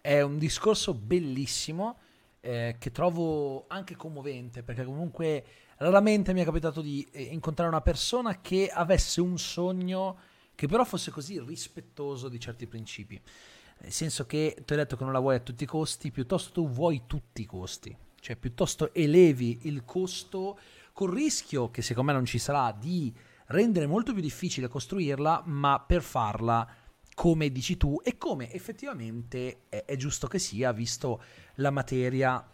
È 0.00 0.20
un 0.20 0.38
discorso 0.38 0.94
bellissimo 0.94 1.98
eh, 2.40 2.76
che 2.78 2.90
trovo 2.90 3.64
anche 3.68 3.96
commovente 3.96 4.62
perché 4.62 4.84
comunque 4.84 5.44
raramente 5.78 6.32
mi 6.32 6.40
è 6.40 6.44
capitato 6.44 6.80
di 6.80 7.06
eh, 7.12 7.22
incontrare 7.22 7.68
una 7.68 7.80
persona 7.80 8.40
che 8.40 8.70
avesse 8.72 9.20
un 9.20 9.36
sogno 9.38 10.18
che 10.56 10.66
però 10.66 10.84
fosse 10.84 11.12
così 11.12 11.38
rispettoso 11.38 12.28
di 12.28 12.40
certi 12.40 12.66
principi. 12.66 13.20
Nel 13.78 13.92
senso 13.92 14.26
che 14.26 14.62
tu 14.64 14.72
hai 14.72 14.80
detto 14.80 14.96
che 14.96 15.04
non 15.04 15.12
la 15.12 15.20
vuoi 15.20 15.36
a 15.36 15.40
tutti 15.40 15.62
i 15.62 15.66
costi, 15.66 16.10
piuttosto 16.10 16.50
tu 16.50 16.68
vuoi 16.68 17.02
tutti 17.06 17.42
i 17.42 17.46
costi, 17.46 17.96
cioè 18.18 18.34
piuttosto 18.34 18.92
elevi 18.94 19.60
il 19.62 19.84
costo 19.84 20.58
col 20.92 21.12
rischio 21.12 21.70
che 21.70 21.82
secondo 21.82 22.10
me 22.10 22.16
non 22.16 22.26
ci 22.26 22.38
sarà 22.38 22.72
di 22.72 23.14
rendere 23.48 23.86
molto 23.86 24.12
più 24.12 24.22
difficile 24.22 24.66
costruirla, 24.66 25.42
ma 25.44 25.78
per 25.78 26.02
farla 26.02 26.66
come 27.14 27.50
dici 27.50 27.76
tu 27.76 28.00
e 28.02 28.16
come 28.16 28.50
effettivamente 28.52 29.64
è, 29.68 29.84
è 29.84 29.96
giusto 29.96 30.26
che 30.26 30.38
sia 30.38 30.72
visto 30.72 31.22
la 31.56 31.70
materia 31.70 32.44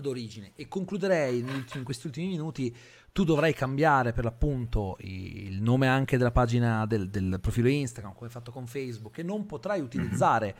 d'origine. 0.00 0.52
E 0.54 0.68
concluderei 0.68 1.38
in 1.74 1.82
questi 1.84 2.06
ultimi 2.06 2.28
minuti 2.28 2.74
tu 3.12 3.24
dovrai 3.24 3.52
cambiare 3.52 4.12
per 4.12 4.24
l'appunto 4.24 4.96
il 5.00 5.60
nome 5.60 5.86
anche 5.86 6.16
della 6.16 6.30
pagina 6.30 6.86
del, 6.86 7.10
del 7.10 7.38
profilo 7.40 7.68
Instagram, 7.68 8.14
come 8.14 8.26
hai 8.26 8.32
fatto 8.32 8.50
con 8.50 8.66
Facebook, 8.66 9.18
e 9.18 9.22
non 9.22 9.44
potrai 9.44 9.80
mhm. 9.80 9.84
utilizzare 9.84 10.56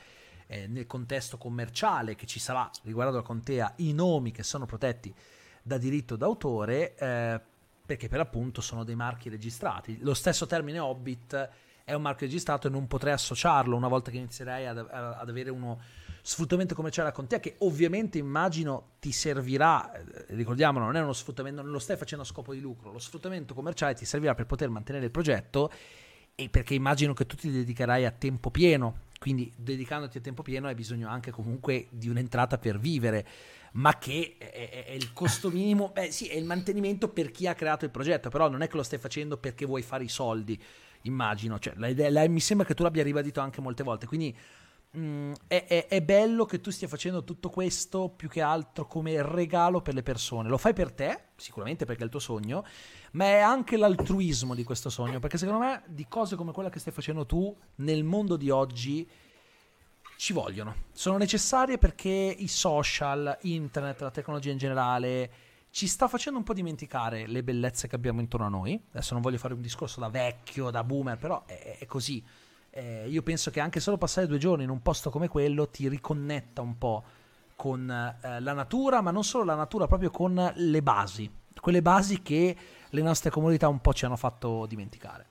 eh, 0.47 0.67
nel 0.67 0.87
contesto 0.87 1.39
commerciale 1.39 2.15
che 2.15 2.27
ci 2.27 2.39
sarà 2.39 2.71
riguardo 2.83 3.17
la 3.17 3.23
contea 3.23 3.73
i 3.77 3.95
nomi 3.95 4.33
che 4.33 4.43
sono 4.43 4.67
protetti 4.67 5.15
da 5.63 5.79
diritto 5.79 6.17
d'autore, 6.17 6.95
eh, 6.97 7.41
perché 7.87 8.09
per 8.09 8.19
l'appunto 8.19 8.61
sono 8.61 8.85
dei 8.85 8.97
marchi 8.97 9.31
registrati. 9.31 9.99
Lo 10.03 10.13
stesso 10.13 10.47
termine 10.47 10.79
Hobbit 10.79 11.51
è 11.85 11.95
un 11.95 12.03
marchio 12.03 12.27
registrato 12.27 12.67
e 12.67 12.71
non 12.71 12.87
potrei 12.87 13.15
associarlo 13.15 13.77
una 13.77 13.89
volta 13.89 14.11
che 14.11 14.19
inizierei 14.19 14.67
ad, 14.67 14.77
ad 14.79 15.29
avere 15.29 15.51
uno 15.51 15.81
sfruttamento 16.25 16.77
commerciale 16.77 17.11
con 17.11 17.27
te 17.27 17.41
che 17.41 17.57
ovviamente 17.59 18.17
immagino 18.17 18.93
ti 19.01 19.11
servirà, 19.11 19.93
eh, 19.93 20.05
ricordiamolo, 20.29 20.85
non 20.85 20.97
è 20.97 21.03
uno 21.03 21.13
sfruttamento, 21.13 21.63
non 21.63 21.73
lo 21.73 21.81
stai 21.81 21.97
facendo 21.97 22.25
a 22.25 22.27
scopo 22.27 22.55
di 22.55 22.61
lucro, 22.61 22.93
lo 22.93 23.01
sfruttamento 23.01 23.55
commerciale 23.55 23.95
ti 23.95 24.05
servirà 24.05 24.35
per 24.35 24.47
poter 24.47 24.69
mantenere 24.69 25.07
il 25.07 25.11
progetto 25.11 25.71
e 26.35 26.49
perché 26.49 26.75
immagino 26.75 27.13
che 27.13 27.27
tu 27.27 27.35
ti 27.35 27.51
dedicherai 27.51 28.07
a 28.07 28.13
tempo 28.13 28.51
pieno, 28.51 29.01
quindi 29.19 29.53
dedicandoti 29.57 30.19
a 30.19 30.21
tempo 30.21 30.43
pieno 30.43 30.69
hai 30.69 30.75
bisogno 30.75 31.09
anche 31.09 31.33
comunque 31.33 31.89
di 31.91 32.09
un'entrata 32.09 32.57
per 32.57 32.79
vivere, 32.79 33.27
ma 33.73 33.99
che 33.99 34.37
è, 34.39 34.87
è 34.87 34.93
il 34.93 35.13
costo 35.13 35.51
minimo, 35.51 35.91
beh 35.93 36.13
sì, 36.13 36.29
è 36.29 36.37
il 36.37 36.45
mantenimento 36.45 37.09
per 37.09 37.33
chi 37.33 37.49
ha 37.49 37.55
creato 37.55 37.85
il 37.85 37.91
progetto, 37.91 38.31
però 38.31 38.49
non 38.49 38.63
è 38.63 38.69
che 38.69 38.77
lo 38.77 38.83
stai 38.85 39.01
facendo 39.01 39.39
perché 39.39 39.67
vuoi 39.67 39.83
fare 39.83 40.05
i 40.05 40.09
soldi, 40.09 40.61
immagino, 41.03 41.59
cioè, 41.59 41.75
la, 41.77 42.11
la, 42.11 42.29
mi 42.29 42.41
sembra 42.41 42.65
che 42.65 42.75
tu 42.75 42.85
l'abbia 42.85 43.03
ribadito 43.03 43.41
anche 43.41 43.61
molte 43.61 43.83
volte, 43.83 44.07
quindi 44.07 44.35
Mm, 44.95 45.33
è, 45.47 45.65
è, 45.67 45.87
è, 45.87 46.03
bello 46.03 46.45
che 46.45 46.61
tu 46.61 46.71
stia 46.71 46.87
facendo 46.87 47.25
tutto 47.25 47.49
questo 47.49 48.11
più 48.11 48.29
che 48.29 48.43
altro 48.43 48.87
come 48.87 49.23
regalo 49.23 49.81
per 49.81 49.95
le 49.95 50.03
persone. 50.03 50.51
Lo 50.51 50.59
fai 50.59 50.75
per 50.75 50.93
te, 50.93 51.29
sicuramente 51.37 51.87
perché 51.87 52.03
è 52.03 52.05
il 52.05 52.11
tuo 52.11 52.21
sogno, 52.21 52.63
ma 53.13 53.25
è 53.25 53.39
anche 53.39 53.79
l'altruismo 53.79 54.55
di 54.55 54.65
questo 54.65 54.91
sogno, 54.91 55.19
perché 55.19 55.39
secondo 55.39 55.61
me 55.61 55.83
di 55.87 56.07
cose 56.09 56.37
come 56.37 56.53
quella 56.53 56.69
che 56.69 56.79
stai 56.79 56.93
facendo 56.93 57.25
tu 57.25 57.57
nel 57.77 58.05
mondo 58.05 58.37
di 58.37 58.51
oggi 58.51 59.09
ci 60.19 60.35
vogliono. 60.35 60.75
Sono 60.93 61.17
necessarie 61.17 61.79
perché 61.79 62.11
i 62.11 62.47
social, 62.47 63.39
internet, 63.43 64.03
la 64.03 64.11
tecnologia 64.11 64.51
in 64.51 64.59
generale 64.59 65.33
ci 65.71 65.87
sta 65.87 66.07
facendo 66.07 66.39
un 66.39 66.45
po' 66.45 66.53
dimenticare 66.53 67.27
le 67.27 67.43
bellezze 67.43 67.89
che 67.89 67.95
abbiamo 67.95 68.21
intorno 68.21 68.45
a 68.45 68.51
noi. 68.51 68.79
Adesso 68.91 69.15
non 69.15 69.23
voglio 69.23 69.39
fare 69.39 69.55
un 69.55 69.63
discorso 69.63 70.01
da 70.01 70.11
vecchio, 70.11 70.69
da 70.69 70.85
boomer, 70.85 71.17
però 71.17 71.47
è, 71.47 71.79
è 71.79 71.87
così 71.87 72.23
eh, 72.75 73.07
io 73.07 73.23
penso 73.23 73.51
che 73.51 73.61
anche 73.61 73.81
solo 73.81 73.99
passare 73.99 74.27
due 74.27 74.39
giorni 74.39 74.65
in 74.65 74.71
un 74.71 74.81
posto 74.81 75.11
come 75.11 75.29
quello 75.29 75.69
ti 75.69 75.89
riconnetta 75.89 76.63
un 76.63 76.79
po' 76.79 77.05
con 77.55 77.89
eh, 77.89 78.41
la 78.41 78.53
natura, 78.55 79.03
ma 79.03 79.11
non 79.11 79.25
solo 79.25 79.45
la 79.45 79.55
natura, 79.55 79.87
proprio 79.87 80.11
con 80.11 80.53
le 80.55 80.83
basi, 80.83 81.31
quelle 81.61 81.83
basi 81.83 82.23
che 82.23 82.57
le 82.89 83.03
nostre 83.03 83.31
comunità 83.31 83.69
un 83.69 83.81
po' 83.81 83.93
ci 83.93 84.07
hanno 84.07 84.17
fatto 84.17 84.65
dimenticare. 84.67 85.27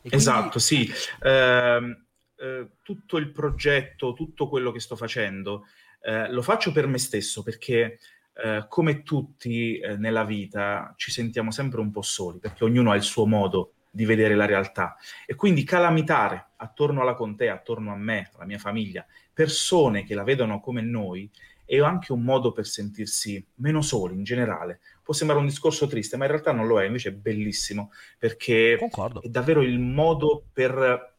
Quindi... 0.00 0.16
Esatto, 0.16 0.58
sì. 0.58 0.90
Eh, 1.22 2.02
eh, 2.36 2.68
tutto 2.82 3.16
il 3.18 3.30
progetto, 3.30 4.14
tutto 4.14 4.48
quello 4.48 4.72
che 4.72 4.80
sto 4.80 4.96
facendo, 4.96 5.66
eh, 6.00 6.30
lo 6.30 6.42
faccio 6.42 6.72
per 6.72 6.86
me 6.86 6.98
stesso 6.98 7.42
perché 7.42 7.98
eh, 8.34 8.66
come 8.68 9.02
tutti 9.02 9.78
eh, 9.78 9.96
nella 9.96 10.24
vita 10.24 10.92
ci 10.96 11.10
sentiamo 11.10 11.50
sempre 11.50 11.80
un 11.80 11.90
po' 11.90 12.02
soli, 12.02 12.38
perché 12.38 12.64
ognuno 12.64 12.90
ha 12.90 12.96
il 12.96 13.02
suo 13.02 13.26
modo 13.26 13.74
di 13.90 14.04
vedere 14.04 14.34
la 14.34 14.46
realtà. 14.46 14.96
E 15.26 15.34
quindi 15.34 15.64
calamitare 15.64 16.50
attorno 16.56 17.00
alla 17.00 17.14
contea, 17.14 17.54
attorno 17.54 17.92
a 17.92 17.96
me, 17.96 18.30
alla 18.34 18.46
mia 18.46 18.58
famiglia, 18.58 19.06
persone 19.32 20.04
che 20.04 20.14
la 20.14 20.24
vedono 20.24 20.60
come 20.60 20.82
noi, 20.82 21.30
è 21.64 21.78
anche 21.80 22.12
un 22.12 22.22
modo 22.22 22.52
per 22.52 22.66
sentirsi 22.66 23.44
meno 23.56 23.82
soli 23.82 24.14
in 24.14 24.24
generale. 24.24 24.80
Può 25.02 25.12
sembrare 25.12 25.42
un 25.42 25.48
discorso 25.48 25.86
triste, 25.86 26.16
ma 26.16 26.24
in 26.24 26.30
realtà 26.30 26.50
non 26.52 26.66
lo 26.66 26.80
è, 26.80 26.86
invece 26.86 27.10
è 27.10 27.12
bellissimo, 27.12 27.92
perché 28.18 28.76
Concordo. 28.78 29.20
è 29.20 29.28
davvero 29.28 29.60
il 29.60 29.78
modo 29.78 30.44
per, 30.50 31.16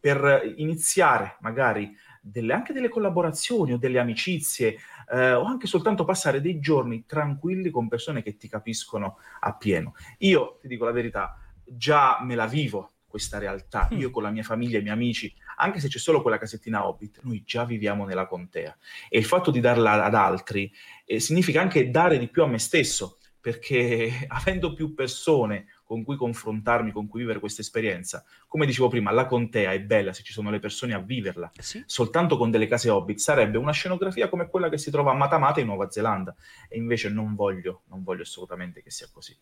per 0.00 0.54
iniziare 0.56 1.36
magari 1.40 1.94
delle, 2.22 2.54
anche 2.54 2.72
delle 2.72 2.88
collaborazioni 2.88 3.74
o 3.74 3.76
delle 3.76 3.98
amicizie, 3.98 4.78
eh, 5.12 5.32
o 5.32 5.44
anche 5.44 5.66
soltanto 5.66 6.04
passare 6.04 6.40
dei 6.40 6.58
giorni 6.60 7.04
tranquilli 7.04 7.68
con 7.68 7.86
persone 7.86 8.22
che 8.22 8.38
ti 8.38 8.48
capiscono 8.48 9.18
appieno. 9.40 9.94
Io 10.20 10.56
ti 10.62 10.68
dico 10.68 10.86
la 10.86 10.92
verità, 10.92 11.38
già 11.64 12.18
me 12.22 12.34
la 12.34 12.46
vivo 12.46 12.94
questa 13.14 13.38
realtà. 13.38 13.88
Mm. 13.92 13.98
Io 14.00 14.10
con 14.10 14.24
la 14.24 14.30
mia 14.30 14.42
famiglia 14.42 14.76
e 14.76 14.80
i 14.80 14.82
miei 14.82 14.94
amici, 14.94 15.32
anche 15.58 15.78
se 15.78 15.86
c'è 15.86 15.98
solo 15.98 16.20
quella 16.20 16.36
casettina 16.36 16.84
Hobbit, 16.84 17.20
noi 17.22 17.44
già 17.44 17.64
viviamo 17.64 18.04
nella 18.04 18.26
contea. 18.26 18.76
E 19.08 19.18
il 19.18 19.24
fatto 19.24 19.52
di 19.52 19.60
darla 19.60 20.02
ad 20.02 20.14
altri 20.16 20.72
eh, 21.04 21.20
significa 21.20 21.60
anche 21.60 21.90
dare 21.90 22.18
di 22.18 22.26
più 22.28 22.42
a 22.42 22.48
me 22.48 22.58
stesso, 22.58 23.18
perché 23.40 24.24
avendo 24.26 24.72
più 24.72 24.94
persone 24.94 25.66
con 25.84 26.02
cui 26.02 26.16
confrontarmi, 26.16 26.90
con 26.90 27.06
cui 27.06 27.20
vivere 27.20 27.38
questa 27.38 27.60
esperienza, 27.60 28.24
come 28.48 28.66
dicevo 28.66 28.88
prima, 28.88 29.12
la 29.12 29.26
contea 29.26 29.72
è 29.72 29.80
bella 29.80 30.12
se 30.12 30.24
ci 30.24 30.32
sono 30.32 30.50
le 30.50 30.58
persone 30.58 30.92
a 30.92 30.98
viverla. 30.98 31.52
Eh 31.54 31.62
sì. 31.62 31.84
Soltanto 31.86 32.36
con 32.36 32.50
delle 32.50 32.66
case 32.66 32.90
Hobbit 32.90 33.18
sarebbe 33.18 33.58
una 33.58 33.70
scenografia 33.70 34.28
come 34.28 34.48
quella 34.48 34.68
che 34.68 34.78
si 34.78 34.90
trova 34.90 35.12
a 35.12 35.14
Matamata 35.14 35.60
in 35.60 35.66
Nuova 35.66 35.88
Zelanda. 35.88 36.34
E 36.68 36.78
invece 36.78 37.10
non 37.10 37.36
voglio, 37.36 37.82
non 37.90 38.02
voglio 38.02 38.22
assolutamente 38.22 38.82
che 38.82 38.90
sia 38.90 39.08
così. 39.12 39.38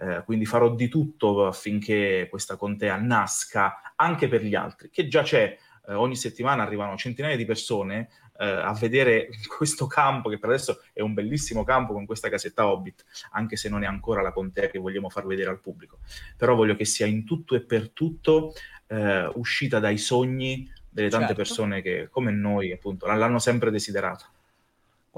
Eh, 0.00 0.22
quindi 0.24 0.46
farò 0.46 0.74
di 0.74 0.86
tutto 0.86 1.46
affinché 1.46 2.28
questa 2.30 2.56
contea 2.56 2.96
nasca 2.96 3.94
anche 3.96 4.28
per 4.28 4.44
gli 4.44 4.54
altri, 4.54 4.90
che 4.90 5.08
già 5.08 5.22
c'è. 5.22 5.56
Eh, 5.86 5.94
ogni 5.94 6.14
settimana 6.14 6.62
arrivano 6.62 6.96
centinaia 6.96 7.36
di 7.36 7.44
persone 7.44 8.08
eh, 8.38 8.46
a 8.46 8.72
vedere 8.74 9.28
questo 9.56 9.86
campo, 9.86 10.28
che 10.28 10.38
per 10.38 10.50
adesso 10.50 10.82
è 10.92 11.00
un 11.00 11.14
bellissimo 11.14 11.64
campo 11.64 11.92
con 11.92 12.06
questa 12.06 12.28
casetta 12.28 12.68
Hobbit, 12.68 13.04
anche 13.32 13.56
se 13.56 13.68
non 13.68 13.82
è 13.82 13.86
ancora 13.86 14.22
la 14.22 14.32
contea 14.32 14.68
che 14.68 14.78
vogliamo 14.78 15.08
far 15.08 15.26
vedere 15.26 15.50
al 15.50 15.60
pubblico. 15.60 15.98
Però 16.36 16.54
voglio 16.54 16.76
che 16.76 16.84
sia 16.84 17.06
in 17.06 17.24
tutto 17.24 17.56
e 17.56 17.60
per 17.60 17.90
tutto 17.90 18.52
eh, 18.86 19.28
uscita 19.34 19.80
dai 19.80 19.98
sogni 19.98 20.70
delle 20.88 21.10
tante 21.10 21.34
certo. 21.34 21.42
persone 21.42 21.82
che, 21.82 22.08
come 22.08 22.30
noi, 22.30 22.70
appunto, 22.72 23.06
l'hanno 23.06 23.38
sempre 23.40 23.72
desiderato. 23.72 24.26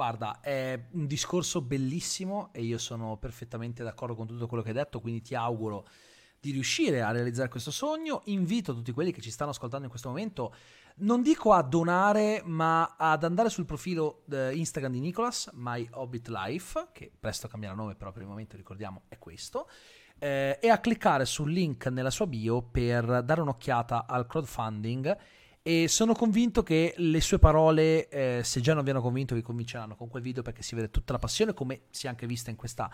Guarda, 0.00 0.40
è 0.40 0.82
un 0.92 1.06
discorso 1.06 1.60
bellissimo 1.60 2.48
e 2.54 2.62
io 2.62 2.78
sono 2.78 3.18
perfettamente 3.18 3.82
d'accordo 3.82 4.14
con 4.14 4.26
tutto 4.26 4.46
quello 4.46 4.62
che 4.62 4.70
hai 4.70 4.74
detto, 4.74 4.98
quindi 4.98 5.20
ti 5.20 5.34
auguro 5.34 5.86
di 6.40 6.52
riuscire 6.52 7.02
a 7.02 7.10
realizzare 7.10 7.50
questo 7.50 7.70
sogno. 7.70 8.22
Invito 8.24 8.72
tutti 8.72 8.92
quelli 8.92 9.12
che 9.12 9.20
ci 9.20 9.30
stanno 9.30 9.50
ascoltando 9.50 9.84
in 9.84 9.90
questo 9.90 10.08
momento, 10.08 10.54
non 11.00 11.20
dico 11.20 11.52
a 11.52 11.60
donare, 11.60 12.40
ma 12.46 12.96
ad 12.96 13.24
andare 13.24 13.50
sul 13.50 13.66
profilo 13.66 14.22
eh, 14.30 14.56
Instagram 14.56 14.92
di 14.92 15.00
Nicolas, 15.00 15.50
My 15.52 15.86
Hobbit 15.90 16.28
Life, 16.28 16.88
che 16.92 17.12
presto 17.20 17.46
cambierà 17.46 17.74
nome, 17.74 17.94
però 17.94 18.10
per 18.10 18.22
il 18.22 18.28
momento 18.28 18.56
ricordiamo 18.56 19.02
è 19.06 19.18
questo. 19.18 19.68
Eh, 20.18 20.58
e 20.62 20.70
a 20.70 20.78
cliccare 20.78 21.26
sul 21.26 21.52
link 21.52 21.88
nella 21.88 22.08
sua 22.08 22.26
bio 22.26 22.62
per 22.62 23.22
dare 23.22 23.42
un'occhiata 23.42 24.06
al 24.06 24.26
crowdfunding 24.26 25.14
e 25.70 25.86
sono 25.86 26.14
convinto 26.14 26.64
che 26.64 26.94
le 26.96 27.20
sue 27.20 27.38
parole, 27.38 28.08
eh, 28.08 28.40
se 28.42 28.60
già 28.60 28.74
non 28.74 28.82
vi 28.82 28.90
hanno 28.90 29.00
convinto, 29.00 29.36
vi 29.36 29.40
convinceranno 29.40 29.94
con 29.94 30.08
quel 30.08 30.20
video 30.20 30.42
perché 30.42 30.64
si 30.64 30.74
vede 30.74 30.90
tutta 30.90 31.12
la 31.12 31.20
passione, 31.20 31.54
come 31.54 31.82
si 31.90 32.06
è 32.06 32.08
anche 32.08 32.26
vista 32.26 32.50
in 32.50 32.56
questa 32.56 32.90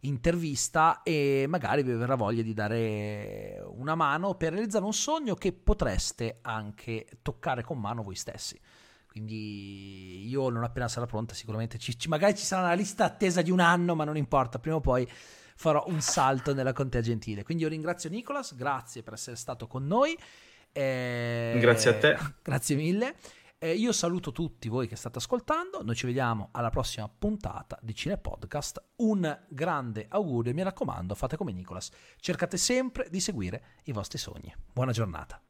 intervista 0.00 1.04
e 1.04 1.46
magari 1.48 1.84
vi 1.84 1.92
verrà 1.92 2.16
voglia 2.16 2.42
di 2.42 2.52
dare 2.52 3.62
una 3.68 3.94
mano 3.94 4.34
per 4.34 4.54
realizzare 4.54 4.84
un 4.84 4.92
sogno 4.92 5.36
che 5.36 5.52
potreste 5.52 6.38
anche 6.42 7.06
toccare 7.22 7.62
con 7.62 7.78
mano 7.78 8.02
voi 8.02 8.16
stessi. 8.16 8.60
Quindi 9.06 10.26
io 10.26 10.48
non 10.48 10.64
appena 10.64 10.88
sarà 10.88 11.06
pronta 11.06 11.32
sicuramente 11.32 11.78
ci, 11.78 11.96
ci, 11.96 12.08
magari 12.08 12.34
ci 12.34 12.44
sarà 12.44 12.62
una 12.62 12.74
lista 12.74 13.04
attesa 13.04 13.40
di 13.40 13.52
un 13.52 13.60
anno, 13.60 13.94
ma 13.94 14.02
non 14.02 14.16
importa, 14.16 14.58
prima 14.58 14.74
o 14.74 14.80
poi 14.80 15.08
farò 15.54 15.84
un 15.86 16.00
salto 16.00 16.52
nella 16.52 16.72
contea 16.72 17.02
gentile. 17.02 17.44
Quindi 17.44 17.62
io 17.62 17.68
ringrazio 17.68 18.10
Nicolas, 18.10 18.56
grazie 18.56 19.04
per 19.04 19.12
essere 19.12 19.36
stato 19.36 19.68
con 19.68 19.86
noi. 19.86 20.18
Eh, 20.76 21.56
grazie 21.58 21.90
a 21.90 21.98
te. 21.98 22.18
Grazie 22.42 22.76
mille. 22.76 23.16
Eh, 23.58 23.72
io 23.72 23.92
saluto 23.92 24.32
tutti 24.32 24.68
voi 24.68 24.86
che 24.86 24.96
state 24.96 25.16
ascoltando. 25.16 25.82
Noi 25.82 25.94
ci 25.94 26.04
vediamo 26.04 26.50
alla 26.52 26.68
prossima 26.68 27.08
puntata 27.08 27.78
di 27.80 27.94
Cine 27.94 28.18
Podcast. 28.18 28.82
Un 28.96 29.44
grande 29.48 30.06
augurio 30.10 30.50
e 30.50 30.54
mi 30.54 30.62
raccomando, 30.62 31.14
fate 31.14 31.38
come 31.38 31.52
Nicolas. 31.52 31.90
Cercate 32.20 32.58
sempre 32.58 33.08
di 33.10 33.20
seguire 33.20 33.80
i 33.84 33.92
vostri 33.92 34.18
sogni. 34.18 34.54
Buona 34.70 34.92
giornata. 34.92 35.45